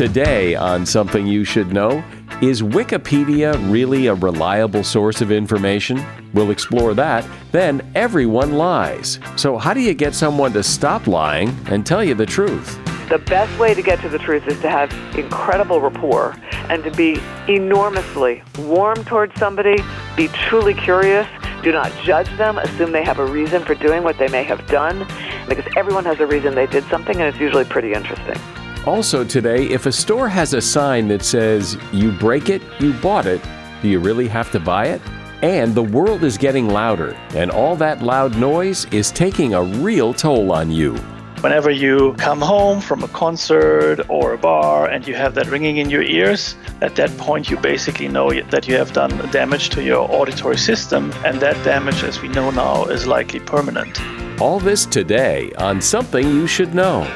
Today, 0.00 0.54
on 0.54 0.86
Something 0.86 1.26
You 1.26 1.44
Should 1.44 1.74
Know, 1.74 2.02
is 2.40 2.62
Wikipedia 2.62 3.52
really 3.70 4.06
a 4.06 4.14
reliable 4.14 4.82
source 4.82 5.20
of 5.20 5.30
information? 5.30 6.02
We'll 6.32 6.52
explore 6.52 6.94
that. 6.94 7.28
Then, 7.52 7.82
everyone 7.94 8.54
lies. 8.54 9.20
So, 9.36 9.58
how 9.58 9.74
do 9.74 9.80
you 9.80 9.92
get 9.92 10.14
someone 10.14 10.54
to 10.54 10.62
stop 10.62 11.06
lying 11.06 11.54
and 11.66 11.84
tell 11.84 12.02
you 12.02 12.14
the 12.14 12.24
truth? 12.24 12.78
The 13.10 13.18
best 13.18 13.60
way 13.60 13.74
to 13.74 13.82
get 13.82 14.00
to 14.00 14.08
the 14.08 14.16
truth 14.16 14.48
is 14.48 14.58
to 14.62 14.70
have 14.70 14.90
incredible 15.18 15.82
rapport 15.82 16.34
and 16.70 16.82
to 16.82 16.90
be 16.92 17.20
enormously 17.46 18.42
warm 18.60 19.04
towards 19.04 19.38
somebody, 19.38 19.84
be 20.16 20.28
truly 20.28 20.72
curious, 20.72 21.28
do 21.62 21.72
not 21.72 21.92
judge 22.04 22.34
them, 22.38 22.56
assume 22.56 22.92
they 22.92 23.04
have 23.04 23.18
a 23.18 23.26
reason 23.26 23.62
for 23.66 23.74
doing 23.74 24.02
what 24.02 24.16
they 24.16 24.28
may 24.28 24.44
have 24.44 24.66
done, 24.66 25.06
because 25.46 25.70
everyone 25.76 26.06
has 26.06 26.20
a 26.20 26.26
reason 26.26 26.54
they 26.54 26.66
did 26.68 26.84
something, 26.84 27.16
and 27.16 27.24
it's 27.24 27.38
usually 27.38 27.66
pretty 27.66 27.92
interesting. 27.92 28.40
Also, 28.86 29.24
today, 29.24 29.66
if 29.66 29.84
a 29.84 29.92
store 29.92 30.26
has 30.26 30.54
a 30.54 30.60
sign 30.60 31.06
that 31.08 31.22
says, 31.22 31.76
you 31.92 32.10
break 32.12 32.48
it, 32.48 32.62
you 32.80 32.94
bought 32.94 33.26
it, 33.26 33.42
do 33.82 33.88
you 33.88 33.98
really 33.98 34.26
have 34.26 34.50
to 34.50 34.58
buy 34.58 34.86
it? 34.86 35.02
And 35.42 35.74
the 35.74 35.82
world 35.82 36.24
is 36.24 36.38
getting 36.38 36.66
louder, 36.66 37.14
and 37.34 37.50
all 37.50 37.76
that 37.76 38.02
loud 38.02 38.38
noise 38.38 38.86
is 38.86 39.10
taking 39.10 39.52
a 39.52 39.62
real 39.62 40.14
toll 40.14 40.50
on 40.50 40.70
you. 40.70 40.94
Whenever 41.42 41.70
you 41.70 42.14
come 42.14 42.40
home 42.40 42.80
from 42.80 43.02
a 43.02 43.08
concert 43.08 44.00
or 44.08 44.32
a 44.32 44.38
bar 44.38 44.88
and 44.88 45.06
you 45.06 45.14
have 45.14 45.34
that 45.34 45.46
ringing 45.48 45.76
in 45.76 45.90
your 45.90 46.02
ears, 46.02 46.56
at 46.80 46.96
that 46.96 47.14
point 47.18 47.50
you 47.50 47.58
basically 47.58 48.08
know 48.08 48.30
that 48.30 48.66
you 48.66 48.76
have 48.76 48.94
done 48.94 49.10
damage 49.30 49.68
to 49.70 49.82
your 49.82 50.10
auditory 50.10 50.58
system, 50.58 51.12
and 51.24 51.38
that 51.40 51.62
damage, 51.64 52.02
as 52.02 52.22
we 52.22 52.28
know 52.28 52.50
now, 52.50 52.86
is 52.86 53.06
likely 53.06 53.40
permanent. 53.40 54.00
All 54.40 54.58
this 54.58 54.86
today 54.86 55.52
on 55.58 55.82
Something 55.82 56.26
You 56.26 56.46
Should 56.46 56.74
Know. 56.74 57.06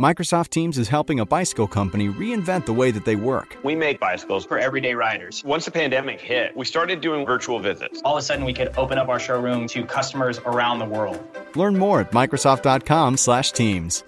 Microsoft 0.00 0.48
Teams 0.48 0.76
is 0.76 0.88
helping 0.88 1.20
a 1.20 1.24
bicycle 1.24 1.68
company 1.68 2.08
reinvent 2.08 2.66
the 2.66 2.72
way 2.72 2.90
that 2.90 3.04
they 3.04 3.14
work. 3.14 3.56
We 3.62 3.76
make 3.76 4.00
bicycles 4.00 4.44
for 4.44 4.58
everyday 4.58 4.94
riders. 4.94 5.44
Once 5.44 5.66
the 5.66 5.70
pandemic 5.70 6.20
hit, 6.20 6.56
we 6.56 6.64
started 6.64 7.00
doing 7.00 7.24
virtual 7.24 7.60
visits. 7.60 8.02
All 8.04 8.16
of 8.16 8.18
a 8.20 8.22
sudden, 8.26 8.44
we 8.44 8.52
could 8.52 8.76
open 8.76 8.98
up 8.98 9.08
our 9.08 9.20
showroom 9.20 9.68
to 9.68 9.84
customers 9.84 10.40
around 10.40 10.80
the 10.80 10.84
world. 10.84 11.24
Learn 11.54 11.78
more 11.78 12.00
at 12.00 12.10
Microsoft.com/Teams. 12.10 14.02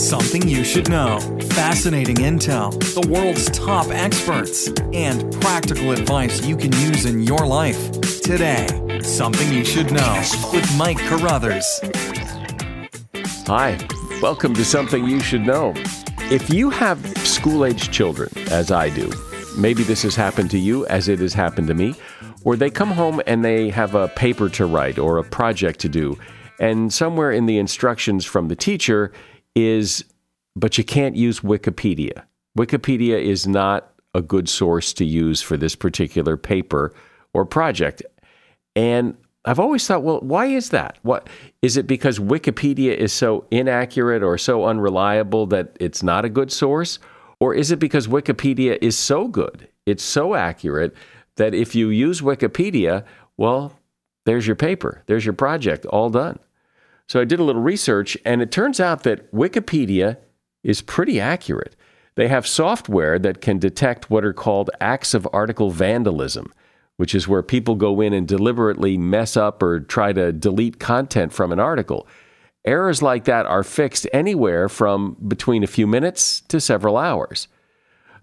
Something 0.00 0.48
you 0.48 0.64
should 0.64 0.88
know. 0.88 1.20
Fascinating 1.50 2.16
intel, 2.16 2.72
the 2.94 3.06
world's 3.10 3.50
top 3.50 3.88
experts, 3.88 4.68
and 4.94 5.30
practical 5.42 5.92
advice 5.92 6.42
you 6.42 6.56
can 6.56 6.72
use 6.72 7.04
in 7.04 7.22
your 7.22 7.46
life. 7.46 8.00
Today, 8.22 8.66
Something 9.02 9.52
You 9.52 9.62
Should 9.62 9.92
Know 9.92 10.22
with 10.54 10.74
Mike 10.78 11.00
Carruthers. 11.00 11.80
Hi, 13.46 13.78
welcome 14.22 14.54
to 14.54 14.64
Something 14.64 15.06
You 15.06 15.20
Should 15.20 15.42
Know. 15.42 15.74
If 16.30 16.48
you 16.48 16.70
have 16.70 16.98
school 17.18 17.66
aged 17.66 17.92
children, 17.92 18.30
as 18.50 18.72
I 18.72 18.88
do, 18.88 19.12
maybe 19.58 19.82
this 19.82 20.02
has 20.04 20.14
happened 20.14 20.50
to 20.52 20.58
you 20.58 20.86
as 20.86 21.08
it 21.08 21.18
has 21.18 21.34
happened 21.34 21.68
to 21.68 21.74
me, 21.74 21.94
or 22.42 22.56
they 22.56 22.70
come 22.70 22.90
home 22.90 23.20
and 23.26 23.44
they 23.44 23.68
have 23.68 23.94
a 23.94 24.08
paper 24.08 24.48
to 24.50 24.64
write 24.64 24.98
or 24.98 25.18
a 25.18 25.24
project 25.24 25.80
to 25.80 25.90
do, 25.90 26.18
and 26.58 26.92
somewhere 26.92 27.30
in 27.30 27.44
the 27.44 27.58
instructions 27.58 28.24
from 28.24 28.48
the 28.48 28.56
teacher 28.56 29.12
is, 29.54 30.02
but 30.54 30.78
you 30.78 30.84
can't 30.84 31.14
use 31.14 31.40
Wikipedia. 31.40 32.24
Wikipedia 32.56 33.20
is 33.22 33.46
not 33.46 33.92
a 34.14 34.22
good 34.22 34.48
source 34.48 34.94
to 34.94 35.04
use 35.04 35.42
for 35.42 35.58
this 35.58 35.76
particular 35.76 36.38
paper 36.38 36.94
or 37.34 37.44
project. 37.44 38.02
And 38.74 39.16
I've 39.46 39.60
always 39.60 39.86
thought, 39.86 40.02
well, 40.02 40.18
why 40.20 40.46
is 40.46 40.70
that? 40.70 40.98
What 41.02 41.28
is 41.62 41.76
it 41.76 41.86
because 41.86 42.18
Wikipedia 42.18 42.94
is 42.96 43.12
so 43.12 43.46
inaccurate 43.52 44.24
or 44.24 44.36
so 44.38 44.64
unreliable 44.64 45.46
that 45.46 45.76
it's 45.78 46.02
not 46.02 46.24
a 46.24 46.28
good 46.28 46.50
source? 46.50 46.98
Or 47.38 47.54
is 47.54 47.70
it 47.70 47.78
because 47.78 48.08
Wikipedia 48.08 48.76
is 48.82 48.98
so 48.98 49.28
good, 49.28 49.68
it's 49.86 50.02
so 50.02 50.34
accurate 50.34 50.94
that 51.36 51.54
if 51.54 51.74
you 51.76 51.90
use 51.90 52.20
Wikipedia, 52.22 53.04
well, 53.36 53.78
there's 54.24 54.46
your 54.46 54.56
paper, 54.56 55.04
there's 55.06 55.24
your 55.24 55.34
project, 55.34 55.86
all 55.86 56.10
done. 56.10 56.40
So 57.08 57.20
I 57.20 57.24
did 57.24 57.38
a 57.38 57.44
little 57.44 57.62
research, 57.62 58.18
and 58.24 58.42
it 58.42 58.50
turns 58.50 58.80
out 58.80 59.04
that 59.04 59.32
Wikipedia 59.32 60.16
is 60.64 60.82
pretty 60.82 61.20
accurate. 61.20 61.76
They 62.16 62.26
have 62.26 62.46
software 62.48 63.18
that 63.20 63.40
can 63.40 63.60
detect 63.60 64.10
what 64.10 64.24
are 64.24 64.32
called 64.32 64.70
acts 64.80 65.14
of 65.14 65.28
article 65.32 65.70
vandalism 65.70 66.52
which 66.96 67.14
is 67.14 67.28
where 67.28 67.42
people 67.42 67.74
go 67.74 68.00
in 68.00 68.12
and 68.12 68.26
deliberately 68.26 68.96
mess 68.96 69.36
up 69.36 69.62
or 69.62 69.80
try 69.80 70.12
to 70.12 70.32
delete 70.32 70.78
content 70.78 71.32
from 71.32 71.52
an 71.52 71.60
article. 71.60 72.06
Errors 72.64 73.02
like 73.02 73.24
that 73.24 73.46
are 73.46 73.62
fixed 73.62 74.08
anywhere 74.12 74.68
from 74.68 75.16
between 75.26 75.62
a 75.62 75.68
few 75.68 75.86
minutes 75.86 76.40
to 76.42 76.60
several 76.60 76.96
hours. 76.96 77.48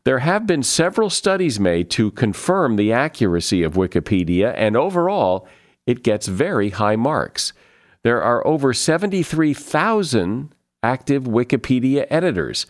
There 0.06 0.20
have 0.20 0.46
been 0.46 0.64
several 0.64 1.10
studies 1.10 1.62
made 1.62 1.90
to 1.92 2.12
confirm 2.12 2.76
the 2.76 2.92
accuracy 2.92 3.64
of 3.64 3.76
Wikipedia, 3.76 4.54
and 4.58 4.76
overall, 4.76 5.48
it 5.88 6.04
gets 6.04 6.28
very 6.28 6.72
high 6.72 6.98
marks. 6.98 7.54
There 8.04 8.22
are 8.22 8.46
over 8.46 8.74
73,000 8.74 10.54
active 10.84 11.24
Wikipedia 11.24 12.06
editors, 12.10 12.66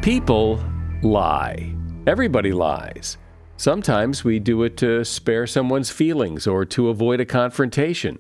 People 0.02 0.60
lie. 1.04 1.74
Everybody 2.08 2.52
lies. 2.52 3.18
Sometimes 3.58 4.24
we 4.24 4.40
do 4.40 4.64
it 4.64 4.76
to 4.78 5.04
spare 5.04 5.46
someone's 5.46 5.90
feelings 5.90 6.48
or 6.48 6.66
to 6.66 6.90
avoid 6.90 7.20
a 7.20 7.26
confrontation. 7.26 8.20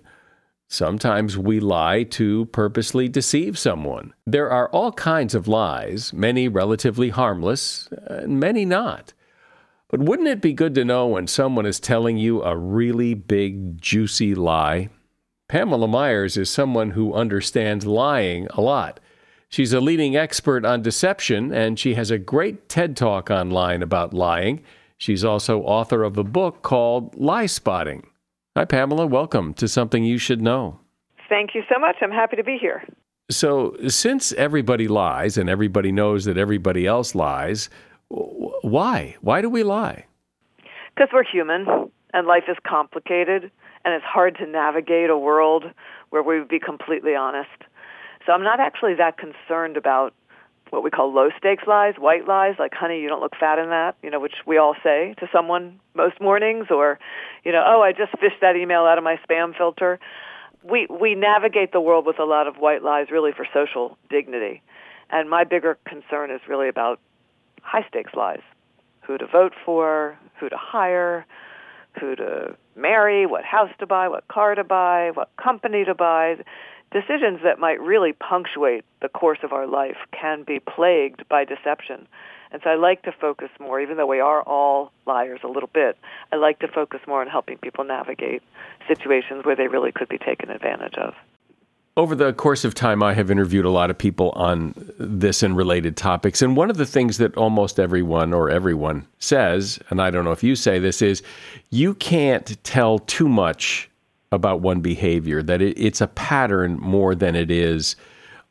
Sometimes 0.67 1.37
we 1.37 1.59
lie 1.59 2.03
to 2.03 2.45
purposely 2.47 3.07
deceive 3.07 3.57
someone. 3.57 4.13
There 4.25 4.51
are 4.51 4.69
all 4.69 4.91
kinds 4.91 5.33
of 5.33 5.47
lies, 5.47 6.11
many 6.11 6.47
relatively 6.47 7.09
harmless, 7.09 7.87
and 8.07 8.39
many 8.39 8.65
not. 8.65 9.13
But 9.89 10.01
wouldn't 10.01 10.27
it 10.27 10.41
be 10.41 10.53
good 10.53 10.75
to 10.75 10.83
know 10.83 11.07
when 11.07 11.27
someone 11.27 11.65
is 11.65 11.79
telling 11.79 12.17
you 12.17 12.43
a 12.43 12.57
really 12.57 13.13
big, 13.13 13.81
juicy 13.81 14.35
lie? 14.35 14.89
Pamela 15.49 15.87
Myers 15.87 16.35
is 16.35 16.49
someone 16.49 16.91
who 16.91 17.13
understands 17.13 17.85
lying 17.85 18.47
a 18.49 18.59
lot. 18.59 18.99
She's 19.47 19.71
a 19.71 19.79
leading 19.79 20.17
expert 20.17 20.65
on 20.65 20.81
deception, 20.81 21.53
and 21.53 21.79
she 21.79 21.93
has 21.93 22.11
a 22.11 22.17
great 22.17 22.67
TED 22.67 22.97
talk 22.97 23.31
online 23.31 23.81
about 23.81 24.13
lying. 24.13 24.61
She's 24.97 25.23
also 25.23 25.61
author 25.61 26.03
of 26.03 26.17
a 26.17 26.23
book 26.25 26.63
called 26.63 27.15
Liespotting. 27.15 28.03
Hi, 28.57 28.65
Pamela. 28.65 29.07
Welcome 29.07 29.53
to 29.53 29.69
Something 29.69 30.03
You 30.03 30.17
Should 30.17 30.41
Know. 30.41 30.81
Thank 31.29 31.55
you 31.55 31.63
so 31.73 31.79
much. 31.79 31.95
I'm 32.01 32.11
happy 32.11 32.35
to 32.35 32.43
be 32.43 32.57
here. 32.59 32.83
So, 33.31 33.77
since 33.87 34.33
everybody 34.33 34.89
lies 34.89 35.37
and 35.37 35.49
everybody 35.49 35.93
knows 35.93 36.25
that 36.25 36.37
everybody 36.37 36.85
else 36.85 37.15
lies, 37.15 37.69
why? 38.09 39.15
Why 39.21 39.41
do 39.41 39.49
we 39.49 39.63
lie? 39.63 40.07
Because 40.93 41.07
we're 41.13 41.23
human 41.23 41.89
and 42.13 42.27
life 42.27 42.43
is 42.49 42.57
complicated 42.67 43.49
and 43.87 43.95
it's 43.95 44.03
hard 44.03 44.35
to 44.35 44.45
navigate 44.45 45.09
a 45.09 45.17
world 45.17 45.63
where 46.09 46.21
we 46.21 46.39
would 46.39 46.49
be 46.49 46.59
completely 46.59 47.15
honest. 47.15 47.47
So 48.25 48.33
I'm 48.33 48.43
not 48.43 48.59
actually 48.59 48.95
that 48.95 49.17
concerned 49.17 49.77
about 49.77 50.13
what 50.71 50.83
we 50.83 50.89
call 50.89 51.13
low 51.13 51.29
stakes 51.37 51.63
lies, 51.65 51.93
white 51.97 52.27
lies, 52.27 52.55
like 52.59 52.73
honey, 52.73 52.99
you 52.99 53.07
don't 53.07 53.21
look 53.21 53.31
fat 53.39 53.59
in 53.59 53.69
that, 53.69 53.95
you 54.03 54.09
know, 54.09 54.19
which 54.19 54.33
we 54.45 54.57
all 54.57 54.75
say 54.83 55.15
to 55.19 55.29
someone 55.31 55.79
most 55.95 56.19
mornings 56.19 56.65
or, 56.69 56.99
you 57.45 57.53
know, 57.53 57.63
oh, 57.65 57.81
I 57.81 57.93
just 57.93 58.11
fished 58.19 58.41
that 58.41 58.57
email 58.57 58.81
out 58.81 58.97
of 58.97 59.05
my 59.05 59.15
spam 59.25 59.55
filter. 59.55 59.99
We 60.69 60.87
we 60.89 61.15
navigate 61.15 61.71
the 61.71 61.79
world 61.79 62.05
with 62.05 62.19
a 62.19 62.25
lot 62.25 62.45
of 62.45 62.57
white 62.57 62.83
lies 62.83 63.07
really 63.09 63.31
for 63.31 63.47
social 63.53 63.97
dignity. 64.09 64.61
And 65.09 65.29
my 65.29 65.45
bigger 65.45 65.77
concern 65.85 66.29
is 66.29 66.41
really 66.45 66.67
about 66.67 66.99
high 67.61 67.85
stakes 67.87 68.13
lies. 68.15 68.41
Who 69.05 69.17
to 69.17 69.27
vote 69.27 69.53
for, 69.65 70.17
who 70.41 70.49
to 70.49 70.57
hire, 70.57 71.25
who 71.99 72.15
to 72.15 72.55
marry, 72.75 73.25
what 73.25 73.43
house 73.43 73.71
to 73.79 73.87
buy, 73.87 74.07
what 74.07 74.27
car 74.27 74.55
to 74.55 74.63
buy, 74.63 75.11
what 75.13 75.29
company 75.41 75.85
to 75.85 75.95
buy. 75.95 76.37
Decisions 76.91 77.39
that 77.43 77.59
might 77.59 77.81
really 77.81 78.13
punctuate 78.13 78.85
the 79.01 79.09
course 79.09 79.39
of 79.43 79.51
our 79.51 79.67
life 79.67 79.97
can 80.11 80.43
be 80.43 80.59
plagued 80.59 81.27
by 81.27 81.43
deception. 81.43 82.07
And 82.51 82.61
so 82.63 82.69
I 82.69 82.75
like 82.75 83.01
to 83.03 83.11
focus 83.11 83.49
more, 83.59 83.81
even 83.81 83.97
though 83.97 84.07
we 84.07 84.21
are 84.21 84.41
all 84.41 84.91
liars 85.05 85.41
a 85.43 85.47
little 85.47 85.69
bit, 85.73 85.97
I 86.31 86.37
like 86.37 86.59
to 86.59 86.67
focus 86.67 87.01
more 87.05 87.21
on 87.21 87.27
helping 87.27 87.57
people 87.57 87.83
navigate 87.83 88.41
situations 88.87 89.43
where 89.45 89.55
they 89.55 89.67
really 89.67 89.91
could 89.91 90.07
be 90.07 90.17
taken 90.17 90.49
advantage 90.49 90.95
of. 90.95 91.13
Over 91.97 92.13
the 92.13 92.31
course 92.31 92.63
of 92.63 92.75
time, 92.75 93.01
I 93.01 93.15
have 93.15 93.31
interviewed 93.31 93.65
a 93.65 93.71
lot 93.71 93.89
of 93.89 93.97
people 93.97 94.29
on 94.35 94.75
this 94.99 95.41
and 95.41 95.57
related 95.57 95.97
topics. 95.97 96.43
And 96.43 96.55
one 96.55 96.69
of 96.69 96.77
the 96.77 96.85
things 96.85 97.17
that 97.17 97.35
almost 97.35 97.79
everyone 97.79 98.33
or 98.33 98.51
everyone 98.51 99.07
says, 99.17 99.79
and 99.89 99.99
I 99.99 100.11
don't 100.11 100.23
know 100.23 100.31
if 100.31 100.43
you 100.43 100.55
say 100.55 100.77
this, 100.77 101.01
is 101.01 101.23
you 101.71 101.95
can't 101.95 102.63
tell 102.63 102.99
too 102.99 103.27
much 103.27 103.89
about 104.31 104.61
one 104.61 104.79
behavior, 104.79 105.41
that 105.41 105.59
it, 105.59 105.75
it's 105.75 105.99
a 105.99 106.05
pattern 106.05 106.77
more 106.79 107.15
than 107.15 107.35
it 107.35 107.49
is, 107.49 107.95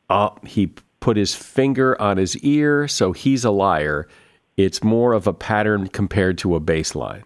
uh, 0.09 0.29
he 0.45 0.73
put 0.99 1.15
his 1.15 1.33
finger 1.33 1.99
on 2.01 2.17
his 2.17 2.35
ear, 2.39 2.85
so 2.89 3.13
he's 3.13 3.45
a 3.45 3.51
liar. 3.51 4.09
It's 4.57 4.83
more 4.83 5.13
of 5.13 5.25
a 5.25 5.33
pattern 5.33 5.87
compared 5.87 6.37
to 6.39 6.55
a 6.55 6.59
baseline. 6.59 7.23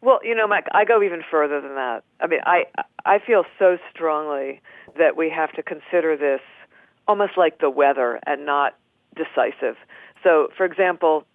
Well, 0.00 0.18
you 0.24 0.34
know, 0.34 0.48
Mike, 0.48 0.66
I 0.72 0.84
go 0.84 1.00
even 1.00 1.22
further 1.30 1.60
than 1.60 1.76
that. 1.76 2.02
I 2.20 2.26
mean, 2.26 2.40
I 2.44 2.64
I 3.06 3.20
feel 3.24 3.44
so 3.58 3.78
strongly 3.90 4.60
that 4.98 5.16
we 5.16 5.30
have 5.30 5.52
to 5.52 5.62
consider 5.62 6.16
this 6.16 6.40
almost 7.06 7.32
like 7.36 7.58
the 7.58 7.70
weather 7.70 8.18
and 8.26 8.46
not 8.46 8.74
decisive. 9.14 9.76
So, 10.22 10.48
for 10.56 10.64
example, 10.64 11.26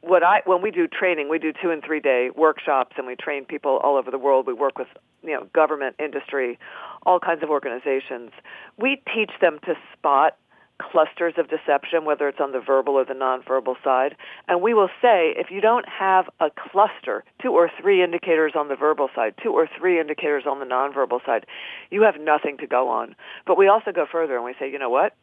what 0.00 0.22
I 0.22 0.42
when 0.44 0.62
we 0.62 0.70
do 0.70 0.86
training, 0.86 1.28
we 1.28 1.38
do 1.38 1.52
two 1.52 1.70
and 1.70 1.82
three 1.84 2.00
day 2.00 2.30
workshops, 2.34 2.94
and 2.96 3.06
we 3.06 3.16
train 3.16 3.44
people 3.44 3.78
all 3.82 3.96
over 3.96 4.10
the 4.10 4.18
world. 4.18 4.46
We 4.46 4.52
work 4.52 4.78
with 4.78 4.88
you 5.22 5.32
know 5.32 5.46
government, 5.52 5.96
industry, 5.98 6.58
all 7.04 7.18
kinds 7.18 7.42
of 7.42 7.50
organizations. 7.50 8.30
We 8.78 9.02
teach 9.14 9.32
them 9.40 9.58
to 9.64 9.74
spot 9.92 10.36
clusters 10.78 11.34
of 11.36 11.48
deception, 11.48 12.04
whether 12.04 12.28
it's 12.28 12.40
on 12.40 12.52
the 12.52 12.60
verbal 12.60 12.94
or 12.94 13.04
the 13.04 13.14
nonverbal 13.14 13.74
side. 13.82 14.16
And 14.46 14.62
we 14.62 14.74
will 14.74 14.90
say, 15.02 15.34
if 15.36 15.50
you 15.50 15.60
don't 15.60 15.88
have 15.88 16.28
a 16.40 16.50
cluster, 16.50 17.24
two 17.42 17.52
or 17.52 17.70
three 17.80 18.02
indicators 18.02 18.52
on 18.54 18.68
the 18.68 18.76
verbal 18.76 19.08
side, 19.14 19.34
two 19.42 19.52
or 19.52 19.68
three 19.78 20.00
indicators 20.00 20.44
on 20.46 20.60
the 20.60 20.66
nonverbal 20.66 21.24
side, 21.26 21.46
you 21.90 22.02
have 22.02 22.20
nothing 22.20 22.58
to 22.58 22.66
go 22.66 22.88
on. 22.88 23.14
But 23.46 23.58
we 23.58 23.68
also 23.68 23.92
go 23.92 24.06
further 24.10 24.36
and 24.36 24.44
we 24.44 24.54
say, 24.58 24.70
you 24.70 24.78
know 24.78 24.90
what? 24.90 25.14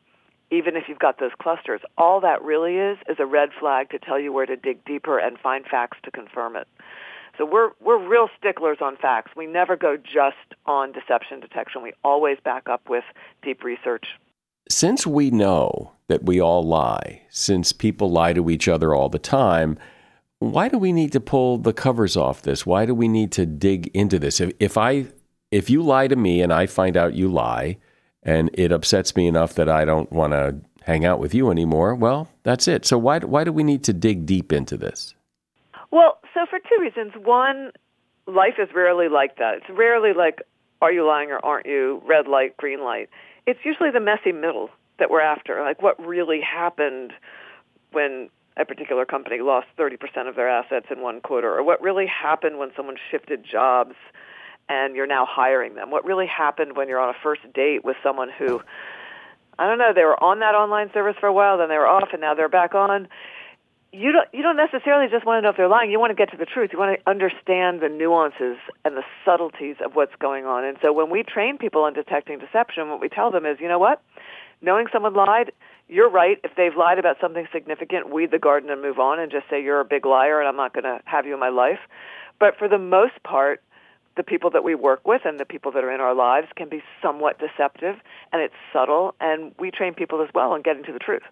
Even 0.51 0.75
if 0.75 0.83
you've 0.87 0.99
got 0.99 1.19
those 1.19 1.31
clusters, 1.41 1.81
all 1.97 2.21
that 2.21 2.43
really 2.43 2.75
is 2.77 2.97
is 3.09 3.17
a 3.19 3.25
red 3.25 3.49
flag 3.59 3.89
to 3.89 3.99
tell 3.99 4.19
you 4.19 4.31
where 4.31 4.45
to 4.45 4.55
dig 4.55 4.85
deeper 4.85 5.17
and 5.17 5.39
find 5.39 5.65
facts 5.65 5.97
to 6.03 6.11
confirm 6.11 6.55
it. 6.55 6.67
So 7.37 7.45
we're 7.45 7.71
we're 7.81 7.97
real 7.97 8.29
sticklers 8.37 8.77
on 8.79 8.95
facts. 8.95 9.31
We 9.35 9.47
never 9.47 9.75
go 9.75 9.97
just 9.97 10.37
on 10.65 10.91
deception 10.91 11.39
detection. 11.39 11.81
We 11.81 11.93
always 12.03 12.37
back 12.43 12.69
up 12.69 12.87
with 12.87 13.03
deep 13.41 13.63
research 13.63 14.07
since 14.69 15.05
we 15.05 15.31
know 15.31 15.91
that 16.07 16.23
we 16.23 16.39
all 16.39 16.63
lie, 16.63 17.21
since 17.29 17.71
people 17.71 18.11
lie 18.11 18.33
to 18.33 18.49
each 18.49 18.67
other 18.67 18.93
all 18.93 19.09
the 19.09 19.19
time, 19.19 19.77
why 20.39 20.69
do 20.69 20.77
we 20.77 20.91
need 20.91 21.11
to 21.13 21.19
pull 21.19 21.57
the 21.57 21.73
covers 21.73 22.17
off 22.17 22.41
this? 22.41 22.65
Why 22.65 22.85
do 22.85 22.93
we 22.93 23.07
need 23.07 23.31
to 23.33 23.45
dig 23.45 23.87
into 23.93 24.19
this? 24.19 24.39
If, 24.39 24.53
if 24.59 24.77
I 24.77 25.07
if 25.51 25.69
you 25.69 25.81
lie 25.81 26.07
to 26.07 26.15
me 26.15 26.41
and 26.41 26.51
I 26.51 26.65
find 26.65 26.97
out 26.97 27.13
you 27.13 27.29
lie 27.29 27.77
and 28.23 28.49
it 28.53 28.71
upsets 28.71 29.15
me 29.15 29.27
enough 29.27 29.53
that 29.55 29.69
I 29.69 29.85
don't 29.85 30.11
want 30.11 30.33
to 30.33 30.57
hang 30.81 31.05
out 31.05 31.19
with 31.19 31.33
you 31.33 31.49
anymore, 31.49 31.95
well, 31.95 32.27
that's 32.43 32.67
it. 32.67 32.85
So 32.85 32.97
why 32.97 33.19
why 33.19 33.43
do 33.43 33.51
we 33.51 33.63
need 33.63 33.83
to 33.85 33.93
dig 33.93 34.25
deep 34.25 34.51
into 34.51 34.77
this? 34.77 35.15
Well, 35.91 36.19
so 36.33 36.45
for 36.49 36.59
two 36.59 36.81
reasons. 36.81 37.13
One, 37.23 37.71
life 38.27 38.55
is 38.59 38.69
rarely 38.75 39.07
like 39.07 39.37
that. 39.37 39.55
It's 39.57 39.69
rarely 39.69 40.11
like 40.13 40.41
are 40.81 40.91
you 40.91 41.07
lying 41.07 41.31
or 41.31 41.43
aren't 41.43 41.65
you? 41.65 42.01
Red 42.05 42.27
light, 42.27 42.57
green 42.57 42.83
light 42.83 43.09
it's 43.45 43.59
usually 43.63 43.91
the 43.91 43.99
messy 43.99 44.31
middle 44.31 44.69
that 44.99 45.09
we're 45.09 45.21
after, 45.21 45.61
like 45.61 45.81
what 45.81 45.99
really 46.03 46.41
happened 46.41 47.13
when 47.91 48.29
a 48.57 48.65
particular 48.65 49.05
company 49.05 49.39
lost 49.41 49.67
30% 49.77 50.29
of 50.29 50.35
their 50.35 50.49
assets 50.49 50.87
in 50.89 51.01
one 51.01 51.19
quarter, 51.21 51.53
or 51.53 51.63
what 51.63 51.81
really 51.81 52.07
happened 52.07 52.57
when 52.57 52.71
someone 52.75 52.95
shifted 53.11 53.43
jobs 53.43 53.95
and 54.69 54.95
you're 54.95 55.07
now 55.07 55.27
hiring 55.29 55.75
them. 55.75 55.91
What 55.91 56.05
really 56.05 56.25
happened 56.25 56.75
when 56.75 56.87
you're 56.87 56.99
on 56.99 57.09
a 57.09 57.17
first 57.21 57.41
date 57.53 57.83
with 57.83 57.97
someone 58.01 58.29
who, 58.29 58.61
I 59.59 59.67
don't 59.67 59.77
know, 59.77 59.91
they 59.93 60.03
were 60.03 60.21
on 60.23 60.39
that 60.39 60.55
online 60.55 60.89
service 60.93 61.15
for 61.19 61.27
a 61.27 61.33
while, 61.33 61.57
then 61.57 61.69
they 61.69 61.77
were 61.77 61.87
off, 61.87 62.09
and 62.13 62.21
now 62.21 62.33
they're 62.33 62.49
back 62.49 62.73
on 62.73 63.07
you 63.95 64.11
don't 64.11 64.27
you 64.33 64.43
don't 64.43 64.57
necessarily 64.57 65.07
just 65.09 65.25
want 65.25 65.37
to 65.37 65.41
know 65.41 65.49
if 65.49 65.57
they're 65.57 65.69
lying. 65.69 65.89
You 65.89 65.99
want 65.99 66.11
to 66.11 66.15
get 66.15 66.31
to 66.31 66.37
the 66.37 66.45
truth. 66.45 66.71
You 66.73 66.79
want 66.79 66.99
to 66.99 67.09
understand 67.09 67.79
the 67.79 67.87
nuances 67.87 68.57
and 68.83 68.97
the 68.97 69.03
subtleties 69.23 69.77
of 69.83 69.95
what's 69.95 70.15
going 70.19 70.45
on. 70.45 70.65
And 70.65 70.77
so 70.81 70.91
when 70.91 71.09
we 71.09 71.23
train 71.23 71.57
people 71.57 71.83
on 71.83 71.93
detecting 71.93 72.39
deception, 72.39 72.89
what 72.89 72.99
we 72.99 73.07
tell 73.07 73.31
them 73.31 73.45
is, 73.45 73.57
you 73.61 73.69
know 73.69 73.79
what? 73.79 74.01
Knowing 74.61 74.87
someone 74.91 75.13
lied, 75.13 75.53
you're 75.87 76.09
right. 76.09 76.39
If 76.43 76.51
they've 76.57 76.75
lied 76.75 76.99
about 76.99 77.17
something 77.21 77.47
significant, 77.53 78.11
weed 78.11 78.31
the 78.31 78.39
garden 78.39 78.69
and 78.69 78.81
move 78.81 78.99
on 78.99 79.19
and 79.19 79.31
just 79.31 79.45
say 79.49 79.63
you're 79.63 79.79
a 79.79 79.85
big 79.85 80.05
liar 80.05 80.39
and 80.39 80.47
I'm 80.47 80.57
not 80.57 80.73
going 80.73 80.83
to 80.83 80.99
have 81.05 81.25
you 81.25 81.33
in 81.33 81.39
my 81.39 81.49
life. 81.49 81.79
But 82.37 82.57
for 82.57 82.67
the 82.67 82.79
most 82.79 83.23
part, 83.23 83.61
the 84.17 84.23
people 84.23 84.49
that 84.51 84.63
we 84.63 84.75
work 84.75 85.07
with 85.07 85.21
and 85.23 85.39
the 85.39 85.45
people 85.45 85.71
that 85.71 85.83
are 85.83 85.93
in 85.93 86.01
our 86.01 86.15
lives 86.15 86.47
can 86.55 86.67
be 86.67 86.81
somewhat 87.01 87.39
deceptive 87.39 87.95
and 88.33 88.41
it's 88.41 88.53
subtle 88.73 89.15
and 89.21 89.53
we 89.57 89.71
train 89.71 89.93
people 89.93 90.21
as 90.21 90.29
well 90.33 90.51
on 90.51 90.61
getting 90.61 90.83
to 90.83 90.91
the 90.91 90.99
truth. 90.99 91.23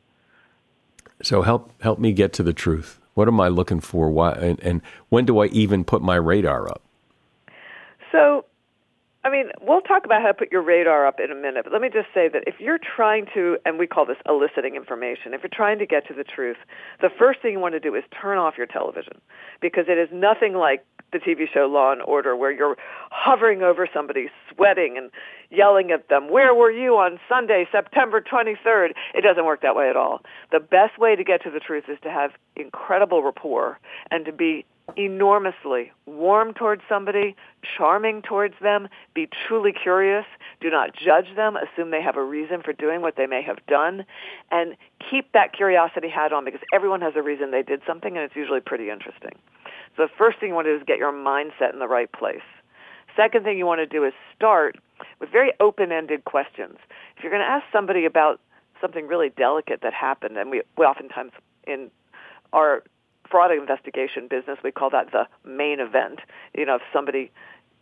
So 1.23 1.41
help 1.41 1.71
help 1.81 1.99
me 1.99 2.11
get 2.11 2.33
to 2.33 2.43
the 2.43 2.53
truth. 2.53 2.99
What 3.13 3.27
am 3.27 3.39
I 3.39 3.47
looking 3.47 3.79
for? 3.79 4.11
Why 4.11 4.33
and, 4.33 4.59
and 4.59 4.81
when 5.09 5.25
do 5.25 5.39
I 5.39 5.45
even 5.47 5.83
put 5.83 6.01
my 6.01 6.15
radar 6.15 6.69
up? 6.69 6.81
So, 8.11 8.45
I 9.25 9.29
mean, 9.29 9.51
we'll 9.61 9.81
talk 9.81 10.03
about 10.03 10.21
how 10.21 10.27
to 10.27 10.33
put 10.33 10.51
your 10.51 10.61
radar 10.61 11.07
up 11.07 11.19
in 11.19 11.31
a 11.31 11.35
minute. 11.35 11.63
But 11.63 11.71
let 11.71 11.81
me 11.81 11.89
just 11.89 12.07
say 12.13 12.27
that 12.27 12.43
if 12.45 12.55
you're 12.59 12.79
trying 12.79 13.25
to, 13.33 13.57
and 13.65 13.79
we 13.79 13.87
call 13.87 14.05
this 14.05 14.17
eliciting 14.27 14.75
information, 14.75 15.33
if 15.33 15.41
you're 15.41 15.49
trying 15.53 15.79
to 15.79 15.85
get 15.85 16.05
to 16.07 16.13
the 16.13 16.25
truth, 16.25 16.57
the 17.01 17.09
first 17.09 17.41
thing 17.41 17.53
you 17.53 17.59
want 17.59 17.73
to 17.73 17.79
do 17.79 17.95
is 17.95 18.03
turn 18.21 18.37
off 18.37 18.55
your 18.57 18.67
television 18.67 19.13
because 19.61 19.85
it 19.87 19.97
is 19.97 20.09
nothing 20.11 20.55
like 20.55 20.85
the 21.13 21.19
TV 21.19 21.45
show 21.53 21.67
Law 21.67 21.93
and 21.93 22.01
Order, 22.01 22.35
where 22.35 22.51
you're 22.51 22.75
hovering 23.11 23.61
over 23.61 23.87
somebody, 23.93 24.29
sweating 24.53 24.97
and 24.97 25.09
yelling 25.49 25.91
at 25.91 26.09
them, 26.09 26.29
Where 26.29 26.53
were 26.53 26.71
you 26.71 26.97
on 26.97 27.19
Sunday, 27.29 27.65
September 27.71 28.19
23rd? 28.19 28.89
It 29.13 29.21
doesn't 29.21 29.45
work 29.45 29.61
that 29.61 29.75
way 29.75 29.89
at 29.89 29.95
all. 29.95 30.21
The 30.51 30.59
best 30.59 30.97
way 30.97 31.15
to 31.15 31.23
get 31.23 31.43
to 31.43 31.51
the 31.51 31.59
truth 31.59 31.85
is 31.87 31.97
to 32.01 32.09
have 32.09 32.31
incredible 32.55 33.23
rapport 33.23 33.79
and 34.11 34.25
to 34.25 34.33
be 34.33 34.65
enormously 34.97 35.91
warm 36.05 36.53
towards 36.53 36.81
somebody, 36.89 37.35
charming 37.77 38.21
towards 38.21 38.55
them, 38.61 38.87
be 39.13 39.27
truly 39.47 39.71
curious, 39.71 40.25
do 40.61 40.69
not 40.69 40.95
judge 40.95 41.35
them, 41.35 41.55
assume 41.55 41.91
they 41.91 42.01
have 42.01 42.17
a 42.17 42.23
reason 42.23 42.61
for 42.61 42.73
doing 42.73 43.01
what 43.01 43.15
they 43.15 43.25
may 43.25 43.41
have 43.41 43.65
done, 43.67 44.05
and 44.51 44.75
keep 45.09 45.31
that 45.31 45.53
curiosity 45.53 46.09
hat 46.09 46.33
on 46.33 46.45
because 46.45 46.61
everyone 46.73 47.01
has 47.01 47.13
a 47.15 47.21
reason 47.21 47.51
they 47.51 47.63
did 47.63 47.81
something 47.87 48.15
and 48.15 48.25
it's 48.25 48.35
usually 48.35 48.59
pretty 48.59 48.89
interesting. 48.89 49.31
So 49.95 50.03
the 50.03 50.11
first 50.17 50.39
thing 50.39 50.49
you 50.49 50.55
want 50.55 50.65
to 50.65 50.73
do 50.73 50.77
is 50.77 50.83
get 50.85 50.97
your 50.97 51.13
mindset 51.13 51.73
in 51.73 51.79
the 51.79 51.87
right 51.87 52.11
place. 52.11 52.41
Second 53.15 53.43
thing 53.43 53.57
you 53.57 53.65
want 53.65 53.79
to 53.79 53.85
do 53.85 54.03
is 54.03 54.13
start 54.35 54.77
with 55.19 55.29
very 55.29 55.51
open-ended 55.59 56.25
questions. 56.25 56.77
If 57.15 57.23
you're 57.23 57.31
going 57.31 57.43
to 57.43 57.49
ask 57.49 57.65
somebody 57.71 58.05
about 58.05 58.39
something 58.81 59.07
really 59.07 59.29
delicate 59.29 59.81
that 59.81 59.93
happened, 59.93 60.37
and 60.37 60.49
we, 60.49 60.61
we 60.77 60.85
oftentimes 60.85 61.31
in 61.67 61.91
our 62.51 62.83
fraud 63.33 63.51
investigation 63.51 64.27
business, 64.29 64.59
we 64.63 64.71
call 64.71 64.91
that 64.91 65.11
the 65.11 65.25
main 65.43 65.79
event. 65.79 66.19
You 66.55 66.67
know, 66.67 66.75
if 66.75 66.83
somebody 66.93 67.31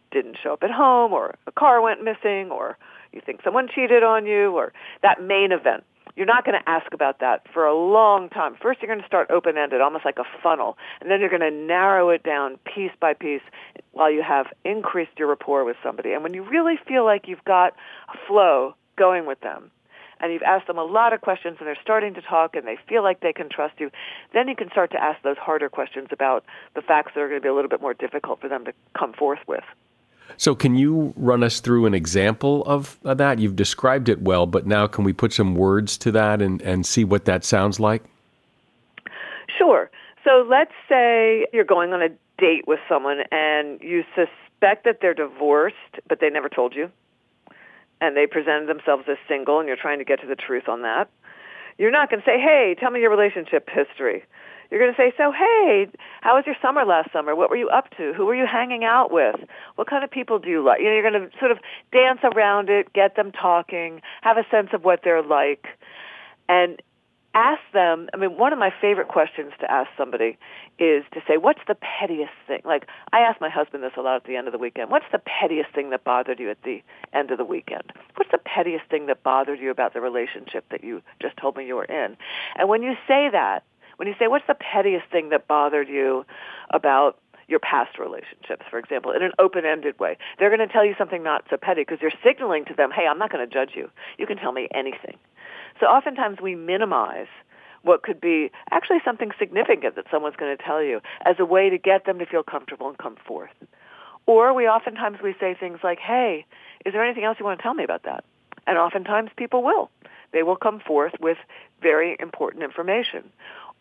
didn't 0.10 0.38
show 0.41 0.53
up 0.53 0.63
at 0.63 0.72
home 0.72 1.12
or 1.12 1.36
a 1.46 1.51
car 1.51 1.81
went 1.81 2.01
missing 2.01 2.50
or 2.51 2.77
you 3.12 3.22
think 3.25 3.41
someone 3.43 3.67
cheated 3.67 4.01
on 4.01 4.25
you 4.25 4.55
or 4.55 4.72
that 5.03 5.22
main 5.22 5.51
event. 5.51 5.84
You're 6.15 6.25
not 6.25 6.46
going 6.46 6.58
to 6.58 6.70
ask 6.70 6.93
about 6.93 7.20
that 7.20 7.46
for 7.53 7.65
a 7.65 7.75
long 7.75 8.29
time. 8.29 8.55
First, 8.62 8.81
you're 8.81 8.88
going 8.89 9.01
to 9.01 9.08
start 9.08 9.29
open-ended, 9.29 9.79
almost 9.81 10.05
like 10.05 10.17
a 10.20 10.25
funnel, 10.41 10.77
and 11.00 11.10
then 11.10 11.20
you're 11.20 11.29
going 11.29 11.41
to 11.41 11.51
narrow 11.51 12.10
it 12.10 12.24
down 12.24 12.58
piece 12.65 12.91
by 13.00 13.13
piece 13.13 13.41
while 13.91 14.12
you 14.12 14.22
have 14.22 14.48
increased 14.65 15.12
your 15.17 15.27
rapport 15.27 15.65
with 15.65 15.77
somebody. 15.84 16.12
And 16.13 16.24
when 16.24 16.34
you 16.34 16.43
really 16.43 16.75
feel 16.88 17.05
like 17.05 17.27
you've 17.27 17.43
got 17.46 17.74
a 18.13 18.17
flow 18.27 18.75
going 18.98 19.25
with 19.25 19.39
them, 19.41 19.72
and 20.21 20.31
you've 20.31 20.43
asked 20.43 20.67
them 20.67 20.77
a 20.77 20.83
lot 20.83 21.13
of 21.13 21.21
questions 21.21 21.57
and 21.59 21.67
they're 21.67 21.77
starting 21.81 22.13
to 22.13 22.21
talk 22.21 22.55
and 22.55 22.65
they 22.67 22.77
feel 22.87 23.03
like 23.03 23.19
they 23.19 23.33
can 23.33 23.49
trust 23.49 23.79
you, 23.79 23.89
then 24.33 24.47
you 24.47 24.55
can 24.55 24.69
start 24.69 24.91
to 24.91 25.01
ask 25.01 25.21
those 25.23 25.37
harder 25.37 25.69
questions 25.69 26.07
about 26.11 26.45
the 26.75 26.81
facts 26.81 27.11
that 27.15 27.21
are 27.21 27.27
going 27.27 27.41
to 27.41 27.43
be 27.43 27.49
a 27.49 27.53
little 27.53 27.69
bit 27.69 27.81
more 27.81 27.93
difficult 27.93 28.39
for 28.39 28.47
them 28.47 28.65
to 28.65 28.73
come 28.97 29.13
forth 29.13 29.39
with. 29.47 29.63
So, 30.37 30.55
can 30.55 30.75
you 30.75 31.13
run 31.17 31.43
us 31.43 31.59
through 31.59 31.85
an 31.85 31.93
example 31.93 32.63
of, 32.65 32.97
that? 33.03 33.39
You've 33.39 33.55
described 33.55 34.07
it 34.07 34.21
well, 34.21 34.45
but 34.45 34.65
now 34.65 34.87
can 34.87 35.03
we 35.03 35.11
put 35.11 35.33
some 35.33 35.55
words 35.55 35.97
to 35.99 36.11
that 36.13 36.41
and, 36.41 36.61
and 36.61 36.85
see 36.85 37.03
what 37.03 37.25
that 37.25 37.43
sounds 37.43 37.81
like? 37.81 38.03
Sure. 39.57 39.89
So, 40.23 40.45
let's 40.49 40.71
say 40.87 41.47
you're 41.51 41.65
going 41.65 41.91
on 41.91 42.01
a 42.01 42.09
date 42.37 42.65
with 42.65 42.79
someone 42.87 43.19
and 43.31 43.81
you 43.81 44.03
suspect 44.15 44.85
that 44.85 44.99
they're 45.01 45.13
divorced, 45.13 45.75
but 46.07 46.19
they 46.21 46.29
never 46.29 46.47
told 46.47 46.75
you, 46.75 46.89
and 48.01 48.17
they 48.17 48.27
presented 48.27 48.67
themselves 48.67 49.03
as 49.08 49.17
single, 49.29 49.60
and 49.60 49.67
you're 49.67 49.77
trying 49.77 50.00
to 50.00 50.05
get 50.05 50.20
to 50.22 50.27
the 50.27 50.36
truth 50.36 50.67
on 50.67 50.81
that. 50.81 51.10
You're 51.77 51.91
not 51.91 52.10
going 52.10 52.22
to 52.22 52.25
say, 52.25 52.39
hey, 52.39 52.75
tell 52.77 52.91
me 52.91 53.00
your 53.00 53.10
relationship 53.10 53.70
history. 53.70 54.24
You're 54.70 54.79
going 54.79 54.93
to 54.93 54.98
say, 54.98 55.13
so 55.17 55.31
hey, 55.31 55.88
how 56.22 56.36
was 56.36 56.46
your 56.46 56.55
summer 56.62 56.86
last 56.86 57.12
summer? 57.12 57.36
What 57.36 57.50
were 57.50 57.58
you 57.58 57.70
up 57.70 57.89
to? 57.98 58.13
Who 58.13 58.25
were 58.25 58.36
you 58.36 58.46
hanging 58.46 58.84
out 58.84 59.12
with? 59.12 59.36
What 59.75 59.89
kind 59.89 60.03
of 60.03 60.10
people 60.10 60.39
do 60.39 60.50
you 60.50 60.63
like? 60.63 60.79
You 60.79 60.86
know, 60.86 60.93
you're 60.93 61.12
going 61.12 61.29
to 61.29 61.38
sort 61.39 61.51
of 61.51 61.60
dance 61.91 62.20
around 62.24 62.70
it, 62.70 62.91
get 62.93 63.15
them 63.15 63.31
talking, 63.31 64.01
have 64.22 64.38
a 64.38 64.46
sense 64.50 64.70
of 64.74 64.84
what 64.84 65.01
they're 65.03 65.24
like. 65.24 65.67
And 66.48 66.81
ask 67.33 67.61
them, 67.73 68.09
I 68.13 68.17
mean, 68.17 68.38
one 68.38 68.51
of 68.51 68.59
my 68.59 68.73
favorite 68.81 69.07
questions 69.07 69.53
to 69.61 69.71
ask 69.71 69.89
somebody 69.97 70.38
is 70.79 71.03
to 71.13 71.21
say, 71.27 71.38
what's 71.38 71.61
the 71.67 71.75
pettiest 71.75 72.33
thing? 72.47 72.61
Like, 72.65 72.88
I 73.13 73.19
ask 73.19 73.39
my 73.39 73.50
husband 73.50 73.83
this 73.83 73.93
a 73.97 74.01
lot 74.01 74.17
at 74.17 74.23
the 74.25 74.35
end 74.35 74.47
of 74.47 74.51
the 74.51 74.57
weekend. 74.57 74.91
What's 74.91 75.05
the 75.11 75.19
pettiest 75.19 75.73
thing 75.73 75.91
that 75.91 76.03
bothered 76.03 76.39
you 76.39 76.50
at 76.50 76.61
the 76.63 76.81
end 77.13 77.31
of 77.31 77.38
the 77.38 77.45
weekend? 77.45 77.93
What's 78.15 78.31
the 78.31 78.38
pettiest 78.38 78.85
thing 78.89 79.05
that 79.07 79.23
bothered 79.23 79.59
you 79.59 79.71
about 79.71 79.93
the 79.93 80.01
relationship 80.01 80.65
that 80.71 80.83
you 80.83 81.01
just 81.21 81.38
told 81.38 81.55
me 81.55 81.65
you 81.65 81.75
were 81.75 81.85
in? 81.85 82.17
And 82.55 82.67
when 82.67 82.83
you 82.83 82.95
say 83.07 83.29
that, 83.31 83.63
when 83.97 84.07
you 84.07 84.15
say, 84.19 84.27
what's 84.27 84.47
the 84.47 84.55
pettiest 84.55 85.05
thing 85.11 85.29
that 85.29 85.47
bothered 85.47 85.88
you 85.88 86.25
about 86.71 87.17
your 87.47 87.59
past 87.59 88.00
relationships, 88.00 88.65
for 88.69 88.79
example, 88.79 89.11
in 89.11 89.21
an 89.21 89.31
open-ended 89.38 90.00
way. 90.00 90.17
They're 90.39 90.55
going 90.55 90.65
to 90.65 90.71
tell 90.71 90.85
you 90.85 90.95
something 90.97 91.21
not 91.21 91.43
so 91.50 91.57
petty 91.57 91.81
because 91.81 92.00
you're 92.01 92.11
signaling 92.23 92.63
to 92.65 92.73
them, 92.73 92.91
hey, 92.91 93.05
I'm 93.05 93.19
not 93.19 93.29
going 93.29 93.47
to 93.47 93.53
judge 93.53 93.71
you. 93.75 93.89
You 94.17 94.25
can 94.25 94.38
tell 94.38 94.53
me 94.53 94.69
anything. 94.73 95.17
So 95.81 95.88
oftentimes 95.88 96.38
we 96.41 96.53
minimize 96.55 97.27
what 97.81 98.03
could 98.03 98.21
be 98.21 98.51
actually 98.69 99.00
something 99.03 99.31
significant 99.39 99.95
that 99.95 100.05
someone's 100.11 100.35
going 100.35 100.55
to 100.55 100.63
tell 100.63 100.81
you 100.81 101.01
as 101.25 101.38
a 101.39 101.45
way 101.45 101.71
to 101.71 101.79
get 101.79 102.05
them 102.05 102.19
to 102.19 102.25
feel 102.27 102.43
comfortable 102.43 102.88
and 102.88 102.97
come 103.00 103.17
forth. 103.27 103.50
Or 104.27 104.53
we 104.53 104.67
oftentimes 104.67 105.17
we 105.23 105.33
say 105.39 105.55
things 105.59 105.79
like, 105.83 105.97
hey, 105.97 106.45
is 106.85 106.93
there 106.93 107.03
anything 107.03 107.23
else 107.23 107.38
you 107.39 107.45
want 107.45 107.57
to 107.57 107.63
tell 107.63 107.73
me 107.73 107.83
about 107.83 108.03
that? 108.03 108.23
And 108.67 108.77
oftentimes 108.77 109.31
people 109.35 109.63
will. 109.63 109.89
They 110.31 110.43
will 110.43 110.55
come 110.55 110.79
forth 110.79 111.13
with 111.19 111.38
very 111.81 112.15
important 112.19 112.63
information. 112.63 113.31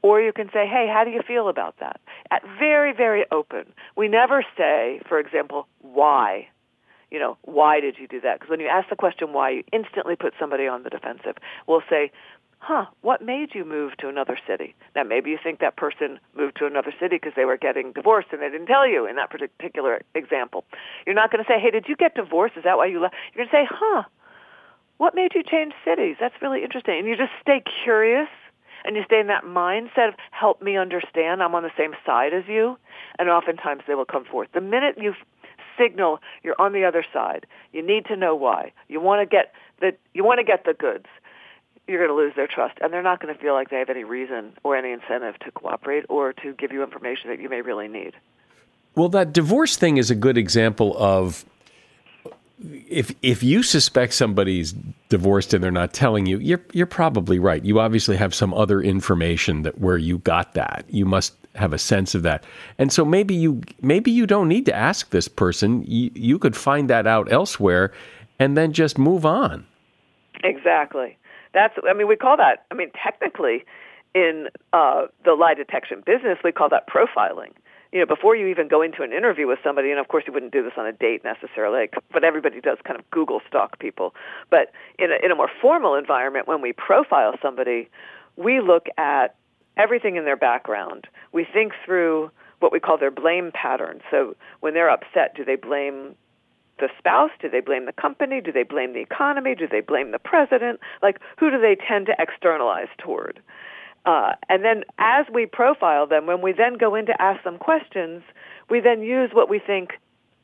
Or 0.00 0.22
you 0.22 0.32
can 0.32 0.46
say, 0.46 0.66
hey, 0.66 0.88
how 0.90 1.04
do 1.04 1.10
you 1.10 1.20
feel 1.20 1.50
about 1.50 1.78
that? 1.80 2.00
At 2.30 2.42
very, 2.58 2.94
very 2.94 3.26
open. 3.30 3.74
We 3.94 4.08
never 4.08 4.42
say, 4.56 5.02
for 5.06 5.18
example, 5.18 5.68
why 5.82 6.48
you 7.10 7.18
know, 7.18 7.36
why 7.42 7.80
did 7.80 7.96
you 7.98 8.06
do 8.06 8.20
that? 8.20 8.38
Because 8.38 8.50
when 8.50 8.60
you 8.60 8.68
ask 8.68 8.88
the 8.88 8.96
question 8.96 9.32
why, 9.32 9.50
you 9.50 9.64
instantly 9.72 10.16
put 10.16 10.34
somebody 10.38 10.66
on 10.66 10.82
the 10.82 10.90
defensive. 10.90 11.36
We'll 11.66 11.82
say, 11.90 12.12
huh, 12.60 12.86
what 13.00 13.22
made 13.22 13.54
you 13.54 13.64
move 13.64 13.96
to 13.98 14.08
another 14.08 14.38
city? 14.46 14.74
Now, 14.94 15.02
maybe 15.02 15.30
you 15.30 15.38
think 15.42 15.60
that 15.60 15.76
person 15.76 16.20
moved 16.36 16.56
to 16.58 16.66
another 16.66 16.92
city 17.00 17.16
because 17.16 17.32
they 17.34 17.44
were 17.44 17.56
getting 17.56 17.92
divorced 17.92 18.28
and 18.32 18.40
they 18.40 18.50
didn't 18.50 18.66
tell 18.66 18.86
you 18.86 19.06
in 19.06 19.16
that 19.16 19.30
particular 19.30 20.02
example. 20.14 20.64
You're 21.06 21.14
not 21.14 21.32
going 21.32 21.42
to 21.42 21.48
say, 21.48 21.58
hey, 21.58 21.70
did 21.70 21.86
you 21.88 21.96
get 21.96 22.14
divorced? 22.14 22.56
Is 22.56 22.64
that 22.64 22.76
why 22.76 22.86
you 22.86 23.00
left? 23.00 23.14
You're 23.34 23.46
going 23.46 23.50
to 23.50 23.68
say, 23.68 23.74
huh, 23.74 24.04
what 24.98 25.14
made 25.14 25.32
you 25.34 25.42
change 25.42 25.72
cities? 25.84 26.16
That's 26.20 26.34
really 26.42 26.62
interesting. 26.62 26.98
And 26.98 27.08
you 27.08 27.16
just 27.16 27.32
stay 27.40 27.62
curious 27.84 28.28
and 28.84 28.96
you 28.96 29.02
stay 29.04 29.20
in 29.20 29.26
that 29.28 29.44
mindset 29.44 30.08
of 30.08 30.14
help 30.30 30.62
me 30.62 30.76
understand 30.76 31.42
I'm 31.42 31.54
on 31.54 31.62
the 31.62 31.72
same 31.76 31.94
side 32.04 32.32
as 32.34 32.44
you 32.46 32.78
and 33.18 33.28
oftentimes 33.28 33.82
they 33.86 33.94
will 33.94 34.04
come 34.04 34.24
forth. 34.24 34.48
The 34.52 34.60
minute 34.60 34.96
you 34.98 35.14
signal 35.80 36.18
you're 36.42 36.60
on 36.60 36.72
the 36.72 36.84
other 36.84 37.04
side. 37.12 37.46
You 37.72 37.86
need 37.86 38.06
to 38.06 38.16
know 38.16 38.34
why. 38.34 38.72
You 38.88 39.00
want 39.00 39.22
to 39.22 39.26
get 39.26 39.52
the 39.80 39.92
you 40.14 40.24
want 40.24 40.38
to 40.38 40.44
get 40.44 40.64
the 40.64 40.74
goods. 40.74 41.06
You're 41.86 42.06
going 42.06 42.10
to 42.10 42.22
lose 42.22 42.34
their 42.36 42.46
trust, 42.46 42.78
and 42.80 42.92
they're 42.92 43.02
not 43.02 43.20
going 43.20 43.34
to 43.34 43.40
feel 43.40 43.54
like 43.54 43.70
they 43.70 43.78
have 43.78 43.90
any 43.90 44.04
reason 44.04 44.52
or 44.62 44.76
any 44.76 44.92
incentive 44.92 45.38
to 45.40 45.50
cooperate 45.50 46.04
or 46.08 46.32
to 46.34 46.52
give 46.52 46.70
you 46.70 46.84
information 46.84 47.30
that 47.30 47.40
you 47.40 47.48
may 47.48 47.62
really 47.62 47.88
need. 47.88 48.12
Well, 48.94 49.08
that 49.08 49.32
divorce 49.32 49.76
thing 49.76 49.96
is 49.96 50.10
a 50.10 50.14
good 50.14 50.38
example 50.38 50.96
of 50.98 51.44
if 52.88 53.14
if 53.22 53.42
you 53.42 53.62
suspect 53.62 54.12
somebody's 54.14 54.74
divorced 55.08 55.54
and 55.54 55.64
they're 55.64 55.70
not 55.70 55.92
telling 55.92 56.26
you, 56.26 56.38
you're 56.38 56.62
you're 56.72 56.86
probably 56.86 57.38
right. 57.38 57.64
You 57.64 57.80
obviously 57.80 58.16
have 58.16 58.34
some 58.34 58.52
other 58.54 58.80
information 58.80 59.62
that 59.62 59.78
where 59.78 59.96
you 59.96 60.18
got 60.18 60.54
that. 60.54 60.84
You 60.88 61.06
must 61.06 61.34
have 61.60 61.72
a 61.72 61.78
sense 61.78 62.14
of 62.14 62.22
that. 62.22 62.44
And 62.78 62.92
so 62.92 63.04
maybe 63.04 63.34
you 63.34 63.62
maybe 63.82 64.10
you 64.10 64.26
don't 64.26 64.48
need 64.48 64.66
to 64.66 64.74
ask 64.74 65.10
this 65.10 65.28
person. 65.28 65.84
You, 65.86 66.10
you 66.14 66.38
could 66.38 66.56
find 66.56 66.90
that 66.90 67.06
out 67.06 67.30
elsewhere 67.32 67.92
and 68.38 68.56
then 68.56 68.72
just 68.72 68.98
move 68.98 69.24
on. 69.24 69.66
Exactly. 70.42 71.18
That's 71.52 71.74
I 71.88 71.92
mean 71.92 72.08
we 72.08 72.16
call 72.16 72.36
that 72.36 72.64
I 72.70 72.74
mean 72.74 72.90
technically 73.02 73.64
in 74.14 74.48
uh, 74.72 75.06
the 75.24 75.34
lie 75.34 75.54
detection 75.54 76.02
business 76.04 76.38
we 76.42 76.52
call 76.52 76.68
that 76.70 76.88
profiling. 76.88 77.52
You 77.92 77.98
know, 77.98 78.06
before 78.06 78.36
you 78.36 78.46
even 78.46 78.68
go 78.68 78.82
into 78.82 79.02
an 79.02 79.12
interview 79.12 79.48
with 79.48 79.58
somebody, 79.64 79.90
and 79.90 79.98
of 79.98 80.06
course 80.06 80.22
you 80.24 80.32
wouldn't 80.32 80.52
do 80.52 80.62
this 80.62 80.74
on 80.76 80.86
a 80.86 80.92
date 80.92 81.24
necessarily, 81.24 81.88
but 82.12 82.22
everybody 82.22 82.60
does 82.60 82.78
kind 82.84 82.96
of 82.98 83.10
Google 83.10 83.40
stalk 83.48 83.80
people. 83.80 84.14
But 84.48 84.70
in 85.00 85.10
a, 85.10 85.24
in 85.24 85.32
a 85.32 85.34
more 85.34 85.50
formal 85.60 85.96
environment, 85.96 86.46
when 86.46 86.60
we 86.60 86.72
profile 86.72 87.34
somebody, 87.42 87.88
we 88.36 88.60
look 88.60 88.86
at 88.96 89.34
everything 89.76 90.16
in 90.16 90.24
their 90.24 90.36
background. 90.36 91.06
We 91.32 91.46
think 91.50 91.72
through 91.84 92.30
what 92.60 92.72
we 92.72 92.80
call 92.80 92.98
their 92.98 93.10
blame 93.10 93.50
pattern. 93.52 94.00
So 94.10 94.36
when 94.60 94.74
they're 94.74 94.90
upset, 94.90 95.34
do 95.34 95.44
they 95.44 95.56
blame 95.56 96.14
the 96.78 96.88
spouse? 96.98 97.30
Do 97.40 97.48
they 97.48 97.60
blame 97.60 97.86
the 97.86 97.92
company? 97.92 98.40
Do 98.40 98.52
they 98.52 98.62
blame 98.62 98.92
the 98.92 99.00
economy? 99.00 99.54
Do 99.54 99.66
they 99.66 99.80
blame 99.80 100.12
the 100.12 100.18
president? 100.18 100.80
Like, 101.02 101.18
who 101.38 101.50
do 101.50 101.60
they 101.60 101.76
tend 101.76 102.06
to 102.06 102.14
externalize 102.18 102.88
toward? 102.98 103.40
Uh, 104.06 104.32
and 104.48 104.64
then 104.64 104.84
as 104.98 105.26
we 105.32 105.46
profile 105.46 106.06
them, 106.06 106.26
when 106.26 106.40
we 106.40 106.52
then 106.52 106.74
go 106.78 106.94
in 106.94 107.06
to 107.06 107.22
ask 107.22 107.44
them 107.44 107.58
questions, 107.58 108.22
we 108.70 108.80
then 108.80 109.02
use 109.02 109.30
what 109.32 109.50
we 109.50 109.58
think 109.58 109.90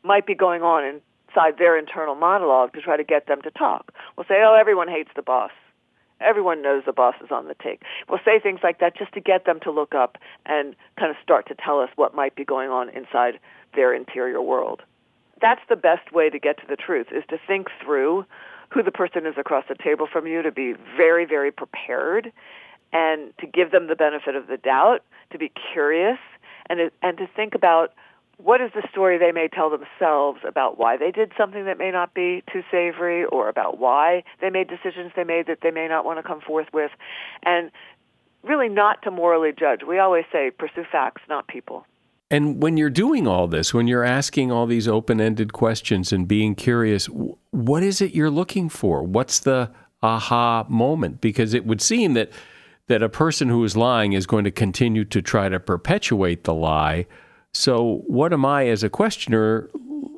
might 0.02 0.26
be 0.26 0.34
going 0.34 0.62
on 0.62 0.84
inside 0.84 1.58
their 1.58 1.78
internal 1.78 2.14
monologue 2.14 2.72
to 2.74 2.80
try 2.80 2.96
to 2.96 3.04
get 3.04 3.26
them 3.26 3.40
to 3.42 3.50
talk. 3.50 3.92
We'll 4.16 4.26
say, 4.26 4.42
oh, 4.46 4.56
everyone 4.58 4.88
hates 4.88 5.10
the 5.16 5.22
boss. 5.22 5.50
Everyone 6.20 6.62
knows 6.62 6.82
the 6.86 6.92
boss 6.92 7.14
is 7.22 7.30
on 7.30 7.46
the 7.46 7.54
take. 7.62 7.82
We'll 8.08 8.20
say 8.24 8.40
things 8.40 8.60
like 8.62 8.80
that 8.80 8.96
just 8.96 9.12
to 9.12 9.20
get 9.20 9.44
them 9.44 9.60
to 9.60 9.70
look 9.70 9.94
up 9.94 10.16
and 10.46 10.74
kind 10.98 11.10
of 11.10 11.16
start 11.22 11.46
to 11.48 11.54
tell 11.54 11.80
us 11.80 11.90
what 11.96 12.14
might 12.14 12.34
be 12.34 12.44
going 12.44 12.70
on 12.70 12.88
inside 12.88 13.38
their 13.74 13.94
interior 13.94 14.40
world. 14.40 14.82
That's 15.40 15.60
the 15.68 15.76
best 15.76 16.12
way 16.12 16.30
to 16.30 16.38
get 16.38 16.56
to 16.58 16.66
the 16.66 16.76
truth, 16.76 17.08
is 17.12 17.24
to 17.28 17.38
think 17.46 17.68
through 17.84 18.24
who 18.70 18.82
the 18.82 18.90
person 18.90 19.26
is 19.26 19.34
across 19.36 19.64
the 19.68 19.74
table 19.74 20.08
from 20.10 20.26
you, 20.26 20.42
to 20.42 20.50
be 20.50 20.74
very, 20.96 21.26
very 21.26 21.52
prepared, 21.52 22.32
and 22.92 23.32
to 23.38 23.46
give 23.46 23.70
them 23.70 23.86
the 23.86 23.96
benefit 23.96 24.34
of 24.34 24.46
the 24.46 24.56
doubt, 24.56 25.02
to 25.30 25.38
be 25.38 25.52
curious, 25.72 26.18
and, 26.68 26.90
and 27.02 27.18
to 27.18 27.26
think 27.36 27.54
about 27.54 27.92
what 28.38 28.60
is 28.60 28.70
the 28.74 28.86
story 28.90 29.18
they 29.18 29.32
may 29.32 29.48
tell 29.48 29.70
themselves 29.70 30.40
about 30.46 30.78
why 30.78 30.96
they 30.96 31.10
did 31.10 31.32
something 31.38 31.64
that 31.64 31.78
may 31.78 31.90
not 31.90 32.12
be 32.12 32.42
too 32.52 32.62
savory 32.70 33.24
or 33.24 33.48
about 33.48 33.78
why 33.78 34.24
they 34.40 34.50
made 34.50 34.68
decisions 34.68 35.12
they 35.16 35.24
made 35.24 35.46
that 35.46 35.58
they 35.62 35.70
may 35.70 35.88
not 35.88 36.04
want 36.04 36.18
to 36.18 36.22
come 36.22 36.40
forth 36.40 36.66
with? 36.72 36.90
And 37.44 37.70
really 38.42 38.68
not 38.68 39.02
to 39.02 39.10
morally 39.10 39.52
judge. 39.58 39.80
We 39.86 39.98
always 39.98 40.24
say 40.30 40.50
pursue 40.50 40.84
facts 40.90 41.22
not 41.28 41.48
people. 41.48 41.86
And 42.30 42.60
when 42.62 42.76
you're 42.76 42.90
doing 42.90 43.26
all 43.26 43.46
this 43.46 43.72
when 43.72 43.86
you're 43.86 44.04
asking 44.04 44.52
all 44.52 44.66
these 44.66 44.88
open-ended 44.88 45.52
questions 45.52 46.12
and 46.12 46.28
being 46.28 46.54
curious 46.54 47.06
what 47.50 47.82
is 47.82 48.00
it 48.00 48.14
you're 48.14 48.30
looking 48.30 48.68
for? 48.68 49.02
What's 49.02 49.40
the 49.40 49.70
aha 50.02 50.66
moment? 50.68 51.20
Because 51.20 51.54
it 51.54 51.64
would 51.64 51.80
seem 51.80 52.14
that 52.14 52.30
that 52.88 53.02
a 53.02 53.08
person 53.08 53.48
who 53.48 53.64
is 53.64 53.76
lying 53.76 54.12
is 54.12 54.26
going 54.26 54.44
to 54.44 54.50
continue 54.50 55.04
to 55.06 55.22
try 55.22 55.48
to 55.48 55.58
perpetuate 55.58 56.44
the 56.44 56.54
lie 56.54 57.06
so, 57.56 58.02
what 58.06 58.32
am 58.32 58.44
I 58.44 58.68
as 58.68 58.82
a 58.82 58.90
questioner 58.90 59.70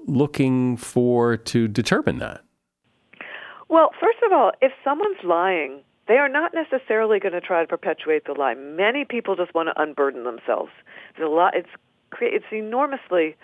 looking 0.07 0.77
for 0.77 1.37
to 1.37 1.69
determine 1.69 2.19
that? 2.19 2.43
Well, 3.69 3.91
first 4.01 4.19
of 4.27 4.33
all, 4.33 4.51
if 4.61 4.73
someone's 4.83 5.23
lying, 5.23 5.81
they 6.09 6.15
are 6.15 6.29
not 6.29 6.53
necessarily 6.53 7.21
going 7.21 7.35
to 7.35 7.41
try 7.41 7.61
to 7.61 7.67
perpetuate 7.69 8.25
the 8.25 8.33
lie. 8.33 8.55
Many 8.55 9.05
people 9.05 9.37
just 9.37 9.55
want 9.55 9.69
to 9.69 9.81
unburden 9.81 10.25
themselves. 10.25 10.71
It's, 11.17 11.69
it's 12.21 12.45
enormously 12.51 13.37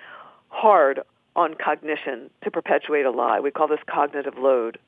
hard 0.48 1.00
on 1.36 1.54
cognition 1.54 2.30
to 2.42 2.50
perpetuate 2.50 3.04
a 3.04 3.10
lie. 3.10 3.38
We 3.38 3.50
call 3.50 3.68
this 3.68 3.80
cognitive 3.88 4.38
load. 4.38 4.78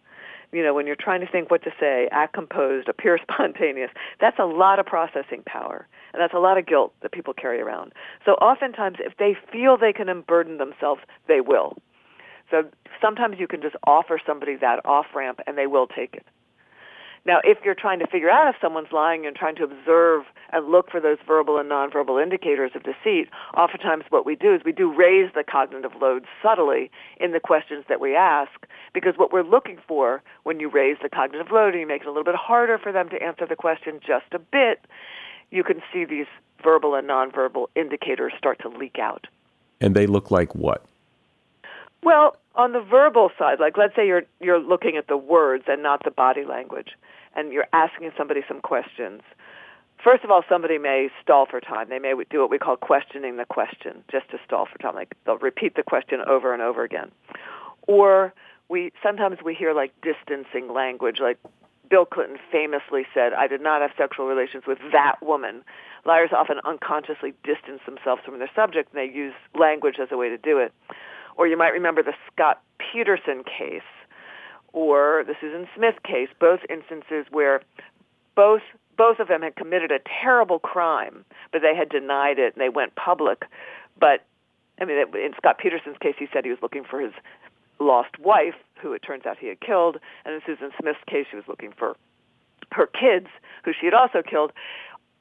You 0.53 0.63
know, 0.63 0.75
when 0.75 0.87
you're 0.87 0.97
trying 0.97 1.21
to 1.21 1.31
think 1.31 1.51
what 1.51 1.63
to 1.65 1.71
say, 1.79 2.09
act 2.11 2.33
composed, 2.33 2.89
appear 2.89 3.19
spontaneous, 3.31 3.91
that's 4.21 4.39
a 4.39 4.47
lot 4.47 4.79
of 4.79 4.87
processing 4.87 5.43
power. 5.47 5.87
And 6.17 6.23
that's 6.23 6.33
a 6.33 6.39
lot 6.39 6.57
of 6.57 6.65
guilt 6.65 6.95
that 7.03 7.13
people 7.13 7.35
carry 7.35 7.61
around. 7.61 7.93
So 8.25 8.33
oftentimes, 8.33 8.97
if 9.01 9.19
they 9.19 9.37
feel 9.53 9.77
they 9.77 9.93
can 9.93 10.09
unburden 10.09 10.57
themselves, 10.57 11.03
they 11.29 11.43
will. 11.43 11.77
So 12.51 12.63
sometimes 13.03 13.37
you 13.39 13.47
can 13.47 13.61
just 13.61 13.77
offer 13.87 14.19
somebody 14.27 14.57
that 14.57 14.81
off 14.87 15.05
ramp 15.15 15.41
and 15.47 15.59
they 15.59 15.67
will 15.67 15.87
take 15.87 16.15
it. 16.15 16.25
Now, 17.27 17.41
if 17.45 17.59
you're 17.65 17.75
trying 17.75 17.99
to 17.99 18.07
figure 18.07 18.31
out 18.31 18.49
if 18.49 18.57
someone's 18.63 18.93
lying 18.93 19.27
and 19.27 19.37
trying 19.37 19.57
to 19.57 19.65
observe 19.65 20.23
and 20.53 20.71
look 20.71 20.91
for 20.91 21.01
those 21.01 21.19
verbal 21.27 21.59
and 21.59 21.69
nonverbal 21.69 22.23
indicators 22.23 22.71
of 22.75 22.85
deceit, 22.85 23.29
oftentimes 23.55 24.05
what 24.09 24.25
we 24.25 24.37
do 24.37 24.55
is 24.55 24.63
we 24.65 24.73
do 24.73 24.91
raise 24.91 25.31
the 25.35 25.45
cognitive 25.45 25.91
load 26.01 26.25
subtly 26.41 26.91
in 27.21 27.33
the 27.33 27.41
questions 27.41 27.85
that 27.91 28.01
we 28.01 28.17
ask 28.17 28.65
because 28.95 29.15
what 29.17 29.33
we're 29.33 29.43
looking 29.43 29.77
for 29.87 30.23
when 30.45 30.61
you 30.61 30.71
raise 30.71 30.97
the 31.03 31.11
cognitive 31.11 31.51
load 31.53 31.75
and 31.75 31.81
you 31.81 31.87
make 31.87 32.03
it 32.03 32.07
a 32.07 32.11
little 32.11 32.25
bit 32.25 32.37
harder 32.37 32.79
for 32.79 32.93
them 32.93 33.11
to 33.11 33.21
answer 33.21 33.45
the 33.47 33.57
question 33.57 33.99
just 34.01 34.33
a 34.33 34.39
bit 34.39 34.87
you 35.51 35.65
can 35.65 35.83
see 35.93 36.05
these 36.05 36.27
verbal 36.63 36.95
and 36.95 37.09
nonverbal 37.09 37.67
indicators 37.75 38.33
start 38.39 38.61
to 38.61 38.69
leak 38.69 38.99
out. 38.99 39.27
And 39.81 39.95
they 39.95 40.07
look 40.07 40.31
like 40.31 40.55
what? 40.55 40.85
Well, 42.03 42.37
on 42.55 42.73
the 42.73 42.81
verbal 42.81 43.31
side, 43.39 43.61
like 43.61 43.77
let's 43.77 43.95
say 43.95 44.07
you're 44.07 44.23
you're 44.41 44.61
looking 44.61 44.97
at 44.97 45.09
the 45.09 45.17
words 45.17 45.65
and 45.67 45.83
not 45.83 46.05
the 46.05 46.11
body 46.11 46.45
language, 46.45 46.91
and 47.35 47.53
you're 47.53 47.67
asking 47.73 48.13
somebody 48.17 48.43
some 48.49 48.61
questions. 48.61 49.23
First 50.03 50.25
of 50.25 50.31
all, 50.31 50.43
somebody 50.49 50.79
may 50.79 51.09
stall 51.23 51.47
for 51.47 51.61
time. 51.61 51.89
They 51.89 51.99
may 51.99 52.15
do 52.31 52.41
what 52.41 52.51
we 52.51 52.59
call 52.59 52.77
questioning 52.77 53.37
the 53.37 53.45
question, 53.45 54.05
just 54.11 54.31
to 54.31 54.39
stall 54.45 54.67
for 54.67 54.79
time. 54.79 54.95
Like 54.95 55.15
they'll 55.25 55.39
repeat 55.39 55.75
the 55.75 55.83
question 55.83 56.21
over 56.27 56.53
and 56.53 56.63
over 56.63 56.85
again. 56.85 57.11
Or 57.87 58.33
we 58.69 58.93
sometimes 59.03 59.39
we 59.45 59.55
hear 59.55 59.75
like 59.75 59.93
distancing 60.01 60.73
language, 60.73 61.19
like 61.21 61.39
Bill 61.89 62.05
Clinton 62.05 62.39
famously 62.51 63.07
said, 63.15 63.33
I 63.33 63.47
did 63.47 63.61
not 63.61 63.81
have 63.83 63.91
sexual 63.97 64.27
relations 64.27 64.65
with 64.67 64.79
that 64.93 65.17
woman. 65.23 65.63
Liars 66.05 66.31
often 66.37 66.59
unconsciously 66.65 67.35
distance 67.45 67.81
themselves 67.87 68.23
from 68.25 68.39
their 68.39 68.51
subject 68.55 68.93
and 68.93 69.01
they 69.01 69.13
use 69.13 69.35
language 69.59 69.97
as 70.01 70.09
a 70.11 70.17
way 70.17 70.29
to 70.29 70.39
do 70.39 70.59
it. 70.59 70.73
Or 71.37 71.47
you 71.47 71.57
might 71.57 71.73
remember 71.73 72.03
the 72.03 72.15
Scott 72.33 72.63
Peterson 72.79 73.45
case 73.45 73.83
or 74.73 75.25
the 75.27 75.35
Susan 75.41 75.67
Smith 75.75 75.97
case, 76.05 76.29
both 76.39 76.61
instances 76.69 77.27
where 77.31 77.63
both 78.35 78.63
both 78.97 79.19
of 79.19 79.29
them 79.29 79.43
had 79.43 79.57
committed 79.57 79.91
a 79.91 79.99
terrible 80.23 80.59
crime, 80.59 81.25
but 81.53 81.61
they 81.61 81.77
had 81.77 81.91
denied 81.91 82.39
it 82.39 82.55
and 82.55 82.63
they 82.63 82.71
went 82.71 82.95
public. 82.95 83.45
But 83.99 84.25
I 84.81 84.85
mean, 84.85 84.99
in 84.99 85.33
Scott 85.37 85.59
Peterson's 85.59 85.97
case, 86.01 86.15
he 86.19 86.27
said 86.33 86.45
he 86.45 86.51
was 86.51 86.61
looking 86.63 86.85
for 86.85 87.01
his 87.01 87.13
lost 87.79 88.19
wife, 88.19 88.55
who 88.81 88.93
it 88.93 89.01
turns 89.01 89.27
out 89.27 89.39
he 89.39 89.49
had 89.49 89.61
killed, 89.61 89.97
and 90.25 90.35
in 90.35 90.41
Susan 90.47 90.71
Smith's 90.81 90.99
case, 91.07 91.27
she 91.31 91.37
was 91.37 91.45
looking 91.49 91.73
for 91.77 91.97
her 92.73 92.87
kids, 92.87 93.29
who 93.65 93.73
she 93.79 93.87
had 93.87 93.95
also 93.95 94.23
killed. 94.23 94.53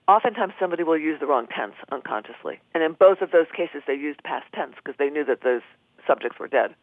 Oftentimes, 0.08 0.54
somebody 0.60 0.84
will 0.84 0.98
use 0.98 1.20
the 1.20 1.26
wrong 1.26 1.48
tense 1.48 1.76
unconsciously, 1.92 2.60
and 2.74 2.84
in 2.84 2.94
both 2.94 3.22
of 3.22 3.32
those 3.32 3.48
cases, 3.56 3.82
they 3.88 3.96
used 3.96 4.22
past 4.24 4.46
tense 4.54 4.76
because 4.76 4.98
they 5.00 5.10
knew 5.10 5.26
that 5.26 5.42
those 5.44 5.62
subjects 6.06 6.40
were 6.40 6.48
dead. 6.48 6.76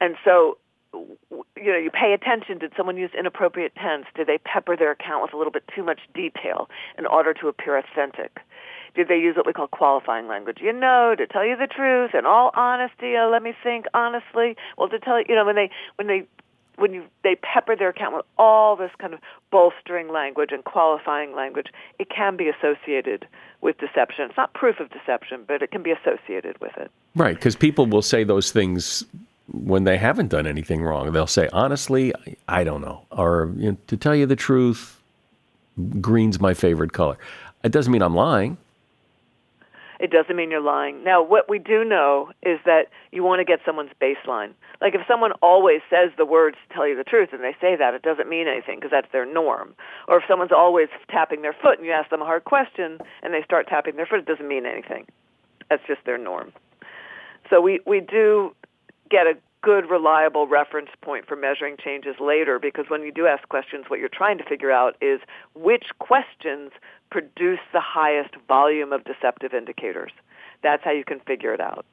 And 0.00 0.16
so 0.24 0.58
you 0.94 1.72
know, 1.72 1.78
you 1.78 1.90
pay 1.90 2.12
attention. 2.12 2.58
Did 2.58 2.72
someone 2.76 2.96
use 2.96 3.10
inappropriate 3.18 3.74
tense? 3.74 4.06
Did 4.14 4.26
they 4.26 4.38
pepper 4.38 4.76
their 4.76 4.92
account 4.92 5.22
with 5.22 5.32
a 5.32 5.36
little 5.36 5.52
bit 5.52 5.64
too 5.74 5.82
much 5.82 6.00
detail 6.14 6.68
in 6.96 7.06
order 7.06 7.34
to 7.34 7.48
appear 7.48 7.76
authentic? 7.76 8.38
Did 8.94 9.08
they 9.08 9.18
use 9.18 9.36
what 9.36 9.46
we 9.46 9.52
call 9.52 9.68
qualifying 9.68 10.26
language? 10.28 10.58
You 10.60 10.72
know, 10.72 11.14
to 11.16 11.26
tell 11.26 11.44
you 11.44 11.56
the 11.56 11.66
truth, 11.66 12.12
in 12.14 12.26
all 12.26 12.50
honesty, 12.54 13.16
uh, 13.16 13.28
let 13.28 13.42
me 13.42 13.52
think 13.62 13.86
honestly. 13.94 14.56
Well, 14.76 14.88
to 14.88 14.98
tell 14.98 15.18
you, 15.18 15.26
you 15.28 15.34
know, 15.34 15.44
when 15.44 15.56
they 15.56 15.70
when 15.96 16.06
they 16.06 16.26
when 16.76 16.94
you 16.94 17.04
they 17.24 17.36
pepper 17.36 17.76
their 17.76 17.90
account 17.90 18.16
with 18.16 18.24
all 18.38 18.76
this 18.76 18.90
kind 18.98 19.14
of 19.14 19.20
bolstering 19.50 20.08
language 20.08 20.50
and 20.52 20.64
qualifying 20.64 21.34
language, 21.34 21.68
it 21.98 22.08
can 22.10 22.36
be 22.36 22.48
associated 22.48 23.26
with 23.60 23.76
deception. 23.78 24.26
It's 24.28 24.36
not 24.36 24.54
proof 24.54 24.80
of 24.80 24.90
deception, 24.90 25.44
but 25.46 25.62
it 25.62 25.70
can 25.70 25.82
be 25.82 25.90
associated 25.90 26.60
with 26.60 26.76
it. 26.76 26.90
Right, 27.16 27.34
because 27.34 27.56
people 27.56 27.86
will 27.86 28.02
say 28.02 28.24
those 28.24 28.52
things 28.52 29.04
when 29.52 29.84
they 29.84 29.96
haven't 29.96 30.28
done 30.28 30.46
anything 30.46 30.82
wrong. 30.82 31.10
They'll 31.12 31.26
say, 31.26 31.48
honestly, 31.52 32.12
I 32.48 32.64
don't 32.64 32.80
know. 32.80 33.02
Or 33.10 33.52
you 33.56 33.72
know, 33.72 33.78
to 33.88 33.96
tell 33.96 34.14
you 34.14 34.26
the 34.26 34.36
truth, 34.36 35.00
green's 36.00 36.40
my 36.40 36.54
favorite 36.54 36.92
color. 36.92 37.16
It 37.64 37.72
doesn't 37.72 37.92
mean 37.92 38.02
I'm 38.02 38.14
lying. 38.14 38.56
It 39.98 40.10
doesn't 40.10 40.36
mean 40.36 40.50
you're 40.50 40.60
lying. 40.60 41.02
Now, 41.02 41.22
what 41.22 41.48
we 41.48 41.58
do 41.58 41.84
know 41.84 42.30
is 42.42 42.60
that 42.64 42.86
you 43.10 43.24
want 43.24 43.40
to 43.40 43.44
get 43.44 43.58
someone's 43.66 43.90
baseline. 44.00 44.52
Like 44.80 44.94
if 44.94 45.00
someone 45.08 45.32
always 45.42 45.80
says 45.90 46.10
the 46.16 46.24
words 46.24 46.56
to 46.68 46.74
tell 46.74 46.86
you 46.86 46.96
the 46.96 47.04
truth 47.04 47.30
and 47.32 47.42
they 47.42 47.56
say 47.60 47.74
that, 47.76 47.94
it 47.94 48.02
doesn't 48.02 48.28
mean 48.28 48.46
anything 48.46 48.76
because 48.76 48.92
that's 48.92 49.10
their 49.10 49.26
norm. 49.26 49.74
Or 50.06 50.18
if 50.18 50.24
someone's 50.28 50.52
always 50.52 50.88
tapping 51.10 51.42
their 51.42 51.52
foot 51.52 51.78
and 51.78 51.86
you 51.86 51.92
ask 51.92 52.10
them 52.10 52.22
a 52.22 52.24
hard 52.24 52.44
question 52.44 52.98
and 53.22 53.34
they 53.34 53.42
start 53.42 53.66
tapping 53.66 53.96
their 53.96 54.06
foot, 54.06 54.20
it 54.20 54.26
doesn't 54.26 54.46
mean 54.46 54.66
anything. 54.66 55.06
That's 55.68 55.82
just 55.86 56.04
their 56.06 56.18
norm. 56.18 56.52
So 57.50 57.60
we, 57.60 57.80
we 57.84 58.00
do 58.00 58.54
get 59.10 59.26
a 59.26 59.34
good, 59.62 59.90
reliable 59.90 60.46
reference 60.46 60.90
point 61.02 61.26
for 61.26 61.36
measuring 61.36 61.76
changes 61.82 62.16
later 62.20 62.58
because 62.58 62.86
when 62.88 63.02
you 63.02 63.12
do 63.12 63.26
ask 63.26 63.48
questions, 63.48 63.86
what 63.88 64.00
you're 64.00 64.08
trying 64.08 64.38
to 64.38 64.44
figure 64.44 64.70
out 64.70 64.96
is 65.00 65.20
which 65.54 65.86
questions 65.98 66.70
produce 67.10 67.60
the 67.72 67.80
highest 67.80 68.34
volume 68.46 68.92
of 68.92 69.04
deceptive 69.04 69.54
indicators. 69.54 70.12
That's 70.62 70.84
how 70.84 70.92
you 70.92 71.04
can 71.04 71.20
figure 71.20 71.52
it 71.52 71.60
out. 71.60 71.84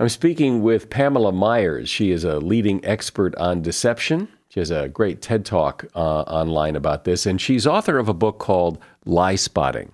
I'm 0.00 0.08
speaking 0.08 0.62
with 0.62 0.90
Pamela 0.90 1.32
Myers. 1.32 1.88
She 1.88 2.10
is 2.10 2.24
a 2.24 2.38
leading 2.40 2.84
expert 2.84 3.34
on 3.36 3.62
deception. 3.62 4.28
She 4.48 4.60
has 4.60 4.70
a 4.70 4.88
great 4.88 5.22
TED 5.22 5.44
talk 5.44 5.84
uh, 5.94 6.22
online 6.22 6.76
about 6.76 7.04
this, 7.04 7.26
and 7.26 7.40
she's 7.40 7.66
author 7.66 7.98
of 7.98 8.08
a 8.08 8.14
book 8.14 8.38
called 8.38 8.78
Liespotting. 9.06 9.90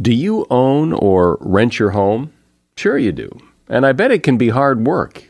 Do 0.00 0.14
you 0.14 0.46
own 0.50 0.92
or 0.92 1.38
rent 1.40 1.78
your 1.78 1.90
home? 1.90 2.32
Sure, 2.76 2.96
you 2.96 3.12
do. 3.12 3.30
And 3.68 3.84
I 3.84 3.92
bet 3.92 4.10
it 4.10 4.22
can 4.22 4.38
be 4.38 4.48
hard 4.48 4.86
work. 4.86 5.29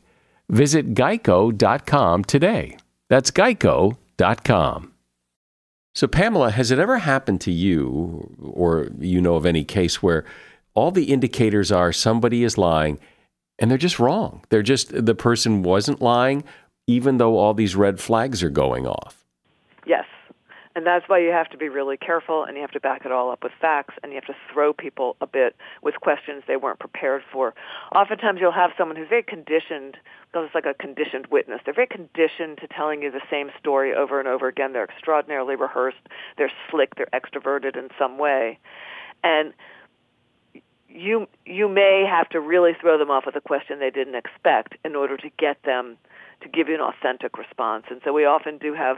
Visit 0.51 0.93
geico.com 0.93 2.25
today. 2.25 2.77
That's 3.09 3.31
geico.com. 3.31 4.93
So, 5.95 6.07
Pamela, 6.07 6.51
has 6.51 6.71
it 6.71 6.79
ever 6.79 6.99
happened 6.99 7.41
to 7.41 7.51
you, 7.51 8.35
or 8.41 8.89
you 8.99 9.21
know 9.21 9.35
of 9.35 9.45
any 9.45 9.63
case 9.63 10.03
where 10.03 10.25
all 10.73 10.91
the 10.91 11.05
indicators 11.05 11.71
are 11.71 11.91
somebody 11.91 12.43
is 12.43 12.57
lying 12.57 12.99
and 13.59 13.71
they're 13.71 13.77
just 13.77 13.99
wrong? 13.99 14.43
They're 14.49 14.61
just, 14.61 15.05
the 15.05 15.15
person 15.15 15.63
wasn't 15.63 16.01
lying, 16.01 16.43
even 16.85 17.17
though 17.17 17.37
all 17.37 17.53
these 17.53 17.75
red 17.75 17.99
flags 17.99 18.43
are 18.43 18.49
going 18.49 18.85
off? 18.85 19.20
And 20.75 20.85
that's 20.85 21.07
why 21.07 21.19
you 21.19 21.31
have 21.31 21.49
to 21.49 21.57
be 21.57 21.67
really 21.67 21.97
careful 21.97 22.43
and 22.43 22.55
you 22.55 22.61
have 22.61 22.71
to 22.71 22.79
back 22.79 23.05
it 23.05 23.11
all 23.11 23.29
up 23.29 23.43
with 23.43 23.51
facts 23.59 23.95
and 24.01 24.11
you 24.11 24.15
have 24.15 24.25
to 24.25 24.35
throw 24.53 24.71
people 24.71 25.17
a 25.19 25.27
bit 25.27 25.55
with 25.81 25.95
questions 25.99 26.43
they 26.47 26.55
weren't 26.55 26.79
prepared 26.79 27.23
for. 27.31 27.53
Oftentimes 27.93 28.39
you'll 28.39 28.53
have 28.53 28.71
someone 28.77 28.95
who's 28.95 29.09
very 29.09 29.23
conditioned, 29.23 29.97
because 30.31 30.45
it's 30.45 30.55
like 30.55 30.65
a 30.65 30.73
conditioned 30.73 31.27
witness. 31.27 31.59
They're 31.65 31.73
very 31.73 31.87
conditioned 31.87 32.59
to 32.59 32.67
telling 32.67 33.01
you 33.01 33.11
the 33.11 33.21
same 33.29 33.51
story 33.59 33.93
over 33.93 34.19
and 34.19 34.29
over 34.29 34.47
again. 34.47 34.71
They're 34.71 34.85
extraordinarily 34.85 35.55
rehearsed. 35.55 36.07
They're 36.37 36.51
slick. 36.69 36.95
They're 36.95 37.07
extroverted 37.13 37.75
in 37.75 37.89
some 37.99 38.17
way. 38.17 38.57
And 39.23 39.53
you 40.93 41.27
you 41.45 41.69
may 41.69 42.05
have 42.09 42.27
to 42.29 42.39
really 42.39 42.73
throw 42.79 42.97
them 42.97 43.09
off 43.09 43.25
with 43.25 43.35
a 43.35 43.41
question 43.41 43.79
they 43.79 43.89
didn't 43.89 44.15
expect 44.15 44.75
in 44.83 44.95
order 44.95 45.15
to 45.17 45.29
get 45.37 45.61
them 45.63 45.97
to 46.41 46.49
give 46.49 46.67
you 46.67 46.75
an 46.75 46.81
authentic 46.81 47.37
response. 47.37 47.85
And 47.89 48.01
so 48.03 48.11
we 48.11 48.25
often 48.25 48.57
do 48.57 48.73
have 48.73 48.97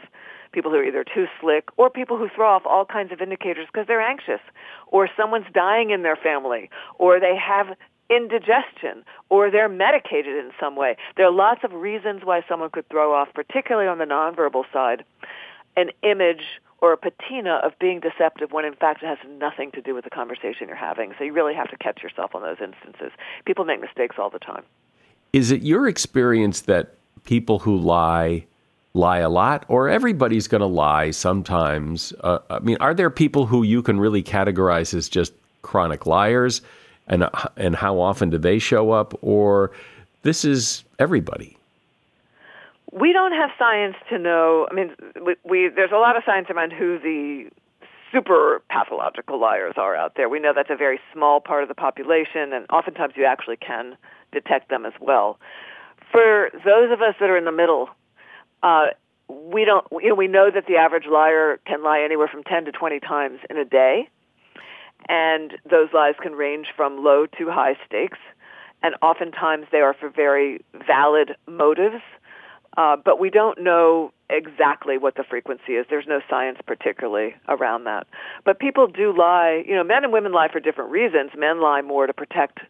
people 0.53 0.71
who 0.71 0.77
are 0.77 0.85
either 0.85 1.03
too 1.03 1.25
slick 1.41 1.69
or 1.77 1.89
people 1.89 2.17
who 2.17 2.29
throw 2.33 2.47
off 2.47 2.63
all 2.65 2.85
kinds 2.85 3.11
of 3.11 3.21
indicators 3.21 3.67
because 3.71 3.87
they're 3.87 4.01
anxious 4.01 4.39
or 4.87 5.09
someone's 5.17 5.47
dying 5.53 5.89
in 5.89 6.03
their 6.03 6.15
family 6.15 6.69
or 6.99 7.19
they 7.19 7.35
have 7.35 7.75
indigestion 8.09 9.03
or 9.29 9.49
they're 9.49 9.69
medicated 9.69 10.37
in 10.37 10.51
some 10.59 10.75
way. 10.75 10.95
There 11.17 11.25
are 11.25 11.31
lots 11.31 11.61
of 11.63 11.73
reasons 11.73 12.21
why 12.23 12.43
someone 12.47 12.69
could 12.69 12.87
throw 12.89 13.13
off, 13.13 13.29
particularly 13.33 13.87
on 13.87 13.97
the 13.97 14.05
nonverbal 14.05 14.63
side, 14.71 15.03
an 15.75 15.89
image 16.03 16.43
or 16.79 16.93
a 16.93 16.97
patina 16.97 17.61
of 17.63 17.71
being 17.79 18.01
deceptive 18.01 18.51
when 18.51 18.65
in 18.65 18.75
fact 18.75 19.01
it 19.01 19.07
has 19.07 19.17
nothing 19.39 19.71
to 19.71 19.81
do 19.81 19.95
with 19.95 20.03
the 20.03 20.09
conversation 20.09 20.67
you're 20.67 20.75
having. 20.75 21.13
So 21.17 21.23
you 21.23 21.33
really 21.33 21.55
have 21.55 21.69
to 21.69 21.77
catch 21.77 22.03
yourself 22.03 22.35
on 22.35 22.41
those 22.41 22.57
instances. 22.61 23.11
People 23.45 23.65
make 23.65 23.79
mistakes 23.79 24.17
all 24.19 24.29
the 24.29 24.39
time. 24.39 24.63
Is 25.31 25.49
it 25.49 25.63
your 25.63 25.87
experience 25.87 26.61
that 26.61 26.95
people 27.23 27.59
who 27.59 27.77
lie 27.77 28.45
lie 28.93 29.19
a 29.19 29.29
lot, 29.29 29.65
or 29.67 29.89
everybody's 29.89 30.47
going 30.47 30.61
to 30.61 30.67
lie 30.67 31.11
sometimes? 31.11 32.13
Uh, 32.21 32.39
I 32.49 32.59
mean, 32.59 32.77
are 32.79 32.93
there 32.93 33.09
people 33.09 33.45
who 33.45 33.63
you 33.63 33.81
can 33.81 33.99
really 33.99 34.23
categorize 34.23 34.93
as 34.93 35.09
just 35.09 35.33
chronic 35.61 36.05
liars, 36.05 36.61
and 37.07 37.27
and 37.57 37.75
how 37.75 37.99
often 37.99 38.29
do 38.29 38.37
they 38.37 38.59
show 38.59 38.91
up, 38.91 39.13
or 39.21 39.71
this 40.21 40.45
is 40.45 40.83
everybody? 40.99 41.57
We 42.91 43.11
don't 43.11 43.31
have 43.31 43.49
science 43.57 43.95
to 44.09 44.19
know. 44.19 44.67
I 44.69 44.73
mean, 44.75 44.95
we, 45.25 45.35
we 45.43 45.69
there's 45.69 45.91
a 45.91 45.97
lot 45.97 46.15
of 46.15 46.23
science 46.25 46.47
around 46.49 46.73
who 46.73 46.99
the 46.99 47.49
super 48.11 48.61
pathological 48.69 49.41
liars 49.41 49.73
are 49.77 49.95
out 49.95 50.13
there. 50.15 50.29
We 50.29 50.39
know 50.39 50.53
that's 50.55 50.69
a 50.69 50.75
very 50.75 50.99
small 51.11 51.41
part 51.41 51.63
of 51.63 51.69
the 51.69 51.75
population, 51.75 52.53
and 52.53 52.67
oftentimes 52.71 53.13
you 53.17 53.25
actually 53.25 53.57
can 53.57 53.97
detect 54.31 54.69
them 54.69 54.85
as 54.85 54.93
well. 55.01 55.39
For 56.11 56.51
those 56.53 56.91
of 56.91 57.01
us 57.01 57.15
that 57.19 57.31
are 57.31 57.37
in 57.37 57.45
the 57.45 57.51
middle, 57.51 57.89
uh, 58.63 58.87
we 59.29 59.65
don't. 59.65 59.85
You 59.91 60.09
know, 60.09 60.15
we 60.15 60.27
know 60.27 60.49
that 60.49 60.65
the 60.67 60.77
average 60.77 61.05
liar 61.05 61.59
can 61.67 61.83
lie 61.83 62.01
anywhere 62.03 62.27
from 62.27 62.43
ten 62.43 62.65
to 62.65 62.71
twenty 62.71 62.99
times 62.99 63.39
in 63.49 63.57
a 63.57 63.65
day, 63.65 64.09
And 65.09 65.53
those 65.69 65.89
lies 65.93 66.15
can 66.21 66.33
range 66.33 66.67
from 66.75 67.03
low 67.03 67.25
to 67.25 67.49
high 67.49 67.75
stakes, 67.85 68.19
and 68.81 68.95
oftentimes 69.01 69.65
they 69.71 69.79
are 69.79 69.93
for 69.93 70.09
very 70.09 70.63
valid 70.87 71.35
motives. 71.47 72.01
Uh, 72.75 72.95
but 72.95 73.19
we 73.19 73.29
don't 73.29 73.61
know 73.61 74.11
exactly 74.31 74.97
what 74.97 75.15
the 75.15 75.23
frequency 75.23 75.73
is. 75.73 75.85
There's 75.89 76.07
no 76.07 76.21
science 76.27 76.57
particularly 76.65 77.35
around 77.47 77.83
that. 77.83 78.07
But 78.45 78.57
people 78.59 78.87
do 78.87 79.15
lie. 79.15 79.63
You 79.67 79.75
know, 79.75 79.83
men 79.83 80.03
and 80.03 80.11
women 80.11 80.31
lie 80.31 80.47
for 80.51 80.59
different 80.59 80.89
reasons. 80.89 81.31
Men 81.37 81.61
lie 81.61 81.81
more 81.81 82.07
to 82.07 82.13
protect 82.13 82.61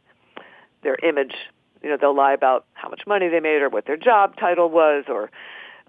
their 0.82 0.98
image. 1.04 1.36
You 1.82 1.90
know, 1.90 1.98
they'll 2.00 2.16
lie 2.16 2.34
about 2.34 2.66
how 2.74 2.90
much 2.90 3.04
money 3.08 3.30
they 3.30 3.40
made 3.40 3.62
or 3.62 3.70
what 3.70 3.86
their 3.86 3.96
job 3.96 4.36
title 4.36 4.70
was 4.70 5.06
or, 5.08 5.30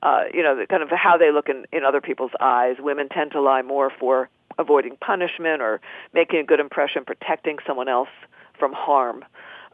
uh, 0.05 0.25
you 0.33 0.43
know, 0.43 0.65
kind 0.69 0.83
of 0.83 0.91
how 0.91 1.17
they 1.17 1.33
look 1.33 1.49
in, 1.49 1.65
in 1.73 1.83
other 1.85 2.01
people's 2.01 2.33
eyes. 2.41 2.77
Women 2.79 3.09
tend 3.09 3.33
to 3.33 3.41
lie 3.41 3.63
more 3.63 3.91
for 3.99 4.29
avoiding 4.59 4.97
punishment 5.01 5.61
or 5.63 5.81
making 6.13 6.39
a 6.39 6.45
good 6.45 6.61
impression, 6.61 7.05
protecting 7.05 7.57
someone 7.67 7.89
else 7.89 8.11
from 8.59 8.73
harm 8.73 9.25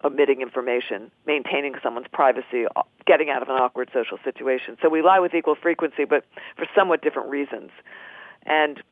omitting 0.04 0.40
information, 0.40 1.10
maintaining 1.26 1.74
someone's 1.82 2.06
privacy, 2.12 2.64
uh, 2.76 2.82
getting 3.06 3.28
out 3.28 3.42
of 3.42 3.48
an 3.48 3.56
awkward 3.56 3.90
social 3.92 4.18
situation. 4.24 4.76
So 4.80 4.88
we 4.88 5.02
lie 5.02 5.18
with 5.18 5.34
equal 5.34 5.56
frequency, 5.60 6.04
but 6.04 6.24
for 6.56 6.66
somewhat 6.74 7.02
different 7.02 7.28
reasons. 7.28 7.70
And 8.46 8.82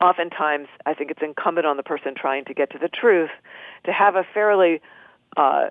oftentimes, 0.00 0.68
I 0.84 0.94
think 0.94 1.10
it's 1.10 1.22
incumbent 1.22 1.66
on 1.66 1.76
the 1.76 1.82
person 1.82 2.14
trying 2.14 2.44
to 2.46 2.54
get 2.54 2.70
to 2.72 2.78
the 2.78 2.88
truth 2.88 3.30
to 3.84 3.92
have 3.92 4.16
a 4.16 4.24
fairly 4.34 4.82
uh, 5.36 5.68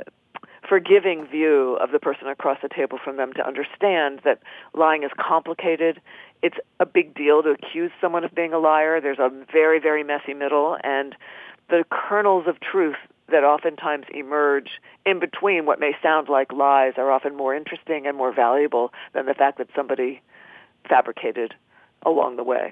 forgiving 0.68 1.26
view 1.28 1.78
of 1.82 1.92
the 1.92 2.00
person 2.00 2.28
across 2.28 2.58
the 2.62 2.70
table 2.70 2.98
from 3.04 3.18
them 3.18 3.34
to 3.34 3.46
understand 3.46 4.22
that 4.24 4.40
lying 4.74 5.04
is 5.04 5.12
complicated. 5.18 6.02
It's 6.42 6.58
a 6.80 6.86
big 6.86 7.14
deal 7.14 7.44
to 7.44 7.50
accuse 7.50 7.92
someone 8.00 8.24
of 8.24 8.34
being 8.34 8.54
a 8.54 8.60
liar. 8.60 9.00
There's 9.02 9.20
a 9.20 9.30
very, 9.52 9.80
very 9.80 10.04
messy 10.04 10.34
middle, 10.34 10.78
and 10.84 11.16
the 11.70 11.84
kernels 11.90 12.46
of 12.48 12.60
truth 12.60 12.98
that 13.32 13.44
oftentimes 13.44 14.06
emerge 14.14 14.70
in 15.06 15.20
between 15.20 15.66
what 15.66 15.80
may 15.80 15.94
sound 16.02 16.30
like 16.30 16.52
lies 16.52 16.94
are 16.98 17.12
often 17.12 17.36
more 17.36 17.56
interesting 17.56 18.06
and 18.06 18.16
more 18.16 18.34
valuable 18.34 18.94
than 19.14 19.26
the 19.26 19.34
fact 19.34 19.58
that 19.58 19.68
somebody 19.76 20.22
fabricated 20.88 21.56
along 22.06 22.36
the 22.36 22.44
way. 22.44 22.72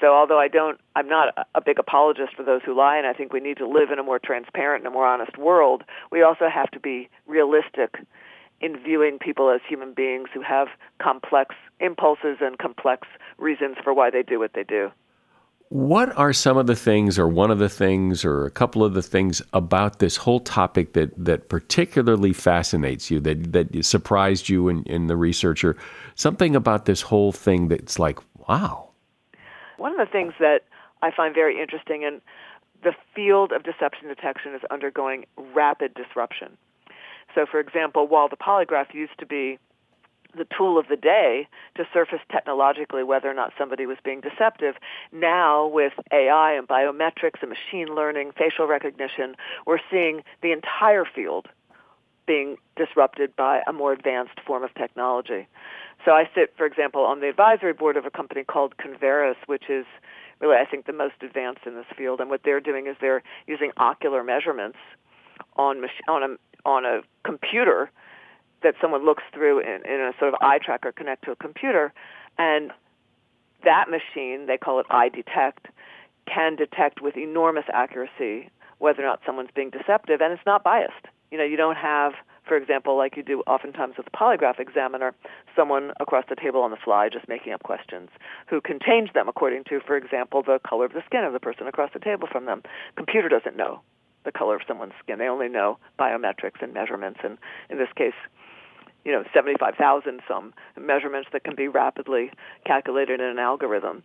So 0.00 0.08
although 0.08 0.38
I 0.38 0.48
don't, 0.48 0.78
I'm 0.94 1.08
not 1.08 1.28
a 1.54 1.60
big 1.60 1.78
apologist 1.78 2.34
for 2.36 2.42
those 2.42 2.60
who 2.64 2.76
lie, 2.76 2.98
and 2.98 3.06
I 3.06 3.12
think 3.12 3.32
we 3.32 3.40
need 3.40 3.56
to 3.58 3.66
live 3.66 3.90
in 3.90 3.98
a 3.98 4.02
more 4.02 4.18
transparent 4.18 4.84
and 4.84 4.92
a 4.92 4.94
more 4.94 5.06
honest 5.06 5.38
world, 5.38 5.84
we 6.12 6.22
also 6.22 6.48
have 6.52 6.70
to 6.72 6.80
be 6.80 7.08
realistic 7.26 7.96
in 8.60 8.76
viewing 8.82 9.18
people 9.18 9.50
as 9.50 9.60
human 9.68 9.94
beings 9.94 10.28
who 10.32 10.42
have 10.42 10.68
complex 11.02 11.54
impulses 11.80 12.38
and 12.40 12.58
complex 12.58 13.08
reasons 13.38 13.76
for 13.82 13.92
why 13.92 14.10
they 14.10 14.22
do 14.22 14.38
what 14.38 14.52
they 14.54 14.64
do. 14.64 14.90
What 15.68 16.16
are 16.16 16.32
some 16.32 16.56
of 16.56 16.68
the 16.68 16.76
things, 16.76 17.18
or 17.18 17.26
one 17.26 17.50
of 17.50 17.58
the 17.58 17.68
things, 17.68 18.24
or 18.24 18.46
a 18.46 18.50
couple 18.52 18.84
of 18.84 18.94
the 18.94 19.02
things 19.02 19.42
about 19.52 19.98
this 19.98 20.16
whole 20.16 20.38
topic 20.38 20.92
that, 20.92 21.12
that 21.22 21.48
particularly 21.48 22.32
fascinates 22.32 23.10
you, 23.10 23.18
that, 23.20 23.52
that 23.52 23.84
surprised 23.84 24.48
you 24.48 24.68
in, 24.68 24.84
in 24.84 25.08
the 25.08 25.16
research, 25.16 25.64
or 25.64 25.76
something 26.14 26.54
about 26.54 26.84
this 26.84 27.02
whole 27.02 27.32
thing 27.32 27.66
that's 27.66 27.98
like, 27.98 28.20
wow? 28.48 28.85
One 29.76 29.92
of 29.92 29.98
the 29.98 30.10
things 30.10 30.34
that 30.40 30.62
I 31.02 31.10
find 31.10 31.34
very 31.34 31.60
interesting, 31.60 32.04
and 32.04 32.20
the 32.82 32.94
field 33.14 33.52
of 33.52 33.62
deception 33.62 34.08
detection 34.08 34.54
is 34.54 34.62
undergoing 34.70 35.26
rapid 35.54 35.94
disruption. 35.94 36.56
So, 37.34 37.46
for 37.50 37.60
example, 37.60 38.06
while 38.06 38.28
the 38.28 38.36
polygraph 38.36 38.94
used 38.94 39.18
to 39.18 39.26
be 39.26 39.58
the 40.36 40.46
tool 40.56 40.78
of 40.78 40.88
the 40.88 40.96
day 40.96 41.48
to 41.76 41.86
surface 41.92 42.20
technologically 42.30 43.02
whether 43.02 43.30
or 43.30 43.34
not 43.34 43.52
somebody 43.58 43.86
was 43.86 43.96
being 44.04 44.20
deceptive. 44.20 44.74
Now, 45.12 45.66
with 45.66 45.92
AI 46.12 46.52
and 46.52 46.68
biometrics 46.68 47.40
and 47.42 47.50
machine 47.50 47.94
learning, 47.94 48.32
facial 48.36 48.66
recognition, 48.66 49.36
we're 49.66 49.78
seeing 49.90 50.22
the 50.42 50.52
entire 50.52 51.04
field 51.04 51.48
being 52.26 52.56
disrupted 52.76 53.34
by 53.36 53.62
a 53.66 53.72
more 53.72 53.92
advanced 53.92 54.40
form 54.46 54.62
of 54.62 54.74
technology. 54.74 55.46
So 56.06 56.12
I 56.12 56.30
sit, 56.36 56.54
for 56.56 56.64
example, 56.64 57.02
on 57.02 57.18
the 57.18 57.28
advisory 57.28 57.72
board 57.72 57.96
of 57.96 58.06
a 58.06 58.10
company 58.10 58.44
called 58.44 58.74
Converus, 58.78 59.34
which 59.46 59.64
is 59.68 59.84
really, 60.40 60.56
I 60.56 60.64
think, 60.64 60.86
the 60.86 60.92
most 60.92 61.16
advanced 61.20 61.62
in 61.66 61.74
this 61.74 61.84
field. 61.98 62.20
And 62.20 62.30
what 62.30 62.42
they're 62.44 62.60
doing 62.60 62.86
is 62.86 62.94
they're 63.00 63.24
using 63.48 63.72
ocular 63.76 64.22
measurements 64.22 64.78
on 65.56 65.84
on 66.06 66.22
a 66.22 66.36
on 66.64 66.84
a 66.84 67.00
computer 67.24 67.90
that 68.62 68.74
someone 68.80 69.04
looks 69.04 69.24
through 69.34 69.58
in, 69.60 69.82
in 69.84 70.00
a 70.00 70.12
sort 70.18 70.32
of 70.32 70.40
eye 70.40 70.58
tracker 70.64 70.92
connect 70.92 71.24
to 71.24 71.32
a 71.32 71.36
computer, 71.36 71.92
and 72.38 72.72
that 73.64 73.86
machine, 73.90 74.46
they 74.46 74.56
call 74.56 74.78
it 74.78 74.86
EyeDetect, 74.88 75.70
can 76.32 76.54
detect 76.56 77.00
with 77.02 77.16
enormous 77.16 77.64
accuracy 77.72 78.48
whether 78.78 79.02
or 79.02 79.06
not 79.06 79.20
someone's 79.26 79.50
being 79.54 79.70
deceptive, 79.70 80.20
and 80.20 80.32
it's 80.32 80.46
not 80.46 80.62
biased. 80.62 81.06
You 81.30 81.38
know, 81.38 81.44
you 81.44 81.56
don't 81.56 81.76
have, 81.76 82.12
for 82.46 82.56
example, 82.56 82.96
like 82.96 83.16
you 83.16 83.22
do 83.22 83.42
oftentimes 83.46 83.94
with 83.96 84.06
a 84.06 84.16
polygraph 84.16 84.60
examiner, 84.60 85.14
someone 85.54 85.92
across 86.00 86.24
the 86.28 86.36
table 86.36 86.62
on 86.62 86.70
the 86.70 86.76
fly 86.76 87.08
just 87.08 87.28
making 87.28 87.52
up 87.52 87.62
questions 87.62 88.08
who 88.48 88.60
can 88.60 88.78
change 88.84 89.12
them 89.12 89.28
according 89.28 89.64
to, 89.64 89.80
for 89.86 89.96
example, 89.96 90.42
the 90.42 90.60
color 90.66 90.84
of 90.84 90.92
the 90.92 91.02
skin 91.06 91.24
of 91.24 91.32
the 91.32 91.40
person 91.40 91.66
across 91.66 91.90
the 91.92 92.00
table 92.00 92.28
from 92.30 92.46
them. 92.46 92.62
Computer 92.96 93.28
doesn't 93.28 93.56
know 93.56 93.80
the 94.24 94.32
color 94.32 94.56
of 94.56 94.62
someone's 94.66 94.92
skin. 95.02 95.18
They 95.18 95.28
only 95.28 95.48
know 95.48 95.78
biometrics 95.98 96.60
and 96.60 96.72
measurements, 96.72 97.20
and 97.22 97.38
in 97.70 97.78
this 97.78 97.88
case, 97.96 98.14
you 99.04 99.12
know, 99.12 99.22
75,000 99.32 100.20
some 100.26 100.52
measurements 100.78 101.28
that 101.32 101.44
can 101.44 101.54
be 101.54 101.68
rapidly 101.68 102.32
calculated 102.66 103.20
in 103.20 103.26
an 103.26 103.38
algorithm. 103.38 104.02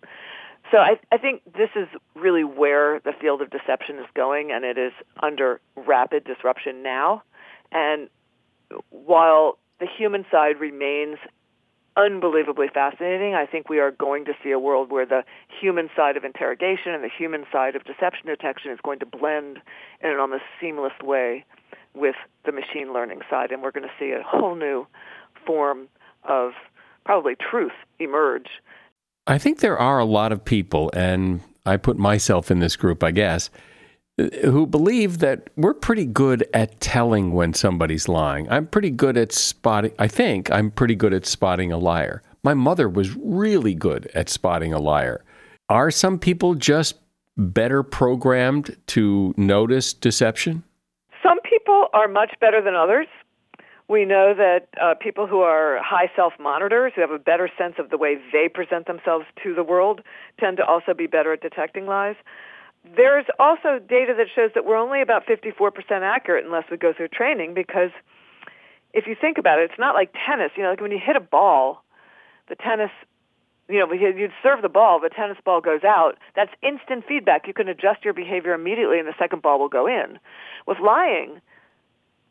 So 0.70 0.78
I, 0.78 1.00
I 1.12 1.18
think 1.18 1.42
this 1.46 1.70
is 1.76 1.88
really 2.16 2.44
where 2.44 3.00
the 3.00 3.14
field 3.20 3.42
of 3.42 3.50
deception 3.50 3.98
is 3.98 4.06
going, 4.16 4.52
and 4.52 4.64
it 4.64 4.78
is 4.78 4.94
under 5.22 5.60
rapid 5.76 6.24
disruption 6.24 6.84
now. 6.84 7.24
And 7.72 8.10
while 8.90 9.58
the 9.80 9.88
human 9.88 10.26
side 10.32 10.60
remains 10.60 11.18
unbelievably 11.98 12.68
fascinating, 12.74 13.36
I 13.36 13.46
think 13.46 13.70
we 13.70 13.80
are 13.80 13.92
going 13.92 14.26
to 14.26 14.34
see 14.44 14.52
a 14.52 14.60
world 14.60 14.92
where 14.92 15.06
the 15.06 15.24
human 15.60 15.90
side 15.96 16.16
of 16.16 16.24
interrogation 16.24 16.94
and 16.94 17.04
the 17.04 17.10
human 17.10 17.46
side 17.52 17.76
of 17.76 17.84
deception 17.84 18.28
detection 18.28 18.72
is 18.72 18.80
going 18.84 19.00
to 19.00 19.06
blend 19.06 19.60
in 20.02 20.10
an 20.10 20.20
almost 20.20 20.44
seamless 20.60 20.94
way 21.04 21.46
with 21.94 22.16
the 22.46 22.52
machine 22.52 22.94
learning 22.94 23.20
side, 23.30 23.52
and 23.52 23.62
we're 23.62 23.72
going 23.72 23.88
to 23.88 23.94
see 24.00 24.12
a 24.12 24.24
whole 24.24 24.56
new 24.56 24.88
form 25.46 25.88
of 26.24 26.52
probably 27.06 27.36
truth 27.36 27.74
emerge. 28.00 28.48
I 29.28 29.38
think 29.38 29.60
there 29.60 29.78
are 29.78 30.00
a 30.00 30.06
lot 30.06 30.32
of 30.32 30.44
people, 30.44 30.90
and 30.94 31.42
I 31.66 31.78
put 31.78 31.98
myself 31.98 32.50
in 32.50 32.60
this 32.60 32.76
group, 32.76 33.04
I 33.04 33.12
guess, 33.12 33.50
who 34.18 34.66
believe 34.66 35.20
that 35.20 35.50
we're 35.56 35.74
pretty 35.74 36.06
good 36.06 36.48
at 36.54 36.80
telling 36.80 37.34
when 37.34 37.54
somebody's 37.54 38.08
lying. 38.08 38.50
I'm 38.50 38.68
pretty 38.68 38.90
good 38.90 39.18
at 39.18 39.32
spotting, 39.32 39.94
I 40.00 40.08
think 40.08 40.52
I'm 40.52 40.72
pretty 40.72 40.96
good 40.96 41.14
at 41.14 41.26
spotting 41.26 41.72
a 41.72 41.78
liar. 41.78 42.22
My 42.44 42.54
mother 42.54 42.90
was 42.90 43.16
really 43.16 43.74
good 43.74 44.10
at 44.14 44.30
spotting 44.30 44.74
a 44.74 44.80
liar. 44.80 45.24
Are 45.70 45.92
some 45.92 46.20
people 46.20 46.56
just 46.56 46.96
better 47.38 47.84
programmed 47.84 48.76
to 48.88 49.34
notice 49.38 49.94
deception? 49.94 50.64
Some 51.24 51.40
people 51.42 51.88
are 51.94 52.08
much 52.08 52.34
better 52.42 52.62
than 52.62 52.76
others. 52.76 53.08
We 53.88 54.06
know 54.06 54.34
that 54.34 54.68
uh, 54.82 54.96
people 54.96 55.28
who 55.28 55.42
are 55.42 55.80
high 55.84 56.10
self-monitors, 56.16 56.94
who 56.96 57.02
have 57.02 57.12
a 57.12 57.20
better 57.20 57.50
sense 57.58 57.76
of 57.78 57.90
the 57.90 57.98
way 57.98 58.16
they 58.32 58.48
present 58.48 58.88
themselves 58.88 59.26
to 59.44 59.54
the 59.54 59.64
world, 59.64 60.02
tend 60.40 60.58
to 60.58 60.66
also 60.66 60.94
be 60.94 61.08
better 61.08 61.34
at 61.34 61.42
detecting 61.42 61.86
lies. 61.86 62.16
There's 62.84 63.26
also 63.40 63.80
data 63.80 64.14
that 64.18 64.28
shows 64.36 64.52
that 64.56 64.66
we're 64.66 64.78
only 64.78 65.02
about 65.02 65.26
54% 65.26 65.72
accurate 66.02 66.46
unless 66.46 66.66
we 66.72 66.78
go 66.78 66.94
through 66.94 67.10
training 67.10 67.54
because 67.54 67.92
if 68.94 69.08
you 69.08 69.16
think 69.20 69.38
about 69.38 69.60
it, 69.60 69.70
it's 69.70 69.80
not 69.80 69.94
like 69.94 70.14
tennis. 70.28 70.52
You 70.58 70.64
know, 70.64 70.72
like 70.72 70.82
when 70.82 70.92
you 70.92 71.00
hit 71.04 71.16
a 71.16 71.22
ball, 71.22 71.84
the 72.50 72.56
tennis 72.56 72.92
you 73.72 73.80
know, 73.80 73.92
you'd 73.94 74.34
serve 74.44 74.62
the 74.62 74.70
ball, 74.70 75.00
the 75.00 75.10
tennis 75.10 75.38
ball 75.46 75.62
goes 75.62 75.84
out. 75.84 76.18
That's 76.36 76.52
instant 76.62 77.06
feedback. 77.08 77.48
You 77.48 77.54
can 77.54 77.70
adjust 77.70 78.04
your 78.04 78.14
behavior 78.14 78.54
immediately, 78.54 79.00
and 79.00 79.08
the 79.08 79.14
second 79.18 79.42
ball 79.42 79.60
will 79.60 79.70
go 79.70 79.88
in. 79.88 80.20
With 80.68 80.80
lying, 80.80 81.40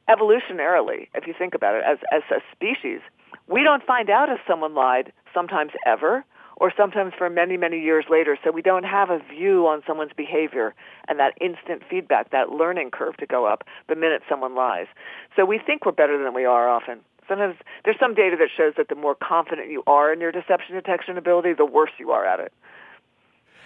evolutionarily, 0.08 1.08
if 1.14 1.26
you 1.26 1.34
think 1.36 1.54
about 1.54 1.76
it, 1.76 1.84
as, 1.86 1.98
as 2.12 2.22
a 2.30 2.40
species, 2.54 3.00
we 3.46 3.62
don't 3.62 3.82
find 3.84 4.10
out 4.10 4.28
if 4.28 4.38
someone 4.46 4.74
lied 4.74 5.12
sometimes 5.32 5.72
ever 5.86 6.24
or 6.61 6.70
sometimes 6.77 7.14
for 7.16 7.29
many, 7.31 7.57
many 7.57 7.81
years 7.81 8.05
later. 8.11 8.38
So 8.44 8.53
we 8.53 8.62
don't 8.62 8.85
have 8.85 9.09
a 9.09 9.18
view 9.18 9.66
on 9.66 9.83
someone's 9.87 10.12
behavior 10.16 10.75
and 11.09 11.18
that 11.18 11.33
instant 11.40 11.83
feedback, 11.88 12.31
that 12.31 12.51
learning 12.51 12.90
curve 12.92 13.16
to 13.16 13.27
go 13.27 13.46
up 13.46 13.64
the 13.88 13.96
minute 13.96 14.23
someone 14.29 14.55
lies. 14.55 14.87
So 15.35 15.44
we 15.46 15.59
think 15.59 15.87
we're 15.87 15.92
better 15.92 16.23
than 16.23 16.35
we 16.35 16.44
are 16.44 16.68
often. 16.68 17.01
Sometimes 17.27 17.57
there's 17.85 17.99
some 17.99 18.14
data 18.14 18.37
that 18.38 18.49
shows 18.55 18.75
that 18.77 18.88
the 18.88 18.94
more 18.94 19.14
confident 19.14 19.70
you 19.70 19.83
are 19.87 20.12
in 20.12 20.20
your 20.20 20.33
deception 20.33 20.75
detection 20.75 21.16
ability, 21.16 21.55
the 21.55 21.64
worse 21.64 21.90
you 21.99 22.11
are 22.11 22.27
at 22.27 22.40
it. 22.40 22.53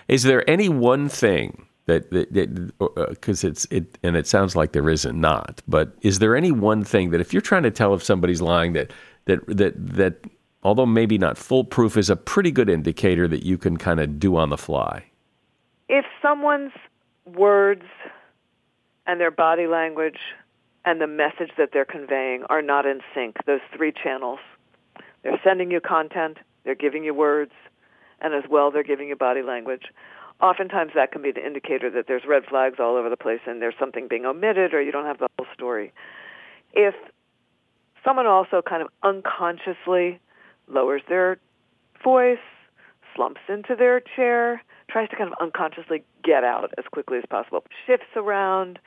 Is 0.07 0.23
there 0.23 0.49
any 0.49 0.69
one 0.69 1.09
thing 1.09 1.67
that 1.87 2.11
because 3.11 3.45
uh, 3.45 3.49
it's 3.49 3.67
it 3.71 3.99
and 4.03 4.17
it 4.17 4.27
sounds 4.27 4.57
like 4.57 4.73
there 4.73 4.89
isn't 4.89 5.21
not 5.21 5.61
but 5.69 5.93
is 6.01 6.19
there 6.19 6.35
any 6.35 6.51
one 6.51 6.83
thing 6.83 7.11
that 7.11 7.21
if 7.21 7.35
you're 7.35 7.43
trying 7.43 7.63
to 7.63 7.71
tell 7.71 7.93
if 7.93 8.03
somebody's 8.03 8.41
lying 8.41 8.73
that 8.73 8.91
that 9.27 9.47
that 9.47 9.75
that 9.77 10.17
although 10.65 10.87
maybe 10.87 11.19
not 11.19 11.39
foolproof 11.39 11.97
is 11.97 12.11
a 12.11 12.17
pretty 12.17 12.51
good 12.51 12.69
indicator 12.69 13.29
that 13.29 13.45
you 13.45 13.57
can 13.59 13.77
kind 13.77 14.01
of 14.01 14.19
do 14.19 14.37
on 14.37 14.51
the 14.51 14.59
fly 14.59 15.05
if 15.89 16.05
someone's 16.23 16.73
words 17.25 17.85
and 19.07 19.21
their 19.21 19.31
body 19.31 19.67
language 19.67 20.19
and 20.85 21.01
the 21.01 21.07
message 21.07 21.51
that 21.57 21.71
they're 21.73 21.85
conveying 21.85 22.45
are 22.51 22.63
not 22.63 22.87
in 22.87 23.01
sync, 23.15 23.37
those 23.47 23.61
three 23.77 23.93
channels. 23.93 24.39
They're 25.23 25.41
sending 25.43 25.71
you 25.71 25.81
content, 25.81 26.39
they're 26.65 26.75
giving 26.75 27.05
you 27.05 27.15
words, 27.15 27.53
and 28.21 28.35
as 28.35 28.45
well 28.51 28.71
they're 28.71 28.83
giving 28.83 29.09
you 29.09 29.17
body 29.17 29.43
language. 29.43 29.85
Oftentimes 30.41 30.93
that 30.95 31.13
can 31.13 31.23
be 31.23 31.33
the 31.33 31.45
indicator 31.45 31.91
that 31.91 32.07
there's 32.07 32.25
red 32.27 32.45
flags 32.45 32.77
all 32.79 32.97
over 32.97 33.09
the 33.09 33.17
place 33.17 33.41
and 33.47 33.63
there's 33.63 33.75
something 33.79 34.09
being 34.09 34.27
omitted 34.27 34.75
or 34.75 34.83
you 34.83 34.93
don't 34.93 35.07
have 35.07 35.19
the 35.19 35.29
whole 35.39 35.47
story. 35.55 35.93
If 36.73 36.95
someone 38.05 38.27
also 38.27 38.61
kind 38.61 38.83
of 38.83 38.89
unconsciously 39.03 40.21
lowers 40.69 41.03
their 41.09 41.39
voice, 42.03 42.39
slumps 43.15 43.41
into 43.49 43.75
their 43.77 44.01
chair, 44.01 44.63
tries 44.91 45.09
to 45.11 45.17
kind 45.17 45.31
of 45.33 45.39
unconsciously 45.41 46.05
get 46.23 46.45
out 46.45 46.73
as 46.79 46.85
quickly 46.93 47.19
as 47.19 47.25
possible, 47.29 47.65
shifts 47.87 48.17
around. 48.17 48.79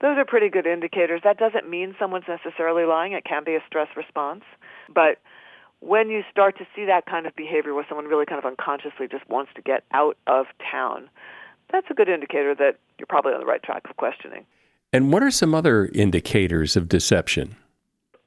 Those 0.00 0.18
are 0.18 0.24
pretty 0.24 0.48
good 0.48 0.66
indicators. 0.66 1.20
That 1.24 1.38
doesn't 1.38 1.68
mean 1.68 1.94
someone's 1.98 2.24
necessarily 2.28 2.84
lying. 2.84 3.12
It 3.12 3.24
can 3.24 3.44
be 3.44 3.54
a 3.54 3.60
stress 3.66 3.88
response. 3.96 4.42
But 4.92 5.18
when 5.80 6.10
you 6.10 6.22
start 6.30 6.58
to 6.58 6.66
see 6.74 6.84
that 6.86 7.06
kind 7.06 7.26
of 7.26 7.34
behavior 7.36 7.74
where 7.74 7.84
someone 7.88 8.06
really 8.06 8.26
kind 8.26 8.38
of 8.38 8.44
unconsciously 8.44 9.08
just 9.08 9.28
wants 9.28 9.52
to 9.54 9.62
get 9.62 9.84
out 9.92 10.16
of 10.26 10.46
town, 10.70 11.08
that's 11.70 11.86
a 11.90 11.94
good 11.94 12.08
indicator 12.08 12.54
that 12.54 12.78
you're 12.98 13.06
probably 13.06 13.32
on 13.32 13.40
the 13.40 13.46
right 13.46 13.62
track 13.62 13.82
of 13.88 13.96
questioning. 13.96 14.44
And 14.92 15.12
what 15.12 15.22
are 15.22 15.30
some 15.30 15.54
other 15.54 15.86
indicators 15.94 16.76
of 16.76 16.88
deception? 16.88 17.56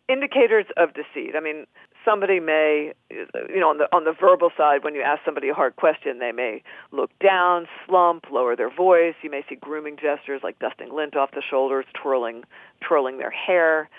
Indicators 0.09 0.65
of 0.77 0.89
deceit. 0.93 1.35
I 1.35 1.39
mean, 1.39 1.65
somebody 2.05 2.39
may, 2.39 2.93
you 3.09 3.59
know, 3.59 3.69
on 3.69 3.79
the 3.79 3.87
on 3.91 4.05
the 4.05 4.13
verbal 4.13 4.51
side, 4.55 4.83
when 4.83 4.95
you 4.95 5.01
ask 5.01 5.21
somebody 5.25 5.49
a 5.49 5.53
hard 5.53 5.75
question, 5.75 6.19
they 6.19 6.31
may 6.31 6.63
look 6.91 7.11
down, 7.19 7.67
slump, 7.85 8.25
lower 8.31 8.55
their 8.55 8.73
voice. 8.73 9.15
You 9.21 9.31
may 9.31 9.43
see 9.49 9.55
grooming 9.55 9.97
gestures 9.97 10.41
like 10.43 10.59
dusting 10.59 10.93
lint 10.93 11.15
off 11.15 11.31
the 11.31 11.41
shoulders, 11.41 11.85
twirling 11.93 12.43
twirling 12.81 13.17
their 13.17 13.31
hair, 13.31 13.89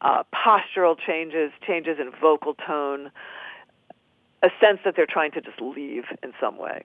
uh, 0.00 0.22
postural 0.32 0.96
changes, 0.98 1.50
changes 1.66 1.98
in 2.00 2.12
vocal 2.20 2.54
tone, 2.54 3.10
a 4.42 4.48
sense 4.60 4.78
that 4.84 4.94
they're 4.96 5.06
trying 5.06 5.32
to 5.32 5.40
just 5.40 5.60
leave 5.60 6.04
in 6.22 6.32
some 6.40 6.56
way. 6.56 6.84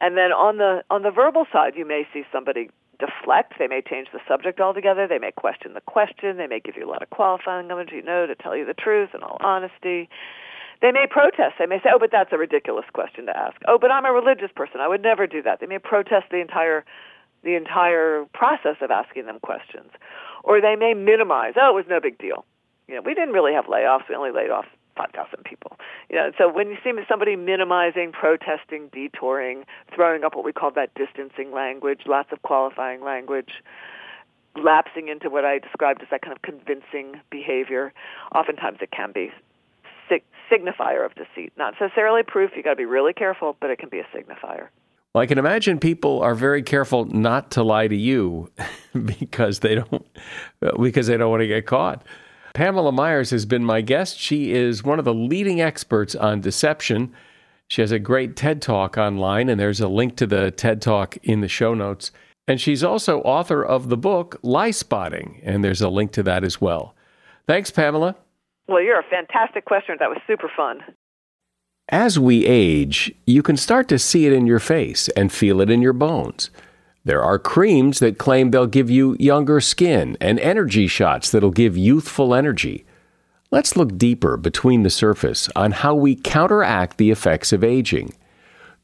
And 0.00 0.16
then 0.16 0.32
on 0.32 0.58
the 0.58 0.82
on 0.90 1.02
the 1.02 1.10
verbal 1.10 1.46
side, 1.52 1.74
you 1.76 1.86
may 1.86 2.06
see 2.12 2.22
somebody 2.32 2.70
deflect. 3.02 3.54
They 3.58 3.66
may 3.66 3.82
change 3.82 4.08
the 4.12 4.20
subject 4.28 4.60
altogether. 4.60 5.08
They 5.08 5.18
may 5.18 5.32
question 5.32 5.74
the 5.74 5.80
question. 5.80 6.36
They 6.36 6.46
may 6.46 6.60
give 6.60 6.76
you 6.76 6.86
a 6.86 6.90
lot 6.90 7.02
of 7.02 7.10
qualifying 7.10 7.66
language, 7.66 7.90
you 7.92 8.02
know, 8.02 8.26
to 8.26 8.34
tell 8.34 8.56
you 8.56 8.64
the 8.64 8.74
truth 8.74 9.10
in 9.14 9.22
all 9.22 9.38
honesty. 9.40 10.08
They 10.80 10.92
may 10.92 11.06
protest. 11.08 11.54
They 11.58 11.66
may 11.66 11.78
say, 11.80 11.90
"Oh, 11.92 11.98
but 11.98 12.10
that's 12.10 12.32
a 12.32 12.38
ridiculous 12.38 12.86
question 12.92 13.26
to 13.26 13.36
ask." 13.36 13.56
"Oh, 13.66 13.78
but 13.78 13.90
I'm 13.90 14.04
a 14.04 14.12
religious 14.12 14.50
person. 14.52 14.80
I 14.80 14.88
would 14.88 15.02
never 15.02 15.26
do 15.26 15.42
that." 15.42 15.60
They 15.60 15.66
may 15.66 15.78
protest 15.78 16.26
the 16.30 16.40
entire 16.40 16.84
the 17.42 17.56
entire 17.56 18.24
process 18.32 18.76
of 18.80 18.92
asking 18.92 19.26
them 19.26 19.40
questions. 19.40 19.90
Or 20.44 20.60
they 20.60 20.76
may 20.76 20.94
minimize, 20.94 21.54
"Oh, 21.56 21.70
it 21.70 21.74
was 21.74 21.88
no 21.88 22.00
big 22.00 22.18
deal." 22.18 22.44
You 22.86 22.96
know, 22.96 23.00
we 23.02 23.14
didn't 23.14 23.34
really 23.34 23.54
have 23.54 23.66
layoffs. 23.66 24.08
We 24.08 24.14
only 24.14 24.30
laid 24.30 24.50
off 24.50 24.66
5,000 24.96 25.44
people. 25.44 25.78
You 26.10 26.16
know, 26.16 26.32
so 26.36 26.52
when 26.52 26.68
you 26.68 26.76
see 26.84 26.92
somebody 27.08 27.36
minimizing, 27.36 28.12
protesting, 28.12 28.88
detouring, 28.92 29.64
throwing 29.94 30.24
up 30.24 30.34
what 30.34 30.44
we 30.44 30.52
call 30.52 30.70
that 30.72 30.94
distancing 30.94 31.52
language, 31.52 32.02
lots 32.06 32.30
of 32.32 32.42
qualifying 32.42 33.02
language, 33.02 33.50
lapsing 34.56 35.08
into 35.08 35.30
what 35.30 35.44
I 35.44 35.58
described 35.58 36.02
as 36.02 36.08
that 36.10 36.22
kind 36.22 36.36
of 36.36 36.42
convincing 36.42 37.20
behavior, 37.30 37.92
oftentimes 38.34 38.78
it 38.80 38.90
can 38.90 39.12
be 39.12 39.30
sig- 40.08 40.24
signifier 40.50 41.04
of 41.06 41.14
deceit. 41.14 41.52
Not 41.56 41.74
necessarily 41.80 42.22
proof. 42.22 42.50
You 42.56 42.62
got 42.62 42.70
to 42.70 42.76
be 42.76 42.84
really 42.84 43.12
careful, 43.12 43.56
but 43.60 43.70
it 43.70 43.78
can 43.78 43.88
be 43.88 43.98
a 43.98 44.06
signifier. 44.14 44.68
Well, 45.14 45.20
I 45.22 45.26
can 45.26 45.38
imagine 45.38 45.78
people 45.78 46.22
are 46.22 46.34
very 46.34 46.62
careful 46.62 47.04
not 47.04 47.50
to 47.52 47.62
lie 47.62 47.86
to 47.86 47.96
you 47.96 48.50
because 49.04 49.60
they 49.60 49.74
don't 49.74 50.06
because 50.80 51.06
they 51.06 51.16
don't 51.16 51.30
want 51.30 51.42
to 51.42 51.46
get 51.46 51.66
caught. 51.66 52.02
Pamela 52.54 52.92
Myers 52.92 53.30
has 53.30 53.46
been 53.46 53.64
my 53.64 53.80
guest. 53.80 54.18
She 54.18 54.52
is 54.52 54.84
one 54.84 54.98
of 54.98 55.04
the 55.04 55.14
leading 55.14 55.60
experts 55.60 56.14
on 56.14 56.40
deception. 56.40 57.12
She 57.68 57.80
has 57.80 57.92
a 57.92 57.98
great 57.98 58.36
TED 58.36 58.60
Talk 58.60 58.98
online, 58.98 59.48
and 59.48 59.58
there's 59.58 59.80
a 59.80 59.88
link 59.88 60.16
to 60.16 60.26
the 60.26 60.50
TED 60.50 60.82
Talk 60.82 61.16
in 61.22 61.40
the 61.40 61.48
show 61.48 61.72
notes. 61.72 62.10
And 62.46 62.60
she's 62.60 62.84
also 62.84 63.20
author 63.22 63.64
of 63.64 63.88
the 63.88 63.96
book 63.96 64.38
Liespotting, 64.42 65.40
and 65.42 65.64
there's 65.64 65.80
a 65.80 65.88
link 65.88 66.12
to 66.12 66.22
that 66.24 66.44
as 66.44 66.60
well. 66.60 66.94
Thanks, 67.46 67.70
Pamela. 67.70 68.16
Well, 68.68 68.82
you're 68.82 69.00
a 69.00 69.04
fantastic 69.04 69.64
questioner. 69.64 69.96
That 69.98 70.10
was 70.10 70.18
super 70.26 70.50
fun. 70.54 70.80
As 71.88 72.18
we 72.18 72.46
age, 72.46 73.14
you 73.26 73.42
can 73.42 73.56
start 73.56 73.88
to 73.88 73.98
see 73.98 74.26
it 74.26 74.32
in 74.32 74.46
your 74.46 74.60
face 74.60 75.08
and 75.10 75.32
feel 75.32 75.60
it 75.60 75.70
in 75.70 75.82
your 75.82 75.92
bones. 75.92 76.50
There 77.04 77.22
are 77.22 77.38
creams 77.38 77.98
that 77.98 78.18
claim 78.18 78.50
they'll 78.50 78.66
give 78.66 78.88
you 78.88 79.16
younger 79.18 79.60
skin 79.60 80.16
and 80.20 80.38
energy 80.38 80.86
shots 80.86 81.30
that'll 81.30 81.50
give 81.50 81.76
youthful 81.76 82.32
energy. 82.32 82.84
Let's 83.50 83.76
look 83.76 83.98
deeper 83.98 84.36
between 84.36 84.84
the 84.84 84.90
surface 84.90 85.48
on 85.56 85.72
how 85.72 85.96
we 85.96 86.14
counteract 86.14 86.98
the 86.98 87.10
effects 87.10 87.52
of 87.52 87.64
aging. 87.64 88.14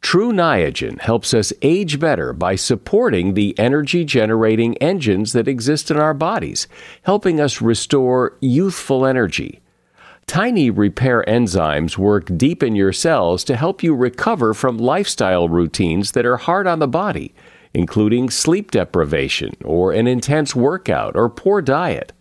True 0.00 0.32
Niagen 0.32 1.00
helps 1.00 1.32
us 1.32 1.52
age 1.62 2.00
better 2.00 2.32
by 2.32 2.56
supporting 2.56 3.34
the 3.34 3.56
energy 3.58 4.04
generating 4.04 4.76
engines 4.78 5.32
that 5.32 5.48
exist 5.48 5.90
in 5.90 5.96
our 5.96 6.14
bodies, 6.14 6.66
helping 7.02 7.40
us 7.40 7.62
restore 7.62 8.36
youthful 8.40 9.06
energy. 9.06 9.60
Tiny 10.26 10.70
repair 10.70 11.24
enzymes 11.26 11.96
work 11.96 12.28
deep 12.36 12.62
in 12.62 12.74
your 12.74 12.92
cells 12.92 13.44
to 13.44 13.56
help 13.56 13.82
you 13.82 13.94
recover 13.94 14.54
from 14.54 14.76
lifestyle 14.76 15.48
routines 15.48 16.12
that 16.12 16.26
are 16.26 16.36
hard 16.36 16.66
on 16.66 16.80
the 16.80 16.88
body 16.88 17.32
including 17.74 18.30
sleep 18.30 18.70
deprivation 18.70 19.52
or 19.64 19.92
an 19.92 20.06
intense 20.06 20.54
workout 20.54 21.16
or 21.16 21.28
poor 21.28 21.62
diet. 21.62 22.12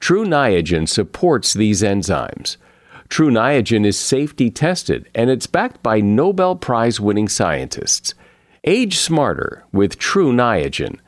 True 0.00 0.24
Niagen 0.24 0.88
supports 0.88 1.54
these 1.54 1.82
enzymes. 1.82 2.56
True 3.08 3.30
Niagen 3.30 3.86
is 3.86 3.98
safety 3.98 4.50
tested 4.50 5.08
and 5.14 5.30
it's 5.30 5.46
backed 5.46 5.82
by 5.82 6.00
Nobel 6.00 6.56
Prize 6.56 7.00
winning 7.00 7.28
scientists. 7.28 8.14
Age 8.64 8.98
smarter 8.98 9.64
with 9.72 9.98
True 9.98 10.32
Niagen. 10.32 10.98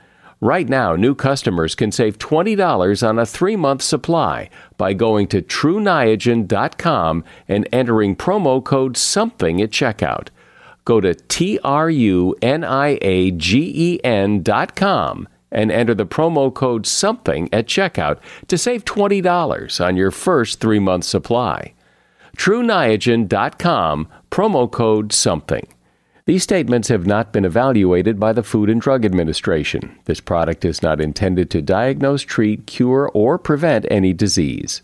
Right 0.41 0.69
now, 0.69 0.97
new 0.97 1.15
customers 1.15 1.75
can 1.75 1.91
save 1.91 2.19
$20 2.19 3.09
on 3.09 3.19
a 3.19 3.25
three 3.25 3.57
month 3.57 3.81
supply 3.81 4.51
by 4.77 4.93
going 4.93 5.29
to 5.29 5.41
TrueNiagen.com 5.41 7.25
and 7.49 7.69
entering 7.73 8.15
promo 8.15 8.62
code 8.62 8.99
SOMETHING 8.99 9.62
at 9.62 9.71
checkout 9.71 10.29
go 10.87 11.03
to 11.03 11.14
T-R-U-N-I-A-G-E-N 11.14 11.62
dot 14.42 14.75
com 14.75 15.29
and 15.53 15.70
enter 15.70 15.94
the 15.94 16.07
promo 16.07 16.53
code 16.53 16.87
SOMETHING 16.87 17.51
at 17.53 17.66
checkout 17.66 18.18
to 18.49 18.57
save 18.57 18.85
$20 18.85 19.85
on 19.85 19.96
your 19.96 20.11
first 20.11 20.61
three-month 20.61 21.05
supply. 21.05 21.75
TrueNiagen.com, 22.37 24.09
promo 24.31 24.70
code 24.70 25.12
SOMETHING. 25.12 25.68
These 26.27 26.42
statements 26.42 26.88
have 26.88 27.07
not 27.07 27.33
been 27.33 27.44
evaluated 27.44 28.18
by 28.18 28.33
the 28.33 28.42
Food 28.42 28.68
and 28.68 28.81
Drug 28.81 29.05
Administration. 29.05 29.96
This 30.07 30.20
product 30.20 30.64
is 30.64 30.83
not 30.83 31.01
intended 31.01 31.51
to 31.51 31.62
diagnose, 31.62 32.22
treat, 32.22 32.66
cure, 32.66 33.11
or 33.14 33.38
prevent 33.38 33.87
any 33.90 34.12
disease. 34.12 34.83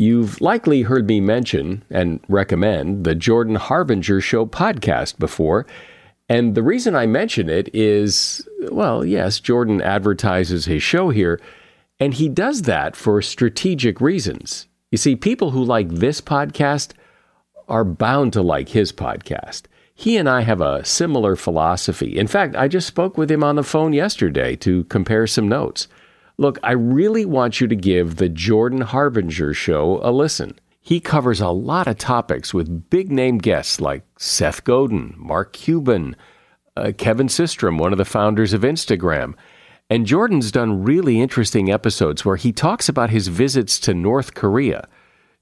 You've 0.00 0.40
likely 0.40 0.80
heard 0.80 1.06
me 1.06 1.20
mention 1.20 1.84
and 1.90 2.20
recommend 2.26 3.04
the 3.04 3.14
Jordan 3.14 3.56
Harbinger 3.56 4.22
Show 4.22 4.46
podcast 4.46 5.18
before. 5.18 5.66
And 6.26 6.54
the 6.54 6.62
reason 6.62 6.96
I 6.96 7.04
mention 7.04 7.50
it 7.50 7.68
is 7.74 8.48
well, 8.70 9.04
yes, 9.04 9.40
Jordan 9.40 9.82
advertises 9.82 10.64
his 10.64 10.82
show 10.82 11.10
here, 11.10 11.38
and 11.98 12.14
he 12.14 12.30
does 12.30 12.62
that 12.62 12.96
for 12.96 13.20
strategic 13.20 14.00
reasons. 14.00 14.68
You 14.90 14.96
see, 14.96 15.16
people 15.16 15.50
who 15.50 15.62
like 15.62 15.90
this 15.90 16.22
podcast 16.22 16.92
are 17.68 17.84
bound 17.84 18.32
to 18.32 18.40
like 18.40 18.70
his 18.70 18.92
podcast. 18.92 19.64
He 19.94 20.16
and 20.16 20.30
I 20.30 20.40
have 20.40 20.62
a 20.62 20.82
similar 20.82 21.36
philosophy. 21.36 22.16
In 22.16 22.26
fact, 22.26 22.56
I 22.56 22.68
just 22.68 22.86
spoke 22.86 23.18
with 23.18 23.30
him 23.30 23.44
on 23.44 23.56
the 23.56 23.62
phone 23.62 23.92
yesterday 23.92 24.56
to 24.56 24.84
compare 24.84 25.26
some 25.26 25.46
notes. 25.46 25.88
Look, 26.40 26.58
I 26.62 26.72
really 26.72 27.26
want 27.26 27.60
you 27.60 27.66
to 27.68 27.76
give 27.76 28.16
the 28.16 28.30
Jordan 28.30 28.80
Harbinger 28.80 29.52
show 29.52 30.00
a 30.02 30.10
listen. 30.10 30.58
He 30.80 30.98
covers 30.98 31.38
a 31.42 31.50
lot 31.50 31.86
of 31.86 31.98
topics 31.98 32.54
with 32.54 32.88
big 32.88 33.12
name 33.12 33.36
guests 33.36 33.78
like 33.78 34.06
Seth 34.16 34.64
Godin, 34.64 35.12
Mark 35.18 35.52
Cuban, 35.52 36.16
uh, 36.78 36.92
Kevin 36.96 37.26
Systrom, 37.26 37.78
one 37.78 37.92
of 37.92 37.98
the 37.98 38.06
founders 38.06 38.54
of 38.54 38.62
Instagram. 38.62 39.34
And 39.90 40.06
Jordan's 40.06 40.50
done 40.50 40.82
really 40.82 41.20
interesting 41.20 41.70
episodes 41.70 42.24
where 42.24 42.36
he 42.36 42.52
talks 42.52 42.88
about 42.88 43.10
his 43.10 43.28
visits 43.28 43.78
to 43.80 43.92
North 43.92 44.32
Korea, 44.32 44.88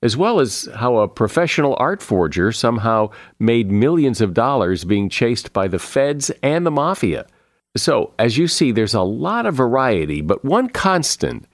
as 0.03 0.17
well 0.17 0.41
as 0.41 0.69
how 0.75 0.97
a 0.97 1.07
professional 1.07 1.77
art 1.79 2.03
forger 2.03 2.51
somehow 2.51 3.11
made 3.39 3.71
millions 3.71 4.21
of 4.21 4.35
dollars 4.35 4.83
being 4.83 5.09
chased 5.09 5.53
by 5.53 5.69
the 5.69 5.79
feds 5.79 6.33
and 6.43 6.67
the 6.67 6.73
mafia. 6.73 7.25
So, 7.79 8.13
as 8.19 8.37
you 8.37 8.49
see, 8.49 8.73
there's 8.73 8.95
a 8.95 9.03
lot 9.03 9.47
of 9.47 9.55
variety, 9.55 10.21
but 10.21 10.45
one 10.45 10.69
constant 10.69 11.47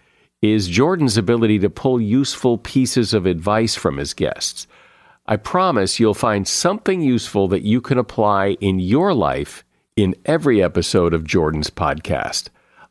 is 0.43 0.69
Jordan's 0.69 1.17
ability 1.17 1.59
to 1.61 1.71
pull 1.71 2.01
useful 2.01 2.59
pieces 2.59 3.15
of 3.15 3.27
advice 3.27 3.75
from 3.75 3.97
his 3.97 4.13
guests. 4.15 4.67
I 5.27 5.37
promise 5.37 5.99
you'll 5.99 6.15
find 6.15 6.47
something 6.47 7.01
useful 7.01 7.49
that 7.49 7.63
you 7.63 7.81
can 7.81 7.99
apply 7.99 8.59
in 8.61 8.79
your 8.79 9.15
life 9.15 9.65
in 9.97 10.15
every 10.27 10.63
episode 10.63 11.15
of 11.15 11.25
Jordan's 11.25 11.71
podcast. 11.71 12.49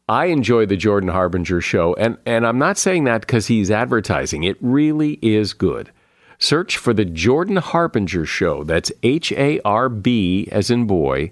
I 0.10 0.26
enjoy 0.26 0.66
the 0.66 0.76
Jordan 0.78 1.10
Harbinger 1.10 1.62
show, 1.62 1.94
and, 1.94 2.18
and 2.26 2.46
I'm 2.46 2.58
not 2.58 2.78
saying 2.78 3.04
that 3.04 3.22
because 3.22 3.48
he's 3.48 3.72
advertising. 3.72 4.44
It 4.44 4.58
really 4.62 5.20
is 5.22 5.54
good. 5.54 5.92
Search 6.40 6.78
for 6.78 6.94
the 6.94 7.06
Jordan 7.06 7.58
Harbinger 7.58 8.26
show. 8.26 8.64
That's 8.64 8.92
H 9.04 9.32
A 9.34 9.60
R 9.64 9.88
B 9.88 10.50
as 10.52 10.70
in 10.72 10.86
boy, 10.88 11.32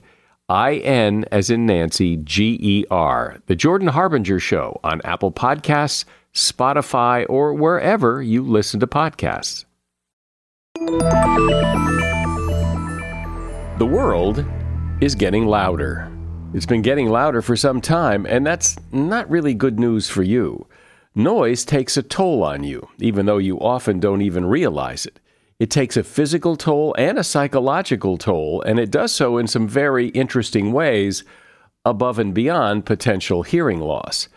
I 0.51 0.73
N 0.79 1.23
as 1.31 1.49
in 1.49 1.65
Nancy, 1.65 2.17
G 2.17 2.59
E 2.61 2.85
R. 2.91 3.37
The 3.45 3.55
Jordan 3.55 3.87
Harbinger 3.87 4.37
show 4.37 4.81
on 4.83 4.99
Apple 5.05 5.31
Podcasts, 5.31 6.03
Spotify, 6.33 7.25
or 7.29 7.53
wherever 7.53 8.21
you 8.21 8.43
listen 8.43 8.81
to 8.81 8.87
podcasts. 8.87 9.63
The 13.77 13.87
world 13.89 14.43
is 14.99 15.15
getting 15.15 15.45
louder. 15.45 16.11
It's 16.53 16.65
been 16.65 16.81
getting 16.81 17.07
louder 17.07 17.41
for 17.41 17.55
some 17.55 17.79
time, 17.79 18.25
and 18.25 18.45
that's 18.45 18.75
not 18.91 19.29
really 19.29 19.53
good 19.53 19.79
news 19.79 20.09
for 20.09 20.21
you. 20.21 20.67
Noise 21.15 21.63
takes 21.63 21.95
a 21.95 22.03
toll 22.03 22.43
on 22.43 22.65
you, 22.65 22.89
even 22.99 23.25
though 23.25 23.37
you 23.37 23.57
often 23.61 24.01
don't 24.01 24.21
even 24.21 24.43
realize 24.43 25.05
it. 25.05 25.20
It 25.61 25.69
takes 25.69 25.95
a 25.95 26.03
physical 26.03 26.55
toll 26.55 26.95
and 26.97 27.19
a 27.19 27.23
psychological 27.23 28.17
toll, 28.17 28.63
and 28.63 28.79
it 28.79 28.89
does 28.89 29.11
so 29.11 29.37
in 29.37 29.45
some 29.45 29.67
very 29.67 30.07
interesting 30.07 30.73
ways 30.73 31.23
above 31.85 32.17
and 32.17 32.33
beyond 32.33 32.87
potential 32.87 33.43
hearing 33.43 33.79
loss. 33.79 34.27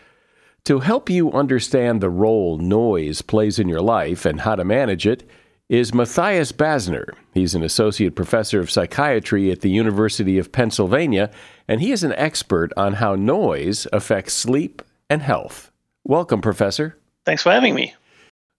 To 0.65 0.81
help 0.81 1.09
you 1.09 1.31
understand 1.31 1.99
the 1.99 2.11
role 2.11 2.59
noise 2.59 3.23
plays 3.23 3.57
in 3.57 3.67
your 3.67 3.81
life 3.81 4.23
and 4.23 4.41
how 4.41 4.53
to 4.53 4.63
manage 4.63 5.07
it, 5.07 5.27
is 5.67 5.95
Mathias 5.95 6.51
Basner. 6.51 7.09
He's 7.33 7.55
an 7.55 7.63
associate 7.63 8.15
professor 8.15 8.59
of 8.59 8.69
psychiatry 8.69 9.49
at 9.49 9.61
the 9.61 9.71
University 9.71 10.37
of 10.37 10.51
Pennsylvania, 10.51 11.31
and 11.67 11.81
he 11.81 11.91
is 11.91 12.03
an 12.03 12.13
expert 12.13 12.71
on 12.77 12.93
how 12.93 13.15
noise 13.15 13.87
affects 13.91 14.35
sleep 14.35 14.83
and 15.09 15.23
health. 15.23 15.71
Welcome, 16.03 16.41
Professor. 16.41 16.99
Thanks 17.25 17.41
for 17.41 17.51
having 17.51 17.73
me. 17.73 17.95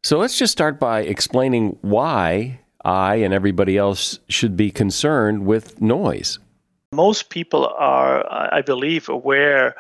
So 0.07 0.19
let's 0.19 0.39
just 0.39 0.53
start 0.53 0.79
by 0.79 1.01
explaining 1.01 1.79
why 1.81 2.61
I 2.85 3.17
and 3.17 3.35
everybody 3.35 3.77
else 3.77 4.21
should 4.29 4.57
be 4.57 4.71
concerned 4.71 5.47
with 5.47 5.83
noise. 5.83 6.39
Most 6.93 7.29
people 7.29 7.67
are, 7.67 8.25
I 8.55 8.63
believe, 8.63 9.09
aware 9.09 9.75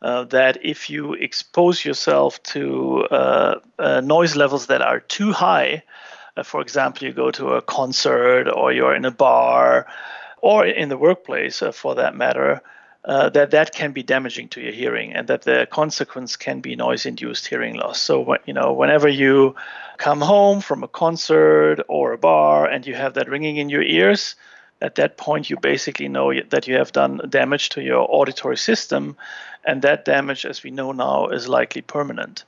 uh, 0.00 0.24
that 0.24 0.56
if 0.64 0.88
you 0.88 1.12
expose 1.12 1.84
yourself 1.84 2.42
to 2.44 3.02
uh, 3.10 3.60
uh, 3.78 4.00
noise 4.00 4.36
levels 4.36 4.68
that 4.68 4.80
are 4.80 5.00
too 5.00 5.32
high, 5.32 5.82
uh, 6.38 6.44
for 6.44 6.62
example, 6.62 7.06
you 7.06 7.12
go 7.12 7.30
to 7.32 7.48
a 7.48 7.60
concert 7.60 8.48
or 8.48 8.72
you're 8.72 8.94
in 8.94 9.04
a 9.04 9.10
bar 9.10 9.86
or 10.38 10.64
in 10.64 10.88
the 10.88 10.96
workplace 10.96 11.60
uh, 11.60 11.72
for 11.72 11.94
that 11.94 12.16
matter, 12.16 12.62
uh, 13.04 13.30
that 13.30 13.52
that 13.52 13.72
can 13.72 13.92
be 13.92 14.02
damaging 14.02 14.48
to 14.48 14.60
your 14.60 14.72
hearing 14.72 15.12
and 15.12 15.28
that 15.28 15.42
the 15.42 15.66
consequence 15.70 16.36
can 16.36 16.60
be 16.60 16.76
noise-induced 16.76 17.46
hearing 17.46 17.76
loss. 17.76 18.00
So, 18.00 18.36
you 18.44 18.52
know, 18.52 18.72
whenever 18.72 19.08
you 19.08 19.54
come 19.96 20.20
home 20.20 20.60
from 20.60 20.82
a 20.82 20.88
concert 20.88 21.80
or 21.88 22.12
a 22.12 22.18
bar 22.18 22.66
and 22.66 22.86
you 22.86 22.94
have 22.94 23.14
that 23.14 23.28
ringing 23.28 23.56
in 23.56 23.68
your 23.68 23.82
ears, 23.82 24.34
at 24.80 24.96
that 24.96 25.16
point 25.16 25.50
you 25.50 25.56
basically 25.56 26.08
know 26.08 26.32
that 26.50 26.68
you 26.68 26.76
have 26.76 26.92
done 26.92 27.20
damage 27.28 27.70
to 27.70 27.82
your 27.82 28.06
auditory 28.08 28.56
system 28.56 29.16
and 29.64 29.82
that 29.82 30.04
damage 30.04 30.44
as 30.46 30.62
we 30.62 30.70
know 30.70 30.92
now 30.92 31.28
is 31.28 31.48
likely 31.48 31.82
permanent 31.82 32.44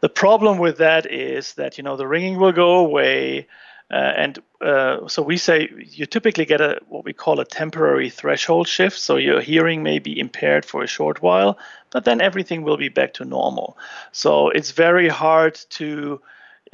the 0.00 0.08
problem 0.08 0.58
with 0.58 0.78
that 0.78 1.10
is 1.10 1.54
that 1.54 1.76
you 1.76 1.84
know 1.84 1.96
the 1.96 2.06
ringing 2.06 2.38
will 2.38 2.52
go 2.52 2.76
away, 2.76 3.48
and 3.96 4.38
uh, 4.60 5.08
so 5.08 5.22
we 5.22 5.36
say 5.38 5.70
you 5.78 6.04
typically 6.04 6.44
get 6.44 6.60
a 6.60 6.80
what 6.88 7.04
we 7.04 7.12
call 7.12 7.40
a 7.40 7.44
temporary 7.44 8.10
threshold 8.10 8.68
shift. 8.68 8.98
So 8.98 9.16
your 9.16 9.40
hearing 9.40 9.82
may 9.82 9.98
be 9.98 10.18
impaired 10.18 10.64
for 10.64 10.82
a 10.82 10.86
short 10.86 11.22
while, 11.22 11.58
but 11.90 12.04
then 12.04 12.20
everything 12.20 12.62
will 12.62 12.76
be 12.76 12.88
back 12.88 13.14
to 13.14 13.24
normal. 13.24 13.78
So 14.12 14.50
it's 14.50 14.72
very 14.72 15.08
hard 15.08 15.58
to 15.70 16.20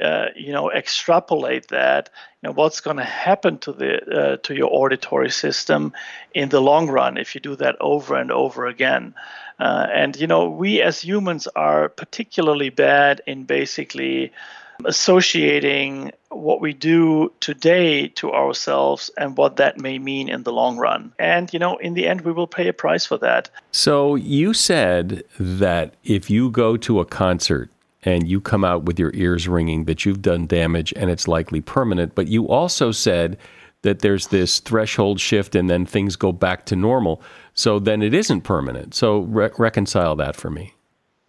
uh, 0.01 0.27
you 0.35 0.51
know 0.51 0.69
extrapolate 0.71 1.69
that 1.69 2.09
you 2.41 2.49
know 2.49 2.53
what's 2.53 2.81
going 2.81 2.97
to 2.97 3.03
happen 3.03 3.57
to 3.59 3.71
the 3.71 4.01
uh, 4.11 4.37
to 4.43 4.53
your 4.53 4.69
auditory 4.71 5.29
system 5.29 5.93
in 6.33 6.49
the 6.49 6.59
long 6.59 6.89
run 6.89 7.17
if 7.17 7.33
you 7.33 7.39
do 7.39 7.55
that 7.55 7.77
over 7.79 8.15
and 8.15 8.29
over 8.29 8.65
again 8.67 9.13
uh, 9.59 9.87
and 9.93 10.17
you 10.17 10.27
know 10.27 10.49
we 10.49 10.81
as 10.81 10.99
humans 10.99 11.47
are 11.55 11.87
particularly 11.87 12.69
bad 12.69 13.21
in 13.25 13.45
basically 13.45 14.33
associating 14.83 16.11
what 16.29 16.59
we 16.59 16.73
do 16.73 17.31
today 17.39 18.07
to 18.09 18.31
ourselves 18.31 19.09
and 19.17 19.37
what 19.37 19.55
that 19.55 19.79
may 19.79 19.97
mean 19.97 20.27
in 20.27 20.43
the 20.43 20.51
long 20.51 20.77
run. 20.77 21.13
And, 21.17 21.51
you 21.53 21.59
know, 21.59 21.77
in 21.77 21.93
the 21.93 22.07
end, 22.07 22.21
we 22.21 22.31
will 22.31 22.47
pay 22.47 22.67
a 22.67 22.73
price 22.73 23.05
for 23.05 23.17
that. 23.19 23.49
So 23.71 24.15
you 24.15 24.53
said 24.53 25.23
that 25.39 25.93
if 26.03 26.29
you 26.29 26.51
go 26.51 26.77
to 26.77 26.99
a 26.99 27.05
concert 27.05 27.71
and 28.03 28.27
you 28.27 28.39
come 28.39 28.63
out 28.63 28.83
with 28.83 28.99
your 28.99 29.11
ears 29.15 29.47
ringing 29.47 29.85
that 29.85 30.05
you've 30.05 30.21
done 30.21 30.45
damage 30.45 30.93
and 30.95 31.09
it's 31.09 31.27
likely 31.27 31.59
permanent. 31.59 32.13
But 32.13 32.27
you 32.27 32.47
also 32.47 32.91
said 32.91 33.37
that 33.81 33.99
there's 33.99 34.27
this 34.27 34.59
threshold 34.59 35.19
shift 35.19 35.55
and 35.55 35.69
then 35.69 35.85
things 35.85 36.15
go 36.15 36.31
back 36.31 36.65
to 36.67 36.75
normal. 36.75 37.21
So 37.55 37.79
then 37.79 38.01
it 38.01 38.13
isn't 38.13 38.41
permanent. 38.41 38.93
So 38.93 39.19
re- 39.19 39.49
reconcile 39.57 40.15
that 40.17 40.35
for 40.35 40.51
me. 40.51 40.74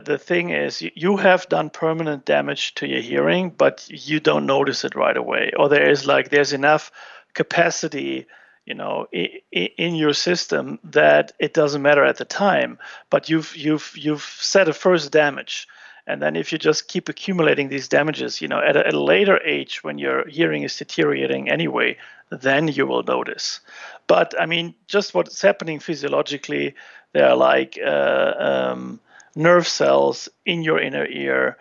The 0.06 0.18
thing 0.18 0.50
is, 0.50 0.82
you 0.94 1.16
have 1.16 1.48
done 1.48 1.68
permanent 1.68 2.24
damage 2.24 2.74
to 2.76 2.86
your 2.86 3.00
hearing, 3.00 3.50
but 3.50 3.86
you 3.88 4.20
don't 4.20 4.46
notice 4.46 4.84
it 4.84 4.94
right 4.94 5.16
away. 5.16 5.50
Or 5.58 5.68
there 5.68 5.90
is 5.90 6.06
like, 6.06 6.30
there's 6.30 6.52
enough 6.52 6.90
capacity 7.34 8.26
you 8.64 8.74
know 8.74 9.06
in 9.12 9.94
your 9.94 10.14
system 10.14 10.78
that 10.82 11.32
it 11.38 11.54
doesn't 11.54 11.82
matter 11.82 12.02
at 12.02 12.16
the 12.16 12.24
time 12.24 12.78
but 13.10 13.28
you've 13.28 13.54
you've 13.54 13.92
you've 13.94 14.22
set 14.22 14.68
a 14.68 14.72
first 14.72 15.12
damage 15.12 15.68
and 16.06 16.22
then 16.22 16.36
if 16.36 16.52
you 16.52 16.58
just 16.58 16.86
keep 16.86 17.08
accumulating 17.08 17.68
these 17.68 17.88
damages, 17.88 18.40
you 18.40 18.46
know, 18.46 18.60
at 18.60 18.76
a, 18.76 18.86
at 18.86 18.94
a 18.94 19.02
later 19.02 19.40
age 19.42 19.82
when 19.82 19.98
your 19.98 20.26
hearing 20.28 20.62
is 20.62 20.76
deteriorating 20.76 21.50
anyway, 21.50 21.96
then 22.30 22.68
you 22.68 22.86
will 22.86 23.02
notice. 23.02 23.60
But 24.06 24.34
I 24.38 24.46
mean, 24.46 24.74
just 24.86 25.14
what's 25.14 25.42
happening 25.42 25.80
physiologically, 25.80 26.74
there 27.12 27.28
are 27.28 27.36
like 27.36 27.76
uh, 27.84 28.32
um, 28.38 29.00
nerve 29.37 29.68
cells 29.68 30.29
in 30.44 30.62
your 30.62 30.81
inner 30.81 31.07
ear. 31.07 31.57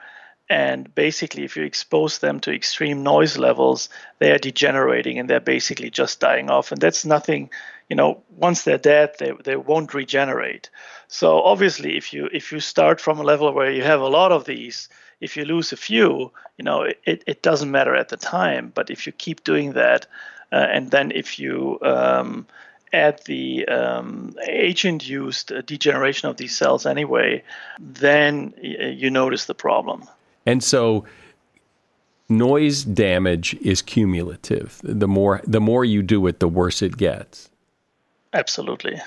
And 0.49 0.93
basically, 0.93 1.43
if 1.43 1.57
you 1.57 1.63
expose 1.63 2.19
them 2.19 2.39
to 2.41 2.53
extreme 2.53 3.03
noise 3.03 3.37
levels, 3.37 3.89
they 4.19 4.31
are 4.31 4.37
degenerating 4.37 5.17
and 5.19 5.29
they're 5.29 5.39
basically 5.39 5.89
just 5.89 6.19
dying 6.19 6.49
off. 6.49 6.71
And 6.71 6.79
that's 6.79 7.03
nothing 7.03 7.49
you 7.89 7.95
know 7.95 8.23
once 8.29 8.63
they're 8.63 8.77
dead 8.77 9.13
they, 9.19 9.31
they 9.43 9.55
won't 9.55 9.93
regenerate 9.93 10.69
so 11.07 11.41
obviously 11.41 11.97
if 11.97 12.13
you 12.13 12.29
if 12.31 12.51
you 12.51 12.59
start 12.59 12.99
from 12.99 13.19
a 13.19 13.23
level 13.23 13.51
where 13.53 13.71
you 13.71 13.83
have 13.83 14.01
a 14.01 14.07
lot 14.07 14.31
of 14.31 14.45
these 14.45 14.89
if 15.21 15.37
you 15.37 15.45
lose 15.45 15.71
a 15.71 15.77
few 15.77 16.31
you 16.57 16.63
know 16.63 16.81
it, 16.81 17.23
it 17.27 17.41
doesn't 17.41 17.71
matter 17.71 17.95
at 17.95 18.09
the 18.09 18.17
time 18.17 18.71
but 18.73 18.89
if 18.89 19.05
you 19.05 19.11
keep 19.11 19.43
doing 19.43 19.73
that 19.73 20.07
uh, 20.51 20.67
and 20.71 20.91
then 20.91 21.11
if 21.11 21.39
you 21.39 21.79
um, 21.81 22.47
add 22.95 23.21
the 23.25 23.67
um, 23.67 24.33
age-induced 24.47 25.51
degeneration 25.65 26.29
of 26.29 26.37
these 26.37 26.55
cells 26.55 26.85
anyway 26.85 27.43
then 27.79 28.53
you 28.61 29.09
notice 29.09 29.45
the 29.45 29.55
problem 29.55 30.03
and 30.45 30.63
so 30.63 31.05
noise 32.29 32.83
damage 32.83 33.53
is 33.55 33.81
cumulative 33.81 34.79
the 34.83 35.07
more 35.07 35.41
the 35.45 35.61
more 35.61 35.85
you 35.85 36.01
do 36.01 36.25
it 36.27 36.39
the 36.39 36.47
worse 36.47 36.81
it 36.81 36.97
gets 36.97 37.49
Absolutely. 38.35 39.01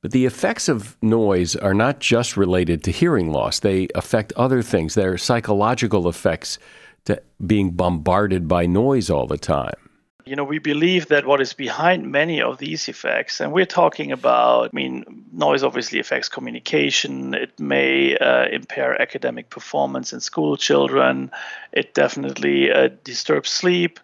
But 0.00 0.12
the 0.12 0.24
effects 0.24 0.68
of 0.68 0.96
noise 1.02 1.54
are 1.54 1.74
not 1.74 2.00
just 2.00 2.36
related 2.36 2.82
to 2.84 2.90
hearing 2.90 3.30
loss, 3.30 3.60
they 3.60 3.88
affect 3.94 4.32
other 4.32 4.62
things. 4.62 4.94
There 4.94 5.12
are 5.12 5.18
psychological 5.18 6.08
effects 6.08 6.58
to 7.04 7.22
being 7.46 7.72
bombarded 7.72 8.48
by 8.48 8.64
noise 8.64 9.10
all 9.10 9.26
the 9.26 9.38
time. 9.38 9.89
You 10.24 10.36
know, 10.36 10.44
we 10.44 10.58
believe 10.58 11.08
that 11.08 11.26
what 11.26 11.40
is 11.40 11.52
behind 11.52 12.10
many 12.10 12.40
of 12.40 12.58
these 12.58 12.88
effects, 12.88 13.40
and 13.40 13.52
we're 13.52 13.66
talking 13.66 14.12
about, 14.12 14.70
I 14.72 14.76
mean, 14.76 15.24
noise 15.32 15.62
obviously 15.62 15.98
affects 15.98 16.28
communication. 16.28 17.34
It 17.34 17.58
may 17.58 18.16
uh, 18.16 18.46
impair 18.46 19.00
academic 19.00 19.50
performance 19.50 20.12
in 20.12 20.20
school 20.20 20.56
children. 20.56 21.30
It 21.72 21.94
definitely 21.94 22.70
uh, 22.70 22.90
disturbs 23.04 23.50
sleep 23.50 24.00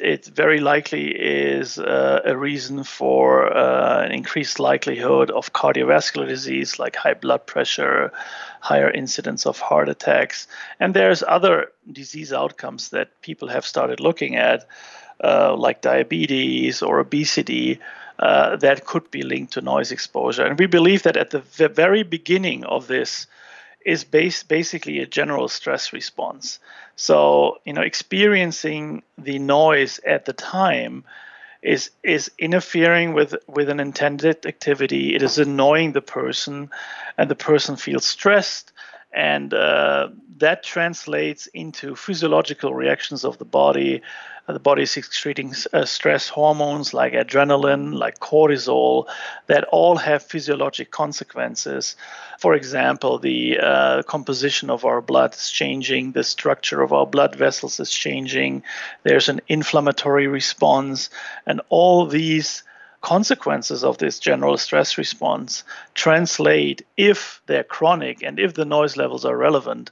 it 0.00 0.26
very 0.26 0.60
likely 0.60 1.10
is 1.10 1.78
uh, 1.78 2.20
a 2.24 2.36
reason 2.36 2.84
for 2.84 3.52
uh, 3.56 4.04
an 4.04 4.12
increased 4.12 4.58
likelihood 4.58 5.30
of 5.30 5.52
cardiovascular 5.52 6.28
disease 6.28 6.78
like 6.78 6.96
high 6.96 7.14
blood 7.14 7.46
pressure, 7.46 8.12
higher 8.60 8.90
incidence 8.90 9.46
of 9.46 9.58
heart 9.58 9.88
attacks, 9.88 10.46
and 10.80 10.94
there's 10.94 11.22
other 11.26 11.72
disease 11.90 12.32
outcomes 12.32 12.90
that 12.90 13.20
people 13.22 13.48
have 13.48 13.64
started 13.66 14.00
looking 14.00 14.36
at, 14.36 14.66
uh, 15.22 15.54
like 15.56 15.80
diabetes 15.80 16.82
or 16.82 17.00
obesity. 17.00 17.80
Uh, 18.18 18.56
that 18.56 18.84
could 18.84 19.08
be 19.12 19.22
linked 19.22 19.52
to 19.52 19.60
noise 19.60 19.92
exposure. 19.92 20.44
And 20.44 20.58
we 20.58 20.66
believe 20.66 21.04
that 21.04 21.16
at 21.16 21.30
the 21.30 21.38
very 21.68 22.02
beginning 22.02 22.64
of 22.64 22.88
this 22.88 23.28
is 23.86 24.04
based 24.04 24.48
basically 24.48 24.98
a 24.98 25.06
general 25.06 25.48
stress 25.48 25.92
response. 25.92 26.58
So, 26.96 27.58
you 27.64 27.72
know, 27.72 27.82
experiencing 27.82 29.02
the 29.16 29.38
noise 29.38 30.00
at 30.04 30.24
the 30.24 30.32
time 30.32 31.04
is 31.62 31.90
is 32.02 32.30
interfering 32.38 33.14
with 33.14 33.34
with 33.46 33.68
an 33.68 33.80
intended 33.80 34.46
activity. 34.46 35.14
It 35.14 35.22
is 35.22 35.38
annoying 35.38 35.92
the 35.92 36.02
person, 36.02 36.70
and 37.16 37.30
the 37.30 37.34
person 37.34 37.76
feels 37.76 38.04
stressed, 38.04 38.72
and 39.12 39.54
uh, 39.54 40.08
that 40.38 40.62
translates 40.62 41.46
into 41.48 41.96
physiological 41.96 42.74
reactions 42.74 43.24
of 43.24 43.38
the 43.38 43.44
body. 43.44 44.02
Uh, 44.46 44.52
the 44.52 44.58
body 44.58 44.82
is 44.82 44.96
excreting 44.96 45.54
uh, 45.72 45.84
stress 45.84 46.28
hormones 46.28 46.94
like 46.94 47.12
adrenaline, 47.12 47.94
like 47.94 48.18
cortisol, 48.18 49.06
that 49.46 49.64
all 49.64 49.96
have 49.96 50.22
physiologic 50.22 50.90
consequences. 50.90 51.96
For 52.38 52.54
example, 52.54 53.18
the 53.18 53.58
uh, 53.58 54.02
composition 54.04 54.70
of 54.70 54.84
our 54.84 55.02
blood 55.02 55.34
is 55.34 55.50
changing, 55.50 56.12
the 56.12 56.24
structure 56.24 56.82
of 56.82 56.92
our 56.92 57.06
blood 57.06 57.34
vessels 57.34 57.80
is 57.80 57.90
changing, 57.90 58.62
there's 59.02 59.28
an 59.28 59.40
inflammatory 59.48 60.28
response, 60.28 61.10
and 61.46 61.60
all 61.68 62.06
these 62.06 62.62
consequences 63.00 63.84
of 63.84 63.98
this 63.98 64.18
general 64.18 64.56
stress 64.58 64.98
response 64.98 65.64
translate, 65.94 66.82
if 66.96 67.40
they're 67.46 67.64
chronic 67.64 68.22
and 68.22 68.38
if 68.38 68.54
the 68.54 68.64
noise 68.64 68.96
levels 68.96 69.24
are 69.24 69.36
relevant, 69.36 69.90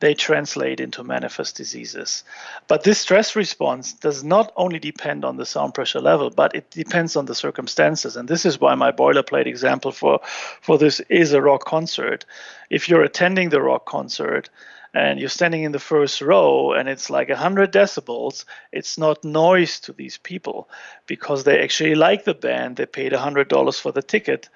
they 0.00 0.14
translate 0.14 0.80
into 0.80 1.02
manifest 1.02 1.56
diseases. 1.56 2.24
But 2.68 2.82
this 2.82 2.98
stress 2.98 3.36
response 3.36 3.94
does 3.94 4.22
not 4.22 4.52
only 4.56 4.78
depend 4.78 5.24
on 5.24 5.36
the 5.36 5.46
sound 5.46 5.72
pressure 5.72 6.00
level, 6.00 6.30
but 6.30 6.54
it 6.54 6.70
depends 6.70 7.16
on 7.16 7.26
the 7.26 7.34
circumstances. 7.34 8.16
And 8.16 8.28
this 8.28 8.44
is 8.44 8.60
why 8.60 8.74
my 8.74 8.92
boilerplate 8.92 9.46
example 9.46 9.92
for, 9.92 10.20
for 10.60 10.76
this 10.76 11.00
is 11.08 11.32
a 11.32 11.40
rock 11.40 11.64
concert. 11.64 12.26
If 12.68 12.88
you're 12.88 13.02
attending 13.02 13.48
the 13.48 13.62
rock 13.62 13.86
concert, 13.86 14.50
and 14.94 15.18
you're 15.18 15.28
standing 15.28 15.64
in 15.64 15.72
the 15.72 15.80
first 15.80 16.22
row 16.22 16.72
and 16.72 16.88
it's 16.88 17.10
like 17.10 17.28
100 17.28 17.72
decibels, 17.72 18.44
it's 18.72 18.96
not 18.96 19.24
noise 19.24 19.80
to 19.80 19.92
these 19.92 20.18
people 20.18 20.68
because 21.06 21.42
they 21.42 21.60
actually 21.60 21.96
like 21.96 22.24
the 22.24 22.34
band. 22.34 22.76
They 22.76 22.86
paid 22.86 23.12
$100 23.12 23.80
for 23.80 23.90
the 23.90 24.02
ticket. 24.02 24.48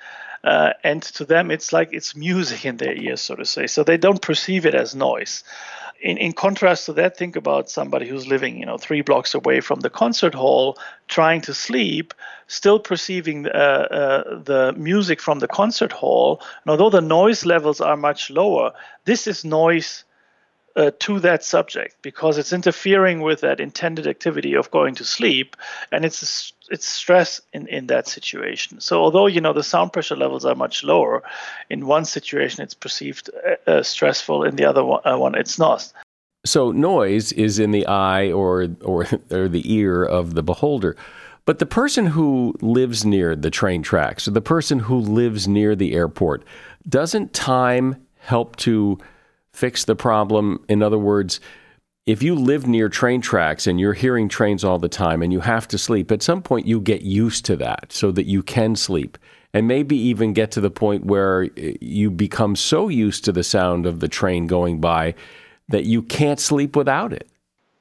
Uh, 0.44 0.72
and 0.84 1.02
to 1.02 1.24
them, 1.24 1.50
it's 1.50 1.72
like 1.72 1.88
it's 1.92 2.14
music 2.14 2.64
in 2.64 2.76
their 2.76 2.94
ears, 2.94 3.20
so 3.20 3.34
to 3.34 3.44
say. 3.44 3.66
So 3.66 3.82
they 3.82 3.96
don't 3.96 4.22
perceive 4.22 4.64
it 4.64 4.76
as 4.76 4.94
noise. 4.94 5.42
In, 6.00 6.16
in 6.16 6.32
contrast 6.32 6.86
to 6.86 6.92
that, 6.92 7.16
think 7.16 7.34
about 7.34 7.68
somebody 7.68 8.06
who's 8.06 8.28
living, 8.28 8.60
you 8.60 8.64
know, 8.64 8.78
three 8.78 9.00
blocks 9.00 9.34
away 9.34 9.60
from 9.60 9.80
the 9.80 9.90
concert 9.90 10.32
hall, 10.32 10.78
trying 11.08 11.40
to 11.40 11.54
sleep, 11.54 12.14
still 12.46 12.78
perceiving 12.78 13.48
uh, 13.48 13.50
uh, 13.50 14.38
the 14.38 14.72
music 14.76 15.20
from 15.20 15.40
the 15.40 15.48
concert 15.48 15.90
hall. 15.90 16.40
And 16.62 16.70
although 16.70 16.90
the 16.90 17.00
noise 17.00 17.44
levels 17.44 17.80
are 17.80 17.96
much 17.96 18.30
lower, 18.30 18.72
this 19.06 19.26
is 19.26 19.44
noise 19.44 20.04
uh, 20.78 20.92
to 21.00 21.18
that 21.18 21.42
subject 21.42 21.96
because 22.02 22.38
it's 22.38 22.52
interfering 22.52 23.20
with 23.20 23.40
that 23.40 23.58
intended 23.58 24.06
activity 24.06 24.54
of 24.54 24.70
going 24.70 24.94
to 24.94 25.04
sleep 25.04 25.56
and 25.90 26.04
it's 26.04 26.52
it's 26.70 26.86
stress 26.86 27.40
in, 27.52 27.66
in 27.66 27.88
that 27.88 28.06
situation. 28.06 28.80
So 28.80 29.00
although 29.00 29.26
you 29.26 29.40
know 29.40 29.52
the 29.52 29.64
sound 29.64 29.92
pressure 29.92 30.16
levels 30.16 30.44
are 30.44 30.54
much 30.54 30.84
lower 30.84 31.22
in 31.68 31.86
one 31.86 32.04
situation 32.04 32.62
it's 32.62 32.74
perceived 32.74 33.28
uh, 33.44 33.70
uh 33.70 33.82
stressful 33.82 34.44
in 34.44 34.54
the 34.54 34.64
other 34.64 34.84
one, 34.84 35.00
uh, 35.04 35.18
one 35.18 35.34
it's 35.34 35.58
not. 35.58 35.92
So 36.46 36.70
noise 36.70 37.32
is 37.32 37.58
in 37.58 37.72
the 37.72 37.86
eye 37.86 38.30
or 38.30 38.68
or 38.82 39.06
or 39.32 39.48
the 39.48 39.64
ear 39.64 40.04
of 40.04 40.34
the 40.34 40.44
beholder. 40.44 40.96
But 41.44 41.58
the 41.58 41.66
person 41.66 42.06
who 42.06 42.54
lives 42.60 43.04
near 43.04 43.34
the 43.34 43.50
train 43.50 43.82
tracks 43.82 44.28
or 44.28 44.32
the 44.32 44.40
person 44.40 44.78
who 44.80 44.98
lives 44.98 45.48
near 45.48 45.74
the 45.74 45.94
airport 45.94 46.44
doesn't 46.88 47.32
time 47.32 47.96
help 48.18 48.54
to 48.56 48.98
fix 49.52 49.84
the 49.84 49.96
problem. 49.96 50.64
In 50.68 50.82
other 50.82 50.98
words, 50.98 51.40
if 52.06 52.22
you 52.22 52.34
live 52.34 52.66
near 52.66 52.88
train 52.88 53.20
tracks 53.20 53.66
and 53.66 53.78
you're 53.78 53.92
hearing 53.92 54.28
trains 54.28 54.64
all 54.64 54.78
the 54.78 54.88
time 54.88 55.22
and 55.22 55.32
you 55.32 55.40
have 55.40 55.68
to 55.68 55.76
sleep, 55.76 56.10
at 56.10 56.22
some 56.22 56.40
point 56.40 56.66
you 56.66 56.80
get 56.80 57.02
used 57.02 57.44
to 57.44 57.56
that 57.56 57.92
so 57.92 58.10
that 58.12 58.24
you 58.24 58.42
can 58.42 58.76
sleep. 58.76 59.18
And 59.52 59.68
maybe 59.68 59.96
even 59.96 60.32
get 60.32 60.50
to 60.52 60.60
the 60.60 60.70
point 60.70 61.04
where 61.04 61.44
uh, 61.44 61.72
you 61.80 62.10
become 62.10 62.56
so 62.56 62.88
used 62.88 63.24
to 63.24 63.32
the 63.32 63.42
sound 63.42 63.86
of 63.86 64.00
the 64.00 64.08
train 64.08 64.46
going 64.46 64.80
by 64.80 65.14
that 65.68 65.84
you 65.84 66.02
can't 66.02 66.40
sleep 66.40 66.76
without 66.76 67.12
it. 67.12 67.28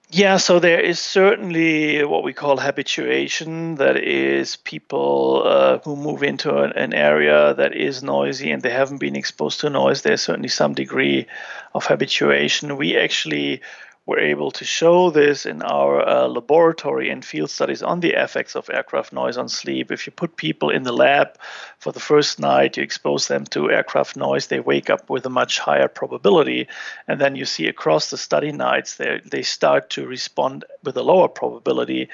Yeah, 0.09 0.37
so 0.37 0.59
there 0.59 0.79
is 0.79 1.01
certainly 1.01 2.01
what 2.05 2.23
we 2.23 2.31
call 2.31 2.57
habituation. 2.57 3.75
That 3.75 3.97
is 3.97 4.55
people 4.55 5.43
uh, 5.45 5.79
who 5.79 5.97
move 5.97 6.23
into 6.23 6.59
an, 6.59 6.71
an, 6.73 6.93
area 6.93 7.53
that 7.55 7.75
is 7.75 8.03
noisy 8.03 8.51
and 8.51 8.61
they 8.61 8.69
haven't 8.69 8.99
been 8.99 9.17
exposed 9.17 9.59
to 9.61 9.69
noise. 9.69 10.03
There's 10.03 10.21
certainly 10.21 10.47
some 10.47 10.73
degree 10.75 11.27
of 11.75 11.85
habituation. 11.85 12.77
We 12.77 12.95
actually 12.97 13.61
were 14.07 14.19
able 14.19 14.51
to 14.51 14.63
show 14.63 15.09
this 15.09 15.45
in 15.45 15.61
our 15.61 16.07
uh, 16.07 16.27
laboratory 16.27 17.09
and 17.09 17.25
field 17.25 17.49
studies 17.49 17.83
on 17.83 17.99
the 17.99 18.13
effects 18.13 18.55
of 18.55 18.69
aircraft 18.69 19.11
noise 19.11 19.37
on 19.37 19.49
sleep. 19.49 19.91
If 19.91 20.07
you 20.07 20.13
put 20.13 20.37
people 20.37 20.69
in 20.69 20.83
the 20.83 20.93
lab 20.93 21.37
for 21.79 21.91
the 21.91 21.99
first 21.99 22.39
night, 22.39 22.77
you 22.77 22.83
expose 22.83 23.27
them 23.27 23.43
to 23.47 23.69
aircraft 23.69 24.15
noise, 24.15 24.47
they 24.47 24.61
wake 24.61 24.89
up 24.89 25.09
with 25.09 25.25
a 25.25 25.29
much 25.29 25.59
higher 25.59 25.89
probability. 25.89 26.69
And 27.05 27.19
then 27.19 27.35
you 27.35 27.43
see 27.43 27.67
across 27.67 28.09
the 28.09 28.17
study 28.17 28.53
nights, 28.53 28.95
they, 28.95 29.41
start 29.43 29.89
to 29.91 30.07
respond 30.07 30.63
with 30.83 30.95
a 30.95 31.03
lower 31.03 31.27
probability. 31.27 32.09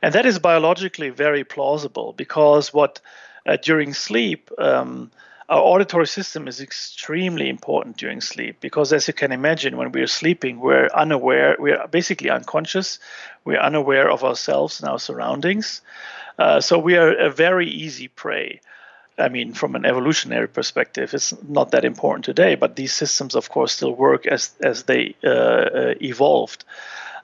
And 0.00 0.14
that 0.14 0.26
is 0.26 0.38
biologically 0.38 1.10
very 1.10 1.44
plausible 1.44 2.14
because 2.14 2.72
what 2.72 3.00
uh, 3.46 3.56
during 3.56 3.92
sleep, 3.92 4.50
um, 4.58 5.10
our 5.48 5.60
auditory 5.60 6.06
system 6.06 6.48
is 6.48 6.60
extremely 6.60 7.48
important 7.48 7.96
during 7.96 8.20
sleep 8.20 8.56
because 8.60 8.92
as 8.92 9.06
you 9.08 9.14
can 9.14 9.32
imagine 9.32 9.76
when 9.76 9.92
we're 9.92 10.06
sleeping 10.06 10.58
we're 10.58 10.88
unaware 10.94 11.56
we're 11.58 11.86
basically 11.88 12.30
unconscious. 12.30 12.98
We're 13.44 13.60
unaware 13.60 14.10
of 14.10 14.24
ourselves 14.24 14.80
and 14.80 14.88
our 14.88 14.98
surroundings. 14.98 15.82
Uh, 16.38 16.60
so 16.60 16.78
we 16.78 16.96
are 16.96 17.14
a 17.14 17.30
very 17.30 17.68
easy 17.68 18.08
prey. 18.08 18.60
I 19.18 19.28
mean 19.28 19.52
from 19.52 19.76
an 19.76 19.84
evolutionary 19.84 20.48
perspective 20.48 21.12
it's 21.12 21.34
not 21.42 21.70
that 21.72 21.84
important 21.84 22.24
today 22.24 22.54
but 22.54 22.76
these 22.76 22.92
systems 22.92 23.34
of 23.34 23.50
course 23.50 23.72
still 23.72 23.94
work 23.94 24.26
as 24.26 24.52
as 24.62 24.84
they 24.84 25.14
uh, 25.22 25.28
uh, 25.28 25.94
evolved. 26.00 26.64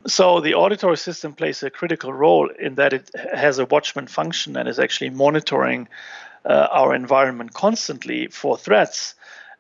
So 0.07 0.41
the 0.41 0.55
auditory 0.55 0.97
system 0.97 1.35
plays 1.35 1.63
a 1.63 1.71
critical 1.71 2.13
role 2.13 2.49
in 2.49 2.77
that 2.77 2.93
it 2.93 3.11
has 3.35 3.59
a 3.59 3.67
watchman 3.67 4.07
function 4.07 4.57
and 4.57 4.69
is 4.69 4.79
actually 4.79 5.11
monitoring 5.11 5.89
uh, 6.45 6.69
our 6.71 6.95
environment 6.95 7.53
constantly 7.53 8.29
for 8.29 8.57
threats. 8.57 9.15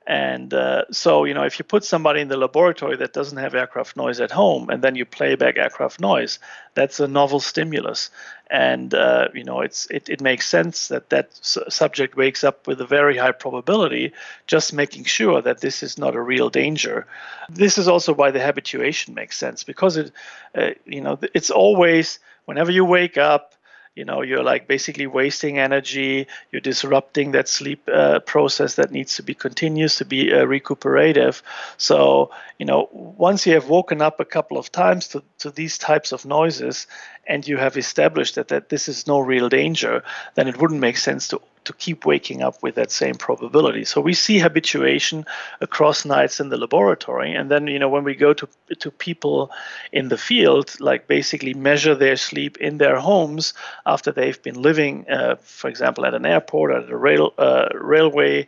And 0.06 0.52
uh, 0.54 0.86
so, 0.90 1.24
you 1.24 1.34
know, 1.34 1.44
if 1.44 1.58
you 1.58 1.64
put 1.64 1.84
somebody 1.84 2.20
in 2.20 2.28
the 2.28 2.36
laboratory 2.36 2.96
that 2.96 3.12
doesn't 3.12 3.36
have 3.38 3.54
aircraft 3.54 3.96
noise 3.96 4.18
at 4.18 4.32
home, 4.32 4.68
and 4.70 4.82
then 4.82 4.96
you 4.96 5.04
play 5.04 5.36
back 5.36 5.56
aircraft 5.56 6.00
noise, 6.00 6.40
that's 6.74 6.98
a 6.98 7.06
novel 7.06 7.38
stimulus. 7.38 8.10
And 8.50 8.92
uh, 8.92 9.28
you 9.34 9.44
know, 9.44 9.60
it's 9.60 9.86
it, 9.86 10.08
it 10.08 10.20
makes 10.20 10.48
sense 10.48 10.88
that 10.88 11.10
that 11.10 11.28
subject 11.40 12.16
wakes 12.16 12.42
up 12.42 12.66
with 12.66 12.80
a 12.80 12.86
very 12.86 13.16
high 13.16 13.30
probability, 13.30 14.12
just 14.48 14.72
making 14.72 15.04
sure 15.04 15.40
that 15.42 15.60
this 15.60 15.84
is 15.84 15.96
not 15.98 16.16
a 16.16 16.20
real 16.20 16.50
danger. 16.50 17.06
This 17.48 17.78
is 17.78 17.86
also 17.86 18.12
why 18.12 18.32
the 18.32 18.40
habituation 18.40 19.14
makes 19.14 19.36
sense 19.36 19.62
because 19.62 19.96
it, 19.96 20.12
uh, 20.56 20.70
you 20.86 21.02
know, 21.02 21.20
it's 21.34 21.50
always 21.50 22.18
whenever 22.46 22.72
you 22.72 22.84
wake 22.84 23.16
up 23.16 23.54
you 23.94 24.04
know 24.04 24.22
you're 24.22 24.42
like 24.42 24.68
basically 24.68 25.06
wasting 25.06 25.58
energy 25.58 26.26
you're 26.50 26.60
disrupting 26.60 27.32
that 27.32 27.48
sleep 27.48 27.88
uh, 27.92 28.20
process 28.20 28.76
that 28.76 28.92
needs 28.92 29.16
to 29.16 29.22
be 29.22 29.34
continuous 29.34 29.96
to 29.96 30.04
be 30.04 30.32
uh, 30.32 30.44
recuperative. 30.44 31.42
So 31.76 32.30
you 32.58 32.66
know 32.66 32.88
once 32.92 33.46
you 33.46 33.54
have 33.54 33.68
woken 33.68 34.00
up 34.00 34.20
a 34.20 34.24
couple 34.24 34.58
of 34.58 34.70
times 34.70 35.08
to, 35.08 35.22
to 35.38 35.50
these 35.50 35.78
types 35.78 36.12
of 36.12 36.24
noises 36.24 36.86
and 37.26 37.46
you 37.46 37.56
have 37.56 37.76
established 37.76 38.36
that, 38.36 38.48
that 38.48 38.68
this 38.68 38.88
is 38.88 39.06
no 39.06 39.20
real 39.20 39.48
danger 39.48 40.02
then 40.34 40.48
it 40.48 40.60
wouldn't 40.60 40.80
make 40.80 40.96
sense 40.96 41.28
to 41.28 41.40
to 41.70 41.76
keep 41.76 42.04
waking 42.04 42.42
up 42.42 42.62
with 42.62 42.74
that 42.74 42.90
same 42.90 43.14
probability. 43.14 43.84
So 43.84 44.00
we 44.00 44.14
see 44.14 44.38
habituation 44.38 45.24
across 45.60 46.04
nights 46.04 46.40
in 46.40 46.48
the 46.48 46.56
laboratory, 46.56 47.32
and 47.34 47.48
then 47.50 47.68
you 47.68 47.78
know 47.78 47.88
when 47.88 48.04
we 48.04 48.14
go 48.14 48.34
to 48.34 48.48
to 48.80 48.90
people 48.90 49.50
in 49.92 50.08
the 50.08 50.18
field, 50.18 50.74
like 50.80 51.06
basically 51.06 51.54
measure 51.54 51.94
their 51.94 52.16
sleep 52.16 52.56
in 52.58 52.78
their 52.78 52.98
homes 52.98 53.54
after 53.86 54.10
they've 54.12 54.42
been 54.42 54.60
living, 54.60 55.08
uh, 55.08 55.36
for 55.42 55.68
example, 55.70 56.04
at 56.06 56.14
an 56.14 56.26
airport 56.26 56.70
or 56.72 56.78
at 56.78 56.90
a 56.90 56.96
rail 56.96 57.32
uh, 57.38 57.68
railway 57.74 58.46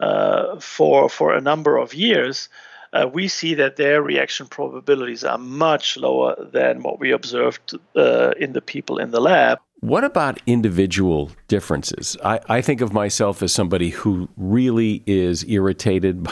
uh, 0.00 0.58
for 0.60 1.08
for 1.08 1.34
a 1.34 1.40
number 1.40 1.76
of 1.76 1.94
years. 1.94 2.48
Uh, 2.92 3.08
we 3.12 3.26
see 3.26 3.54
that 3.54 3.76
their 3.76 4.02
reaction 4.02 4.46
probabilities 4.46 5.24
are 5.24 5.38
much 5.38 5.96
lower 5.96 6.34
than 6.52 6.82
what 6.82 7.00
we 7.00 7.10
observed 7.10 7.74
uh, 7.96 8.32
in 8.38 8.52
the 8.52 8.60
people 8.60 8.98
in 8.98 9.10
the 9.10 9.20
lab. 9.20 9.58
What 9.80 10.04
about 10.04 10.40
individual 10.46 11.32
differences? 11.48 12.16
I, 12.24 12.38
I 12.48 12.60
think 12.60 12.80
of 12.80 12.92
myself 12.92 13.42
as 13.42 13.52
somebody 13.52 13.90
who 13.90 14.28
really 14.36 15.02
is 15.06 15.44
irritated 15.48 16.28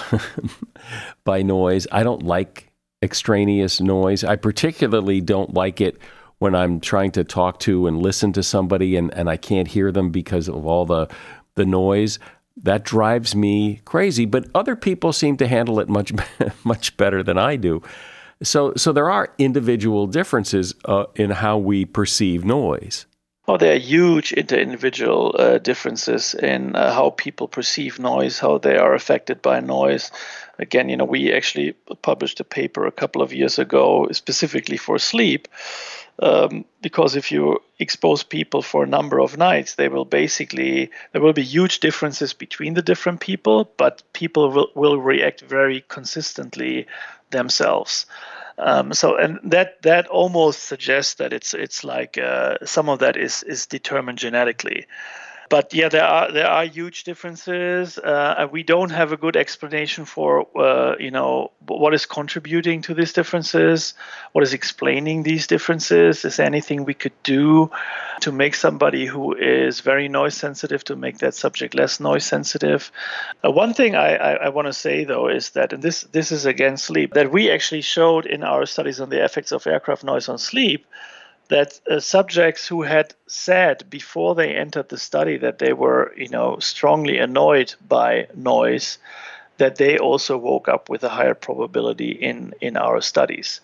by 1.24 1.42
noise. 1.42 1.86
I 1.90 2.04
don't 2.04 2.22
like 2.22 2.70
extraneous 3.02 3.80
noise. 3.80 4.22
I 4.22 4.36
particularly 4.36 5.20
don't 5.20 5.54
like 5.54 5.80
it 5.80 5.98
when 6.38 6.54
I'm 6.54 6.78
trying 6.80 7.10
to 7.12 7.24
talk 7.24 7.58
to 7.60 7.86
and 7.86 8.00
listen 8.00 8.32
to 8.34 8.42
somebody 8.42 8.96
and, 8.96 9.12
and 9.14 9.28
I 9.28 9.36
can't 9.36 9.66
hear 9.66 9.90
them 9.90 10.10
because 10.10 10.48
of 10.48 10.64
all 10.66 10.86
the, 10.86 11.08
the 11.54 11.66
noise. 11.66 12.18
That 12.62 12.84
drives 12.84 13.34
me 13.34 13.80
crazy. 13.84 14.26
But 14.26 14.48
other 14.54 14.76
people 14.76 15.12
seem 15.12 15.36
to 15.38 15.46
handle 15.46 15.80
it 15.80 15.88
much, 15.88 16.12
much 16.64 16.96
better 16.96 17.22
than 17.22 17.38
I 17.38 17.56
do. 17.56 17.82
So, 18.42 18.72
so 18.76 18.92
there 18.92 19.10
are 19.10 19.32
individual 19.38 20.06
differences 20.06 20.74
uh, 20.86 21.04
in 21.14 21.30
how 21.30 21.58
we 21.58 21.84
perceive 21.84 22.44
noise. 22.44 23.06
Oh, 23.48 23.56
there 23.56 23.74
are 23.74 23.78
huge 23.78 24.32
inter-individual 24.32 25.34
uh, 25.36 25.58
differences 25.58 26.34
in 26.34 26.76
uh, 26.76 26.94
how 26.94 27.10
people 27.10 27.48
perceive 27.48 27.98
noise, 27.98 28.38
how 28.38 28.58
they 28.58 28.76
are 28.76 28.94
affected 28.94 29.42
by 29.42 29.58
noise. 29.58 30.12
Again, 30.60 30.88
you 30.88 30.96
know, 30.96 31.04
we 31.04 31.32
actually 31.32 31.72
published 32.02 32.38
a 32.38 32.44
paper 32.44 32.86
a 32.86 32.92
couple 32.92 33.22
of 33.22 33.32
years 33.32 33.58
ago 33.58 34.08
specifically 34.12 34.76
for 34.76 35.00
sleep, 35.00 35.48
um, 36.20 36.66
because 36.82 37.16
if 37.16 37.32
you 37.32 37.60
expose 37.78 38.22
people 38.22 38.62
for 38.62 38.84
a 38.84 38.86
number 38.88 39.20
of 39.20 39.38
nights, 39.38 39.74
they 39.74 39.88
will 39.88 40.04
basically 40.04 40.90
there 41.12 41.22
will 41.22 41.32
be 41.32 41.42
huge 41.42 41.80
differences 41.80 42.34
between 42.34 42.74
the 42.74 42.82
different 42.82 43.20
people, 43.20 43.70
but 43.76 44.02
people 44.12 44.50
will, 44.50 44.70
will 44.74 44.98
react 44.98 45.40
very 45.40 45.82
consistently 45.88 46.86
themselves. 47.30 48.06
Um, 48.58 48.92
so 48.92 49.16
and 49.16 49.40
that 49.44 49.80
that 49.82 50.08
almost 50.08 50.64
suggests 50.64 51.14
that 51.14 51.32
it's 51.32 51.54
it's 51.54 51.82
like 51.82 52.18
uh, 52.18 52.58
some 52.64 52.90
of 52.90 52.98
that 52.98 53.16
is 53.16 53.42
is 53.42 53.66
determined 53.66 54.18
genetically 54.18 54.86
but 55.50 55.74
yeah, 55.74 55.88
there 55.88 56.04
are 56.04 56.30
there 56.30 56.46
are 56.46 56.64
huge 56.64 57.02
differences. 57.02 57.98
Uh, 57.98 58.46
we 58.52 58.62
don't 58.62 58.90
have 58.90 59.10
a 59.10 59.16
good 59.16 59.36
explanation 59.36 60.04
for 60.04 60.46
uh, 60.56 60.94
you 60.98 61.10
know 61.10 61.50
what 61.66 61.92
is 61.92 62.06
contributing 62.06 62.82
to 62.82 62.94
these 62.94 63.12
differences, 63.12 63.94
what 64.30 64.44
is 64.44 64.54
explaining 64.54 65.24
these 65.24 65.48
differences. 65.48 66.24
Is 66.24 66.36
there 66.36 66.46
anything 66.46 66.84
we 66.84 66.94
could 66.94 67.20
do 67.24 67.68
to 68.20 68.30
make 68.30 68.54
somebody 68.54 69.06
who 69.06 69.34
is 69.34 69.80
very 69.80 70.08
noise 70.08 70.36
sensitive 70.36 70.84
to 70.84 70.94
make 70.94 71.18
that 71.18 71.34
subject 71.34 71.74
less 71.74 71.98
noise 71.98 72.24
sensitive? 72.24 72.92
Uh, 73.44 73.50
one 73.50 73.74
thing 73.74 73.96
I, 73.96 74.14
I, 74.14 74.32
I 74.34 74.48
want 74.50 74.66
to 74.66 74.72
say 74.72 75.02
though 75.02 75.28
is 75.28 75.50
that, 75.50 75.72
and 75.72 75.82
this 75.82 76.02
this 76.12 76.30
is 76.30 76.46
again 76.46 76.76
sleep, 76.76 77.14
that 77.14 77.32
we 77.32 77.50
actually 77.50 77.82
showed 77.82 78.24
in 78.24 78.44
our 78.44 78.66
studies 78.66 79.00
on 79.00 79.10
the 79.10 79.24
effects 79.24 79.50
of 79.50 79.66
aircraft 79.66 80.04
noise 80.04 80.28
on 80.28 80.38
sleep 80.38 80.86
that 81.50 81.80
uh, 81.90 82.00
subjects 82.00 82.66
who 82.66 82.82
had 82.82 83.14
said 83.26 83.84
before 83.90 84.34
they 84.34 84.54
entered 84.54 84.88
the 84.88 84.98
study 84.98 85.36
that 85.38 85.58
they 85.58 85.72
were, 85.72 86.12
you 86.16 86.28
know, 86.28 86.58
strongly 86.60 87.18
annoyed 87.18 87.74
by 87.86 88.26
noise, 88.34 88.98
that 89.58 89.76
they 89.76 89.98
also 89.98 90.38
woke 90.38 90.68
up 90.68 90.88
with 90.88 91.04
a 91.04 91.08
higher 91.08 91.34
probability 91.34 92.10
in 92.10 92.54
in 92.60 92.76
our 92.76 93.00
studies. 93.00 93.60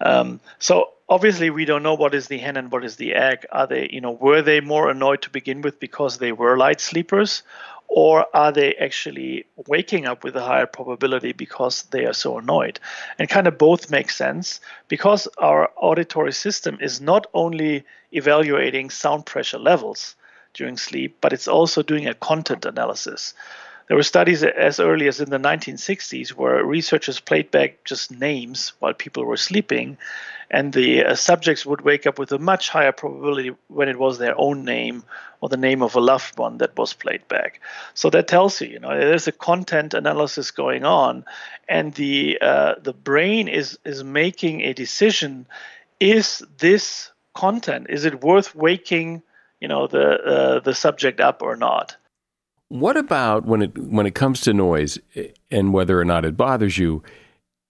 Um, 0.00 0.40
so 0.58 0.90
obviously 1.10 1.50
we 1.50 1.64
don't 1.64 1.82
know 1.82 1.94
what 1.94 2.14
is 2.14 2.28
the 2.28 2.38
hen 2.38 2.56
and 2.56 2.70
what 2.70 2.84
is 2.84 2.96
the 2.96 3.14
egg. 3.14 3.44
Are 3.50 3.66
they, 3.66 3.90
you 3.92 4.00
know, 4.00 4.12
were 4.12 4.40
they 4.40 4.60
more 4.60 4.88
annoyed 4.88 5.22
to 5.22 5.30
begin 5.30 5.60
with 5.60 5.80
because 5.80 6.16
they 6.18 6.32
were 6.32 6.56
light 6.56 6.80
sleepers, 6.80 7.42
or 7.88 8.24
are 8.32 8.52
they 8.52 8.74
actually 8.76 9.44
waking 9.66 10.06
up 10.06 10.22
with 10.22 10.36
a 10.36 10.42
higher 10.42 10.66
probability 10.66 11.32
because 11.32 11.82
they 11.90 12.06
are 12.06 12.12
so 12.12 12.38
annoyed? 12.38 12.78
And 13.18 13.28
kind 13.28 13.48
of 13.48 13.58
both 13.58 13.90
make 13.90 14.10
sense 14.10 14.60
because 14.86 15.26
our 15.38 15.70
auditory 15.76 16.32
system 16.32 16.78
is 16.80 17.00
not 17.00 17.26
only 17.34 17.84
evaluating 18.12 18.90
sound 18.90 19.26
pressure 19.26 19.58
levels 19.58 20.14
during 20.54 20.76
sleep, 20.76 21.16
but 21.20 21.32
it's 21.32 21.48
also 21.48 21.82
doing 21.82 22.06
a 22.06 22.14
content 22.14 22.64
analysis. 22.64 23.34
There 23.90 23.96
were 23.96 24.04
studies 24.04 24.44
as 24.44 24.78
early 24.78 25.08
as 25.08 25.20
in 25.20 25.30
the 25.30 25.38
1960s 25.38 26.28
where 26.28 26.64
researchers 26.64 27.18
played 27.18 27.50
back 27.50 27.82
just 27.82 28.12
names 28.12 28.72
while 28.78 28.94
people 28.94 29.24
were 29.24 29.36
sleeping, 29.36 29.98
and 30.48 30.72
the 30.72 31.04
uh, 31.06 31.14
subjects 31.16 31.66
would 31.66 31.80
wake 31.80 32.06
up 32.06 32.16
with 32.16 32.30
a 32.30 32.38
much 32.38 32.68
higher 32.68 32.92
probability 32.92 33.50
when 33.66 33.88
it 33.88 33.98
was 33.98 34.16
their 34.16 34.38
own 34.38 34.64
name 34.64 35.02
or 35.40 35.48
the 35.48 35.56
name 35.56 35.82
of 35.82 35.96
a 35.96 36.00
loved 36.00 36.38
one 36.38 36.58
that 36.58 36.78
was 36.78 36.92
played 36.92 37.26
back. 37.26 37.60
So 37.94 38.10
that 38.10 38.28
tells 38.28 38.60
you, 38.60 38.68
you 38.68 38.78
know, 38.78 38.96
there's 38.96 39.26
a 39.26 39.32
content 39.32 39.92
analysis 39.92 40.52
going 40.52 40.84
on, 40.84 41.24
and 41.68 41.92
the 41.94 42.38
uh, 42.40 42.74
the 42.80 42.92
brain 42.92 43.48
is 43.48 43.76
is 43.84 44.04
making 44.04 44.60
a 44.60 44.72
decision: 44.72 45.46
is 45.98 46.44
this 46.58 47.10
content 47.34 47.88
is 47.90 48.04
it 48.04 48.22
worth 48.22 48.54
waking, 48.54 49.24
you 49.60 49.66
know, 49.66 49.88
the 49.88 50.06
uh, 50.22 50.60
the 50.60 50.76
subject 50.76 51.18
up 51.18 51.42
or 51.42 51.56
not? 51.56 51.96
What 52.70 52.96
about 52.96 53.46
when 53.46 53.62
it 53.62 53.76
when 53.76 54.06
it 54.06 54.14
comes 54.14 54.40
to 54.42 54.54
noise 54.54 54.96
and 55.50 55.72
whether 55.72 56.00
or 56.00 56.04
not 56.04 56.24
it 56.24 56.36
bothers 56.36 56.78
you? 56.78 57.02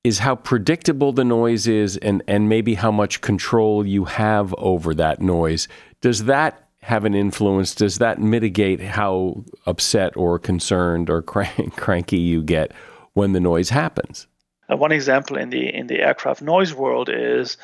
Is 0.05 0.19
how 0.19 0.35
predictable 0.35 1.13
the 1.13 1.25
noise 1.25 1.67
is, 1.67 1.97
and 1.97 2.23
and 2.29 2.51
maybe 2.51 2.75
how 2.75 2.91
much 2.91 3.23
control 3.23 3.87
you 3.87 4.05
have 4.05 4.55
over 4.59 4.95
that 4.95 5.23
noise. 5.23 5.69
Does 6.03 6.25
that 6.25 6.69
have 6.83 7.07
an 7.07 7.15
influence? 7.15 7.75
Does 7.75 7.97
that 7.97 8.19
mitigate 8.19 8.83
how 8.83 9.43
upset 9.65 10.15
or 10.19 10.39
concerned 10.39 11.09
or 11.09 11.23
crank, 11.33 11.77
cranky 11.77 12.19
you 12.19 12.43
get 12.43 12.73
when 13.15 13.33
the 13.33 13.41
noise 13.41 13.71
happens? 13.71 14.27
Uh, 14.71 14.77
one 14.77 14.93
example 14.93 15.39
in 15.39 15.49
the 15.49 15.75
in 15.75 15.87
the 15.87 16.01
aircraft 16.01 16.43
noise 16.43 16.75
world 16.75 17.09
is 17.11 17.57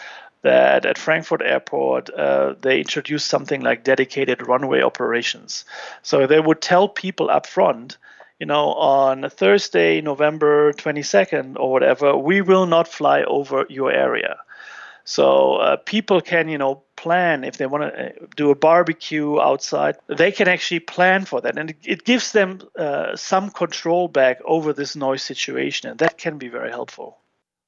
that 0.42 0.86
at 0.86 0.98
Frankfurt 0.98 1.42
Airport 1.42 2.10
uh, 2.10 2.54
they 2.60 2.78
introduced 2.78 3.26
something 3.28 3.60
like 3.60 3.84
dedicated 3.84 4.46
runway 4.46 4.82
operations. 4.82 5.64
So 6.02 6.26
they 6.26 6.40
would 6.40 6.60
tell 6.60 6.88
people 6.88 7.30
up 7.30 7.46
front, 7.46 7.96
you 8.38 8.46
know, 8.46 8.72
on 8.74 9.28
Thursday, 9.30 10.00
November 10.00 10.72
22nd 10.74 11.56
or 11.58 11.72
whatever, 11.72 12.16
we 12.16 12.40
will 12.42 12.66
not 12.66 12.88
fly 12.88 13.22
over 13.22 13.66
your 13.68 13.90
area. 13.90 14.36
So 15.04 15.54
uh, 15.54 15.76
people 15.76 16.20
can, 16.20 16.48
you 16.48 16.58
know, 16.58 16.82
plan 16.96 17.44
if 17.44 17.58
they 17.58 17.66
want 17.66 17.84
to 17.84 18.06
uh, 18.06 18.26
do 18.34 18.50
a 18.50 18.56
barbecue 18.56 19.40
outside. 19.40 19.96
They 20.08 20.32
can 20.32 20.48
actually 20.48 20.80
plan 20.80 21.24
for 21.24 21.40
that, 21.42 21.56
and 21.56 21.74
it, 21.84 22.04
gives 22.04 22.32
them 22.32 22.60
uh, 22.76 23.14
some 23.14 23.50
control 23.50 24.08
back 24.08 24.40
over 24.44 24.72
this 24.72 24.96
noise 24.96 25.22
situation, 25.22 25.88
and 25.88 25.98
that 26.00 26.18
can 26.18 26.38
be 26.38 26.48
very 26.48 26.70
helpful. 26.70 27.18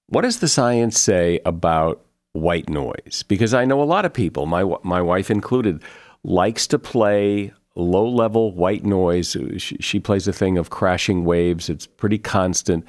What 0.09 0.23
does 0.23 0.41
the 0.41 0.49
science 0.49 0.99
say 0.99 1.39
about 1.45 2.05
white 2.33 2.68
noise 2.68 3.24
because 3.26 3.55
I 3.55 3.64
know 3.64 3.83
a 3.83 3.85
lot 3.85 4.05
of 4.05 4.12
people, 4.12 4.47
my 4.47 4.64
my 4.83 5.03
wife 5.03 5.31
included, 5.31 5.83
likes 6.24 6.66
to 6.68 6.79
play 6.79 7.53
low 7.74 8.09
level 8.09 8.53
white 8.53 8.85
noise. 8.85 9.37
She, 9.59 9.76
she, 9.81 10.01
plays 10.01 10.26
a 10.26 10.33
thing 10.33 10.59
of 10.59 10.70
crashing 10.70 11.24
waves. 11.24 11.68
It's 11.68 11.87
pretty 11.87 12.18
constant. 12.18 12.85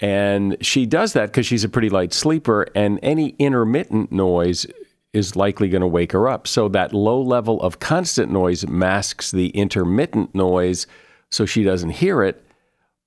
And 0.00 0.56
she 0.64 0.86
does 0.86 1.12
that 1.12 1.26
because 1.26 1.46
she's 1.46 1.64
a 1.64 1.68
pretty 1.68 1.90
light 1.90 2.12
sleeper, 2.12 2.66
and 2.74 2.98
any 3.02 3.34
intermittent 3.38 4.10
noise 4.10 4.66
is 5.12 5.36
likely 5.36 5.68
going 5.68 5.82
to 5.82 5.86
wake 5.86 6.12
her 6.12 6.28
up. 6.28 6.46
So 6.46 6.68
that 6.68 6.94
low 6.94 7.20
level 7.20 7.60
of 7.60 7.78
constant 7.78 8.32
noise 8.32 8.66
masks 8.66 9.30
the 9.30 9.48
intermittent 9.50 10.34
noise 10.34 10.86
so 11.30 11.44
she 11.44 11.62
doesn't 11.62 11.90
hear 11.90 12.22
it. 12.22 12.42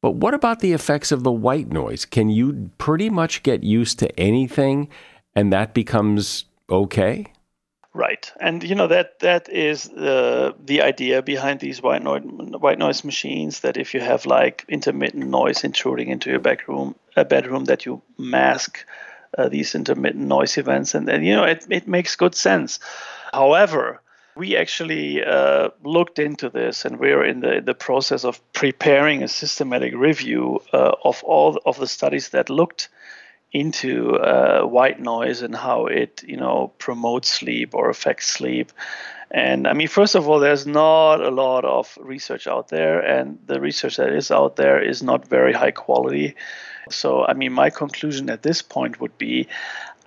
But 0.01 0.11
what 0.11 0.35
about 0.35 0.59
the 0.59 0.73
effects 0.73 1.11
of 1.11 1.23
the 1.23 1.31
white 1.31 1.69
noise? 1.69 2.05
Can 2.05 2.29
you 2.29 2.69
pretty 2.77 3.09
much 3.09 3.41
get 3.41 3.63
used 3.63 3.97
to 3.99 4.19
anything 4.19 4.87
and 5.35 5.51
that 5.53 5.73
becomes 5.73 6.45
okay? 6.69 7.31
Right, 7.93 8.29
and 8.41 8.61
you 8.61 8.75
know 8.75 8.87
that 8.87 9.19
that 9.19 9.47
is 9.47 9.87
the 9.87 10.53
the 10.59 10.81
idea 10.81 11.21
behind 11.21 11.61
these 11.61 11.81
white 11.81 12.03
noise 12.03 12.23
white 12.25 12.77
noise 12.77 13.05
machines. 13.05 13.61
That 13.61 13.77
if 13.77 13.93
you 13.93 14.01
have 14.01 14.25
like 14.25 14.65
intermittent 14.67 15.27
noise 15.27 15.63
intruding 15.63 16.09
into 16.09 16.29
your 16.29 16.39
bedroom, 16.39 16.95
a 17.15 17.23
bedroom, 17.23 17.65
that 17.65 17.85
you 17.85 18.01
mask 18.17 18.85
uh, 19.37 19.47
these 19.47 19.75
intermittent 19.75 20.25
noise 20.25 20.57
events, 20.57 20.93
and 20.93 21.07
then 21.07 21.23
you 21.23 21.33
know 21.33 21.45
it 21.45 21.65
it 21.69 21.87
makes 21.87 22.17
good 22.17 22.35
sense. 22.35 22.79
However, 23.31 24.01
we 24.35 24.57
actually 24.57 25.23
uh, 25.23 25.69
looked 25.83 26.19
into 26.19 26.49
this, 26.49 26.83
and 26.83 26.99
we're 26.99 27.23
in 27.23 27.39
the 27.39 27.61
the 27.63 27.75
process 27.75 28.25
of 28.25 28.41
preparing 28.51 29.23
a 29.23 29.29
systematic 29.29 29.93
review 29.95 30.59
uh, 30.73 30.91
of 31.05 31.23
all 31.23 31.61
of 31.65 31.79
the 31.79 31.87
studies 31.87 32.29
that 32.29 32.49
looked 32.49 32.89
into 33.55 34.17
uh, 34.17 34.63
white 34.63 34.99
noise 34.99 35.41
and 35.41 35.55
how 35.55 35.85
it 35.85 36.21
you 36.27 36.35
know 36.35 36.73
promotes 36.77 37.29
sleep 37.29 37.73
or 37.73 37.89
affects 37.89 38.27
sleep. 38.27 38.73
And 39.31 39.65
i 39.65 39.73
mean 39.73 39.87
first 39.87 40.15
of 40.15 40.27
all 40.27 40.39
there's 40.39 40.67
not 40.67 41.21
a 41.21 41.31
lot 41.31 41.63
of 41.63 41.97
research 42.01 42.47
out 42.47 42.67
there 42.67 42.99
and 42.99 43.39
the 43.47 43.61
research 43.61 43.95
that 43.95 44.11
is 44.13 44.29
out 44.29 44.57
there 44.57 44.83
is 44.83 45.01
not 45.01 45.29
very 45.29 45.53
high 45.53 45.71
quality. 45.71 46.35
So 46.89 47.23
i 47.23 47.33
mean 47.33 47.53
my 47.53 47.69
conclusion 47.69 48.29
at 48.29 48.43
this 48.43 48.61
point 48.61 48.99
would 48.99 49.17
be 49.17 49.47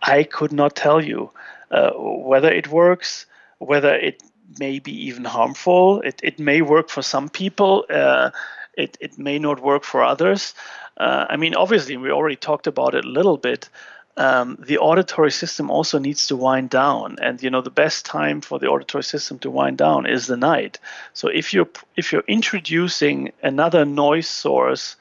i 0.03 0.25
could 0.25 0.53
not 0.53 0.77
tell 0.77 1.01
you 1.03 1.31
uh, 1.71 1.93
whether 2.31 2.53
it 2.53 2.69
works 2.69 3.27
whether 3.59 3.95
it 3.95 4.23
may 4.59 4.79
be 4.79 4.95
even 5.09 5.25
harmful. 5.25 6.01
It, 6.01 6.21
it 6.23 6.39
may 6.39 6.63
work 6.63 6.89
for 6.89 7.03
some 7.03 7.29
people 7.29 7.85
uh, 7.91 8.31
it, 8.79 8.97
it 9.01 9.19
may 9.19 9.39
not 9.39 9.61
work 9.61 9.85
for 9.85 10.05
others 10.05 10.55
uh, 10.99 11.27
I 11.29 11.37
mean, 11.37 11.55
obviously, 11.55 11.97
we 11.97 12.11
already 12.11 12.37
talked 12.37 12.67
about 12.67 12.95
it 12.95 13.05
a 13.05 13.09
little 13.09 13.37
bit. 13.37 13.69
Um, 14.17 14.59
the 14.59 14.79
auditory 14.79 15.31
system 15.31 15.71
also 15.71 16.01
needs 16.01 16.27
to 16.27 16.37
wind 16.37 16.71
down, 16.71 17.19
and 17.23 17.41
you 17.41 17.51
know 17.51 17.61
the 17.61 17.71
best 17.71 18.05
time 18.05 18.41
for 18.41 18.59
the 18.59 18.67
auditory 18.67 19.05
system 19.05 19.39
to 19.41 19.51
wind 19.51 19.79
down 19.79 20.07
is 20.07 20.27
the 20.27 20.37
night. 20.37 20.81
So 21.15 21.29
if 21.29 21.55
you're 21.55 21.69
if 21.97 22.13
you're 22.13 22.25
introducing 22.27 23.33
another 23.45 23.85
noise 23.85 24.27
source 24.27 24.97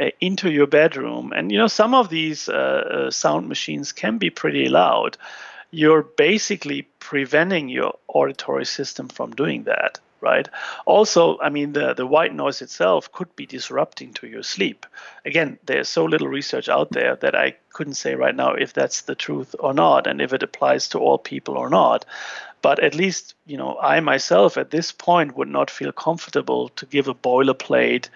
uh, 0.00 0.06
into 0.20 0.50
your 0.50 0.66
bedroom, 0.66 1.32
and 1.32 1.52
you 1.52 1.58
know 1.58 1.68
some 1.68 1.94
of 1.94 2.08
these 2.08 2.48
uh, 2.48 3.06
uh 3.06 3.10
sound 3.12 3.48
machines 3.48 3.92
can 3.92 4.18
be 4.18 4.30
pretty 4.30 4.68
loud, 4.68 5.16
you're 5.70 6.02
basically 6.02 6.88
preventing 6.98 7.68
your 7.68 7.94
auditory 8.08 8.66
system 8.66 9.06
from 9.06 9.30
doing 9.30 9.62
that 9.64 10.00
right? 10.26 10.48
Also, 10.84 11.38
I 11.38 11.48
mean, 11.50 11.72
the, 11.72 11.94
the 11.94 12.06
white 12.06 12.34
noise 12.34 12.60
itself 12.60 13.12
could 13.12 13.34
be 13.36 13.46
disrupting 13.46 14.12
to 14.14 14.26
your 14.26 14.42
sleep. 14.42 14.84
Again, 15.24 15.58
there's 15.66 15.88
so 15.88 16.04
little 16.04 16.28
research 16.28 16.68
out 16.68 16.90
there 16.90 17.16
that 17.16 17.34
I 17.34 17.56
couldn't 17.70 17.94
say 17.94 18.14
right 18.14 18.34
now 18.34 18.54
if 18.54 18.72
that's 18.72 19.02
the 19.02 19.14
truth 19.14 19.54
or 19.60 19.72
not 19.72 20.06
and 20.06 20.20
if 20.20 20.32
it 20.32 20.42
applies 20.42 20.88
to 20.88 20.98
all 20.98 21.18
people 21.18 21.56
or 21.56 21.70
not. 21.70 22.04
But 22.62 22.80
at 22.80 22.94
least, 22.94 23.34
you 23.46 23.56
know, 23.56 23.78
I 23.80 24.00
myself 24.00 24.56
at 24.56 24.70
this 24.70 24.90
point 24.90 25.36
would 25.36 25.48
not 25.48 25.70
feel 25.70 25.92
comfortable 25.92 26.70
to 26.70 26.86
give 26.86 27.06
a 27.08 27.14
boilerplate 27.14 28.08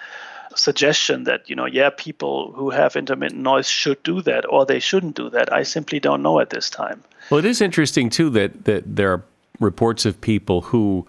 suggestion 0.56 1.24
that 1.24 1.48
you 1.48 1.54
know 1.54 1.66
yeah 1.66 1.90
people 1.96 2.50
who 2.56 2.70
have 2.70 2.96
intermittent 2.96 3.40
noise 3.40 3.68
should 3.68 4.02
do 4.02 4.20
that 4.20 4.44
or 4.50 4.66
they 4.66 4.80
shouldn't 4.80 5.14
do 5.14 5.30
that 5.30 5.52
i 5.52 5.62
simply 5.62 6.00
don't 6.00 6.22
know 6.22 6.40
at 6.40 6.50
this 6.50 6.68
time 6.68 7.04
well 7.30 7.38
it 7.38 7.44
is 7.44 7.60
interesting 7.60 8.10
too 8.10 8.28
that 8.30 8.64
that 8.64 8.82
there 8.96 9.12
are 9.12 9.22
reports 9.60 10.04
of 10.04 10.20
people 10.20 10.62
who 10.62 11.06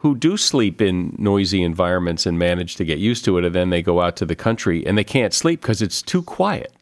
who 0.00 0.14
do 0.14 0.36
sleep 0.36 0.80
in 0.80 1.14
noisy 1.18 1.62
environments 1.62 2.26
and 2.26 2.38
manage 2.38 2.76
to 2.76 2.84
get 2.84 2.98
used 2.98 3.24
to 3.24 3.38
it 3.38 3.44
and 3.44 3.54
then 3.54 3.70
they 3.70 3.82
go 3.82 4.00
out 4.00 4.16
to 4.16 4.26
the 4.26 4.36
country 4.36 4.86
and 4.86 4.98
they 4.98 5.04
can't 5.04 5.32
sleep 5.32 5.60
because 5.60 5.80
it's 5.82 6.02
too 6.02 6.22
quiet 6.22 6.72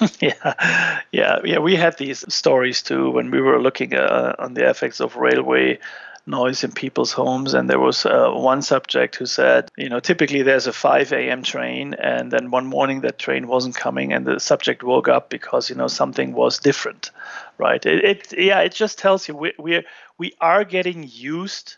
yeah 0.20 1.00
yeah 1.12 1.38
yeah 1.44 1.58
we 1.58 1.74
had 1.74 1.96
these 1.98 2.24
stories 2.32 2.82
too 2.82 3.10
when 3.10 3.30
we 3.30 3.40
were 3.40 3.60
looking 3.60 3.94
uh, 3.94 4.34
on 4.38 4.54
the 4.54 4.68
effects 4.68 5.00
of 5.00 5.16
railway 5.16 5.78
noise 6.26 6.64
in 6.64 6.72
people's 6.72 7.12
homes. 7.12 7.54
And 7.54 7.68
there 7.68 7.80
was 7.80 8.06
uh, 8.06 8.30
one 8.30 8.62
subject 8.62 9.16
who 9.16 9.26
said, 9.26 9.70
you 9.76 9.88
know, 9.88 10.00
typically 10.00 10.42
there's 10.42 10.66
a 10.66 10.72
5 10.72 11.12
a.m. 11.12 11.42
train, 11.42 11.94
and 11.94 12.30
then 12.30 12.50
one 12.50 12.66
morning 12.66 13.00
that 13.02 13.18
train 13.18 13.46
wasn't 13.46 13.76
coming, 13.76 14.12
and 14.12 14.26
the 14.26 14.40
subject 14.40 14.82
woke 14.82 15.08
up 15.08 15.30
because 15.30 15.70
you 15.70 15.76
know 15.76 15.88
something 15.88 16.32
was 16.32 16.58
different, 16.58 17.10
right? 17.58 17.84
It, 17.84 18.04
it 18.04 18.38
yeah, 18.38 18.60
it 18.60 18.74
just 18.74 18.98
tells 18.98 19.28
you 19.28 19.36
we 19.36 19.52
we're 19.58 19.84
we 20.18 20.32
are 20.40 20.64
getting 20.64 21.08
used 21.10 21.76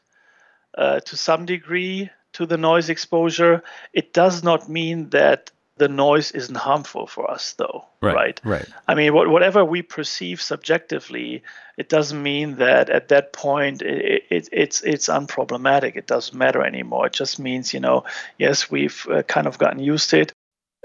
uh, 0.76 1.00
to 1.00 1.16
some 1.16 1.46
degree 1.46 2.10
to 2.32 2.46
the 2.46 2.56
noise 2.56 2.90
exposure. 2.90 3.62
It 3.92 4.12
does 4.12 4.42
not 4.42 4.68
mean 4.68 5.10
that 5.10 5.50
the 5.78 5.88
noise 5.88 6.30
isn't 6.30 6.56
harmful 6.56 7.06
for 7.06 7.30
us 7.30 7.52
though 7.58 7.84
right 8.00 8.14
right, 8.14 8.40
right. 8.44 8.66
i 8.88 8.94
mean 8.94 9.12
what, 9.12 9.28
whatever 9.28 9.62
we 9.62 9.82
perceive 9.82 10.40
subjectively 10.40 11.42
it 11.76 11.88
doesn't 11.88 12.22
mean 12.22 12.56
that 12.56 12.88
at 12.88 13.08
that 13.08 13.32
point 13.32 13.82
it, 13.82 14.24
it, 14.30 14.48
it's 14.50 14.82
it's 14.82 15.08
unproblematic. 15.08 15.96
It 15.96 16.06
doesn't 16.06 16.36
matter 16.36 16.62
anymore. 16.64 17.06
It 17.06 17.12
just 17.12 17.38
means 17.38 17.74
you 17.74 17.80
know 17.80 18.04
yes 18.38 18.70
we've 18.70 19.06
uh, 19.10 19.22
kind 19.24 19.46
of 19.46 19.58
gotten 19.58 19.80
used 19.80 20.10
to 20.10 20.20
it. 20.20 20.32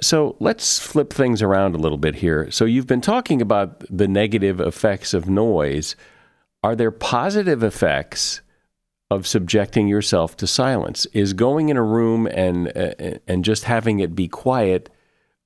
So 0.01 0.35
let's 0.39 0.79
flip 0.79 1.13
things 1.13 1.41
around 1.41 1.75
a 1.75 1.77
little 1.77 1.97
bit 1.97 2.15
here. 2.15 2.49
So 2.51 2.65
you've 2.65 2.87
been 2.87 3.01
talking 3.01 3.41
about 3.41 3.83
the 3.89 4.07
negative 4.07 4.59
effects 4.59 5.13
of 5.13 5.29
noise. 5.29 5.95
Are 6.63 6.75
there 6.75 6.91
positive 6.91 7.63
effects 7.63 8.41
of 9.11 9.27
subjecting 9.27 9.89
yourself 9.89 10.37
to 10.37 10.47
silence. 10.47 11.05
Is 11.13 11.33
going 11.33 11.67
in 11.67 11.75
a 11.75 11.83
room 11.83 12.27
and 12.27 12.75
uh, 12.75 13.19
and 13.27 13.43
just 13.43 13.65
having 13.65 13.99
it 13.99 14.15
be 14.15 14.27
quiet 14.27 14.89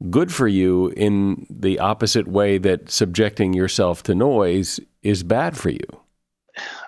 good 0.09 0.31
for 0.31 0.47
you 0.47 0.89
in 0.89 1.47
the 1.49 1.79
opposite 1.79 2.27
way 2.27 2.59
that 2.59 2.91
subjecting 2.91 3.53
yourself 3.53 4.03
to 4.03 4.13
noise 4.13 4.79
is 5.01 5.23
bad 5.23 5.57
for 5.57 5.69
you? 5.69 5.87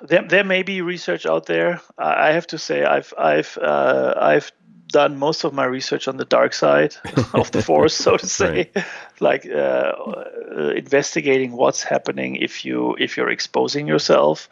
There, 0.02 0.22
there 0.22 0.44
may 0.44 0.64
be 0.64 0.82
research 0.82 1.26
out 1.26 1.48
there. 1.48 1.82
I 1.98 2.32
have 2.32 2.48
to 2.48 2.60
say, 2.60 2.86
I've 2.86 3.12
I've 3.18 3.58
uh, 3.58 4.14
I've 4.16 4.52
done 4.90 5.18
most 5.18 5.44
of 5.44 5.54
my 5.54 5.66
research 5.66 6.08
on 6.08 6.18
the 6.18 6.26
dark 6.26 6.54
side 6.54 6.96
of 7.34 7.52
the 7.52 7.64
force, 7.64 7.96
so 7.96 8.18
to 8.18 8.28
say, 8.28 8.70
right. 8.76 8.86
like 9.20 9.48
uh, 9.48 9.94
uh, 10.56 10.74
investigating 10.76 11.54
what's 11.54 11.82
happening 11.82 12.36
if 12.36 12.64
you 12.64 12.96
if 13.00 13.18
you're 13.18 13.32
exposing 13.32 13.88
yourself. 13.88 14.48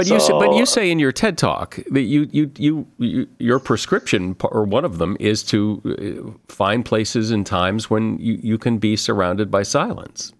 But 0.00 0.06
so, 0.06 0.14
you 0.14 0.20
say, 0.20 0.32
but 0.32 0.54
you 0.54 0.64
say 0.64 0.90
in 0.90 0.98
your 0.98 1.12
TED 1.12 1.36
talk 1.36 1.78
that 1.90 2.00
you, 2.00 2.26
you 2.32 2.50
you 2.56 2.86
you 2.96 3.28
your 3.38 3.58
prescription 3.58 4.34
or 4.40 4.64
one 4.64 4.86
of 4.86 4.96
them 4.96 5.14
is 5.20 5.42
to 5.42 5.82
uh, 5.84 6.30
find 6.50 6.86
places 6.86 7.30
and 7.30 7.44
times 7.44 7.90
when 7.90 8.18
you, 8.18 8.38
you 8.42 8.56
can 8.56 8.78
be 8.78 8.96
surrounded 8.96 9.50
by 9.50 9.62
silence. 9.62 10.32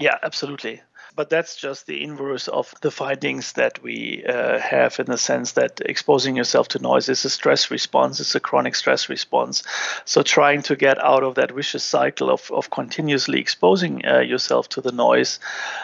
Yeah, 0.00 0.16
absolutely. 0.24 0.80
But 1.14 1.28
that's 1.30 1.56
just 1.56 1.86
the 1.86 2.02
inverse 2.02 2.48
of 2.48 2.74
the 2.80 2.90
findings 2.90 3.52
that 3.52 3.82
we 3.82 4.24
uh, 4.26 4.58
have 4.58 4.98
in 4.98 5.06
the 5.06 5.18
sense 5.18 5.52
that 5.52 5.80
exposing 5.84 6.36
yourself 6.36 6.68
to 6.68 6.78
noise 6.78 7.08
is 7.08 7.24
a 7.24 7.30
stress 7.30 7.70
response, 7.70 8.18
it's 8.18 8.34
a 8.34 8.40
chronic 8.40 8.74
stress 8.74 9.08
response. 9.08 9.62
So 10.06 10.22
trying 10.22 10.62
to 10.62 10.74
get 10.74 11.02
out 11.04 11.22
of 11.22 11.34
that 11.34 11.52
vicious 11.52 11.84
cycle 11.84 12.30
of, 12.30 12.50
of 12.50 12.70
continuously 12.70 13.38
exposing 13.38 14.06
uh, 14.06 14.20
yourself 14.20 14.70
to 14.70 14.80
the 14.80 14.92
noise 14.92 15.38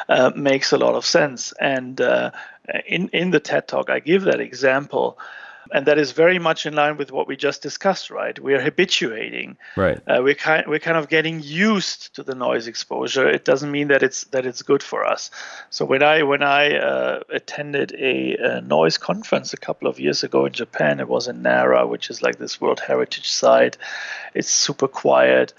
uh, 0.08 0.32
makes 0.34 0.72
a 0.72 0.78
lot 0.78 0.94
of 0.94 1.04
sense. 1.04 1.52
And 1.60 2.00
uh, 2.00 2.30
in, 2.86 3.08
in 3.08 3.30
the 3.30 3.40
TED 3.40 3.68
talk, 3.68 3.90
I 3.90 4.00
give 4.00 4.22
that 4.22 4.40
example 4.40 5.18
and 5.72 5.86
that 5.86 5.98
is 5.98 6.12
very 6.12 6.38
much 6.38 6.66
in 6.66 6.74
line 6.74 6.96
with 6.96 7.12
what 7.12 7.26
we 7.26 7.36
just 7.36 7.62
discussed 7.62 8.10
right? 8.10 8.38
We 8.38 8.54
are 8.54 8.60
habituating. 8.60 9.56
Right. 9.76 9.98
Uh, 10.06 10.20
we're 10.22 10.34
kind 10.34 10.66
we're 10.66 10.78
kind 10.78 10.96
of 10.96 11.08
getting 11.08 11.40
used 11.42 12.14
to 12.16 12.22
the 12.22 12.34
noise 12.34 12.66
exposure. 12.66 13.28
It 13.28 13.44
doesn't 13.44 13.70
mean 13.70 13.88
that 13.88 14.02
it's 14.02 14.24
that 14.24 14.46
it's 14.46 14.62
good 14.62 14.82
for 14.82 15.04
us. 15.04 15.30
So 15.70 15.84
when 15.84 16.02
i 16.02 16.22
when 16.22 16.42
i 16.42 16.76
uh, 16.76 17.20
attended 17.30 17.94
a, 17.98 18.36
a, 18.36 18.60
noise 18.60 18.98
conference 18.98 19.52
a 19.52 19.56
couple 19.56 19.88
of 19.88 20.00
years 20.00 20.22
ago 20.22 20.44
in 20.44 20.52
japan 20.52 21.00
it 21.00 21.08
was 21.08 21.28
in 21.28 21.42
nara 21.42 21.86
which 21.86 22.10
is 22.10 22.22
like 22.22 22.38
this 22.38 22.60
world 22.60 22.80
heritage 22.80 23.30
site. 23.30 23.76
It's 24.34 24.50
super 24.50 24.88
quiet 24.88 25.52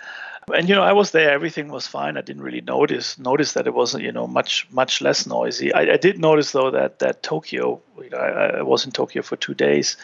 and 0.51 0.69
you 0.69 0.75
know 0.75 0.83
i 0.83 0.93
was 0.93 1.11
there 1.11 1.31
everything 1.31 1.69
was 1.69 1.87
fine 1.87 2.17
i 2.17 2.21
didn't 2.21 2.43
really 2.43 2.61
notice 2.61 3.17
notice 3.17 3.53
that 3.53 3.67
it 3.67 3.73
wasn't 3.73 4.03
you 4.03 4.11
know 4.11 4.27
much 4.27 4.67
much 4.71 5.01
less 5.01 5.25
noisy 5.25 5.73
i, 5.73 5.81
I 5.81 5.97
did 5.97 6.19
notice 6.19 6.51
though 6.51 6.71
that 6.71 6.99
that 6.99 7.23
tokyo 7.23 7.81
you 8.01 8.09
know 8.09 8.17
I, 8.17 8.59
I 8.59 8.61
was 8.61 8.85
in 8.85 8.91
tokyo 8.91 9.21
for 9.21 9.35
two 9.35 9.53
days 9.53 9.97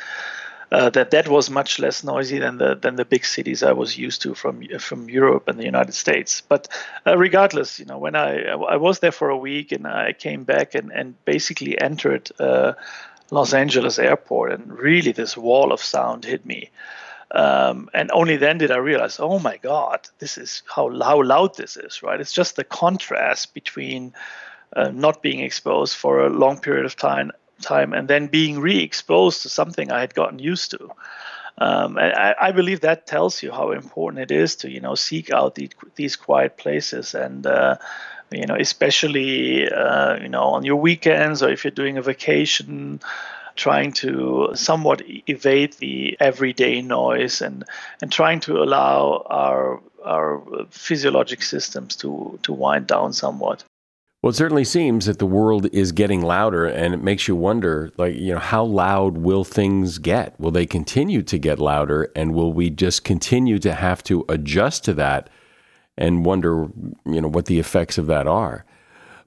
uh, 0.72 0.90
that 0.90 1.12
that 1.12 1.28
was 1.28 1.50
much 1.50 1.80
less 1.80 2.04
noisy 2.04 2.40
than 2.40 2.58
the 2.58 2.76
than 2.76 2.96
the 2.96 3.06
big 3.06 3.24
cities 3.24 3.62
I 3.64 3.72
was 3.72 3.98
used 3.98 4.22
to 4.24 4.34
from 4.34 4.64
from 4.80 5.10
Europe 5.10 5.48
and 5.48 5.60
the 5.60 5.64
United 5.66 5.94
States. 5.94 6.42
But 6.42 6.68
uh, 7.06 7.18
regardless, 7.18 7.80
you 7.80 7.86
know, 7.86 8.00
when 8.00 8.16
I 8.16 8.42
I 8.48 8.78
was 8.78 9.00
there 9.00 9.12
for 9.12 9.30
a 9.30 9.38
week 9.38 9.72
and 9.72 9.86
I 9.88 10.14
came 10.14 10.44
back 10.44 10.76
and 10.76 10.92
and 10.92 11.14
basically 11.24 11.80
entered 11.80 12.32
uh, 12.40 12.74
Los 13.32 13.54
Angeles 13.54 14.00
airport, 14.00 14.52
and 14.52 14.72
really 14.78 15.12
this 15.12 15.38
wall 15.38 15.72
of 15.72 15.82
sound 15.82 16.26
hit 16.26 16.46
me. 16.46 16.72
Um, 17.36 17.90
and 17.94 18.10
only 18.14 18.38
then 18.38 18.58
did 18.58 18.72
I 18.72 18.78
realize, 18.78 19.20
oh 19.20 19.40
my 19.40 19.58
God, 19.58 20.08
this 20.20 20.38
is 20.38 20.64
how, 20.74 20.90
how 21.02 21.22
loud 21.22 21.58
this 21.58 21.76
is, 21.76 22.02
right? 22.02 22.22
It's 22.22 22.32
just 22.32 22.56
the 22.56 22.64
contrast 22.64 23.54
between 23.54 24.14
uh, 24.74 24.90
not 24.90 25.22
being 25.22 25.42
exposed 25.42 25.98
for 25.98 26.26
a 26.26 26.30
long 26.30 26.60
period 26.60 26.86
of 26.86 26.96
time, 26.96 27.32
time 27.62 27.94
and 27.94 28.08
then 28.08 28.28
being 28.28 28.60
re-exposed 28.60 29.42
to 29.42 29.50
something 29.50 29.92
I 29.92 30.00
had 30.00 30.16
gotten 30.16 30.40
used 30.40 30.72
to. 30.72 30.92
Um, 31.58 31.98
and 31.98 32.14
I, 32.14 32.36
I, 32.40 32.52
believe 32.52 32.82
that 32.82 33.08
tells 33.08 33.42
you 33.42 33.52
how 33.52 33.72
important 33.72 34.22
it 34.22 34.32
is 34.32 34.58
to, 34.58 34.70
you 34.70 34.82
know, 34.82 34.96
seek 34.96 35.32
out 35.32 35.56
the, 35.56 35.70
these 35.96 36.18
quiet 36.18 36.58
places 36.58 37.16
and, 37.16 37.48
uh, 37.48 37.78
you 38.32 38.46
know, 38.46 38.56
especially, 38.56 39.70
uh, 39.70 40.18
you 40.22 40.28
know, 40.28 40.44
on 40.44 40.66
your 40.66 40.76
weekends 40.76 41.42
or 41.42 41.50
if 41.50 41.64
you're 41.64 41.72
doing 41.72 41.98
a 41.98 42.02
vacation 42.02 43.00
trying 43.56 43.94
to 43.94 44.50
somewhat 44.54 45.02
evade 45.28 45.74
the 45.74 46.18
everyday 46.20 46.82
noise 46.82 47.42
and, 47.42 47.64
and 48.02 48.12
trying 48.12 48.40
to 48.42 48.62
allow 48.62 49.26
our, 49.30 49.82
our 50.04 50.42
physiologic 50.70 51.42
systems 51.42 51.96
to, 51.96 52.40
to 52.44 52.54
wind 52.54 52.88
down 52.88 53.14
somewhat. 53.14 53.64
Well, 54.22 54.32
it 54.32 54.36
certainly 54.36 54.64
seems 54.64 55.06
that 55.06 55.20
the 55.20 55.26
world 55.28 55.68
is 55.72 55.92
getting 55.92 56.24
louder, 56.24 56.66
and 56.66 56.96
it 56.96 57.04
makes 57.04 57.28
you 57.28 57.36
wonder, 57.36 57.92
like, 57.98 58.16
you 58.16 58.34
know, 58.34 58.40
how 58.40 58.64
loud 58.64 59.20
will 59.20 59.44
things 59.44 60.00
get? 60.00 60.40
Will 60.40 60.50
they 60.50 60.66
continue 60.66 61.22
to 61.22 61.38
get 61.38 61.60
louder, 61.60 62.12
and 62.16 62.34
will 62.34 62.52
we 62.52 62.72
just 62.72 63.04
continue 63.04 63.60
to 63.60 63.74
have 63.74 64.04
to 64.06 64.26
adjust 64.28 64.84
to 64.86 64.96
that 64.96 65.30
and 65.96 66.26
wonder, 66.26 66.68
you 67.06 67.22
know, 67.22 67.28
what 67.28 67.46
the 67.46 67.60
effects 67.60 68.00
of 68.00 68.08
that 68.08 68.26
are? 68.26 68.66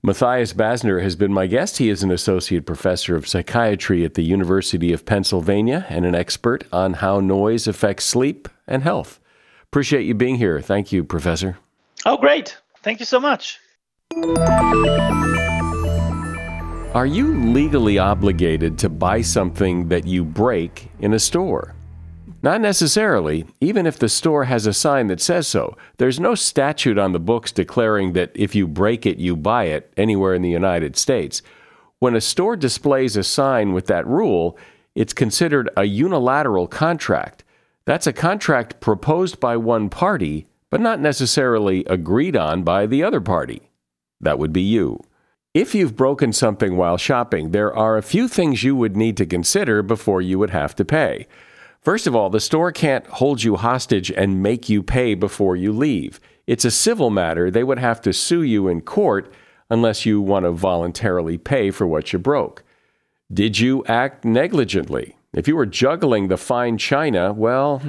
Mathias 0.01 0.53
Basner 0.53 1.03
has 1.03 1.17
been 1.17 1.33
my 1.33 1.49
guest. 1.49 1.79
He 1.79 1.89
is 1.89 2.05
an 2.05 2.13
associate 2.13 2.65
professor 2.65 3.17
of 3.17 3.27
psychiatry 3.27 4.05
at 4.05 4.15
the 4.15 4.23
University 4.23 4.93
of 4.93 5.05
Pennsylvania 5.05 5.87
and 5.89 6.07
an 6.07 6.15
expert 6.15 6.65
on 6.73 6.95
how 6.95 7.19
noise 7.19 7.67
affects 7.67 8.05
sleep 8.05 8.49
and 8.69 8.85
health. 8.85 9.19
Appreciate 9.65 10.05
you 10.05 10.15
being 10.15 10.37
here. 10.37 10.61
Thank 10.61 10.93
you, 10.93 11.03
Professor. 11.03 11.59
Oh, 12.07 12.17
great. 12.17 12.57
Thank 12.83 13.01
you 13.01 13.07
so 13.07 13.19
much. 13.19 13.59
Are 16.95 17.07
you 17.07 17.35
legally 17.53 17.99
obligated 17.99 18.79
to 18.79 18.89
buy 18.89 19.21
something 19.21 19.89
that 19.89 20.07
you 20.07 20.25
break 20.25 20.91
in 21.01 21.13
a 21.13 21.19
store? 21.19 21.75
Not 22.41 22.61
necessarily, 22.61 23.47
even 23.61 23.85
if 23.85 23.99
the 23.99 24.09
store 24.09 24.45
has 24.45 24.67
a 24.67 24.73
sign 24.73 25.09
that 25.09 25.21
says 25.21 25.49
so. 25.49 25.77
There's 25.97 26.21
no 26.21 26.37
statute 26.37 26.97
on 26.97 27.13
the 27.13 27.19
books 27.19 27.51
declaring 27.51 28.13
that 28.13 28.31
if 28.35 28.55
you 28.55 28.69
break 28.69 29.07
it, 29.07 29.19
you 29.19 29.35
buy 29.35 29.65
it 29.65 29.93
anywhere 29.97 30.35
in 30.35 30.43
the 30.43 30.49
United 30.49 30.97
States. 30.97 31.43
When 31.99 32.15
a 32.15 32.21
store 32.21 32.55
displays 32.55 33.17
a 33.17 33.25
sign 33.25 33.73
with 33.73 33.87
that 33.87 34.07
rule, 34.07 34.57
it's 34.95 35.13
considered 35.13 35.69
a 35.77 35.85
unilateral 35.85 36.69
contract. 36.69 37.43
That's 37.87 38.07
a 38.07 38.13
contract 38.13 38.79
proposed 38.79 39.41
by 39.41 39.57
one 39.57 39.89
party, 39.89 40.47
but 40.71 40.81
not 40.81 41.01
necessarily 41.01 41.85
agreed 41.87 42.37
on 42.37 42.63
by 42.63 42.87
the 42.87 43.03
other 43.03 43.21
party. 43.21 43.71
That 44.21 44.39
would 44.39 44.53
be 44.53 44.63
you. 44.63 45.03
If 45.55 45.75
you've 45.75 45.97
broken 45.97 46.33
something 46.33 46.77
while 46.77 46.99
shopping, 46.99 47.51
there 47.51 47.75
are 47.75 47.97
a 47.97 48.03
few 48.03 48.29
things 48.29 48.63
you 48.63 48.77
would 48.77 48.97
need 48.97 49.17
to 49.17 49.27
consider 49.27 49.83
before 49.83 50.21
you 50.21 50.39
would 50.39 50.51
have 50.51 50.77
to 50.77 50.85
pay. 50.85 51.27
First 51.81 52.07
of 52.07 52.15
all, 52.15 52.31
the 52.31 52.41
store 52.41 52.73
can't 52.73 53.07
hold 53.07 53.43
you 53.43 53.57
hostage 53.57 54.11
and 54.11 54.43
make 54.43 54.69
you 54.69 54.83
pay 54.83 55.15
before 55.15 55.57
you 55.57 55.73
leave. 55.73 56.21
It's 56.47 56.65
a 56.65 56.71
civil 56.71 57.11
matter. 57.11 57.51
They 57.51 57.65
would 57.65 57.79
have 57.79 58.01
to 58.03 58.13
sue 58.13 58.43
you 58.43 58.69
in 58.69 58.81
court 58.81 59.33
unless 59.71 60.07
you 60.07 60.21
want 60.21 60.45
to 60.45 60.51
voluntarily 60.51 61.39
pay 61.39 61.71
for 61.71 61.87
what 61.87 62.13
you 62.13 62.19
broke. 62.19 62.65
Did 63.33 63.59
you 63.59 63.85
act 63.85 64.25
negligently? 64.25 65.17
If 65.35 65.47
you 65.47 65.57
were 65.57 65.67
juggling 65.67 66.29
the 66.29 66.39
fine 66.39 66.79
china, 66.79 67.33
well, 67.33 67.83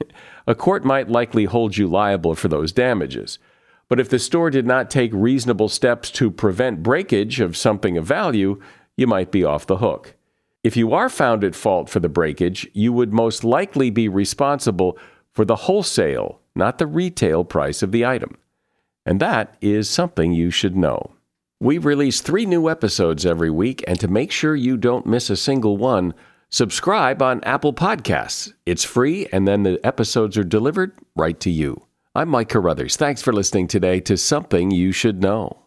a 0.46 0.54
court 0.54 0.84
might 0.84 1.10
likely 1.10 1.44
hold 1.44 1.76
you 1.76 1.86
liable 1.86 2.34
for 2.34 2.48
those 2.48 2.72
damages. 2.72 3.38
But 3.88 4.00
if 4.00 4.08
the 4.08 4.18
store 4.18 4.50
did 4.50 4.66
not 4.66 4.90
take 4.90 5.12
reasonable 5.12 5.68
steps 5.68 6.10
to 6.12 6.30
prevent 6.30 6.82
breakage 6.82 7.40
of 7.40 7.56
something 7.56 7.96
of 7.96 8.06
value, 8.06 8.60
you 8.96 9.06
might 9.06 9.30
be 9.30 9.44
off 9.44 9.66
the 9.66 9.76
hook. 9.76 10.15
If 10.66 10.76
you 10.76 10.94
are 10.94 11.08
found 11.08 11.44
at 11.44 11.54
fault 11.54 11.88
for 11.88 12.00
the 12.00 12.08
breakage, 12.08 12.68
you 12.72 12.92
would 12.92 13.12
most 13.12 13.44
likely 13.44 13.88
be 13.88 14.08
responsible 14.08 14.98
for 15.32 15.44
the 15.44 15.54
wholesale, 15.54 16.40
not 16.56 16.78
the 16.78 16.88
retail 16.88 17.44
price 17.44 17.84
of 17.84 17.92
the 17.92 18.04
item. 18.04 18.36
And 19.04 19.20
that 19.20 19.56
is 19.60 19.88
something 19.88 20.32
you 20.32 20.50
should 20.50 20.76
know. 20.76 21.12
We 21.60 21.78
release 21.78 22.20
three 22.20 22.46
new 22.46 22.68
episodes 22.68 23.24
every 23.24 23.48
week, 23.48 23.84
and 23.86 24.00
to 24.00 24.08
make 24.08 24.32
sure 24.32 24.56
you 24.56 24.76
don't 24.76 25.06
miss 25.06 25.30
a 25.30 25.36
single 25.36 25.76
one, 25.76 26.14
subscribe 26.50 27.22
on 27.22 27.44
Apple 27.44 27.72
Podcasts. 27.72 28.52
It's 28.66 28.82
free, 28.82 29.28
and 29.32 29.46
then 29.46 29.62
the 29.62 29.78
episodes 29.86 30.36
are 30.36 30.42
delivered 30.42 30.98
right 31.14 31.38
to 31.38 31.50
you. 31.50 31.80
I'm 32.12 32.28
Mike 32.28 32.48
Carruthers. 32.48 32.96
Thanks 32.96 33.22
for 33.22 33.32
listening 33.32 33.68
today 33.68 34.00
to 34.00 34.16
Something 34.16 34.72
You 34.72 34.90
Should 34.90 35.22
Know. 35.22 35.65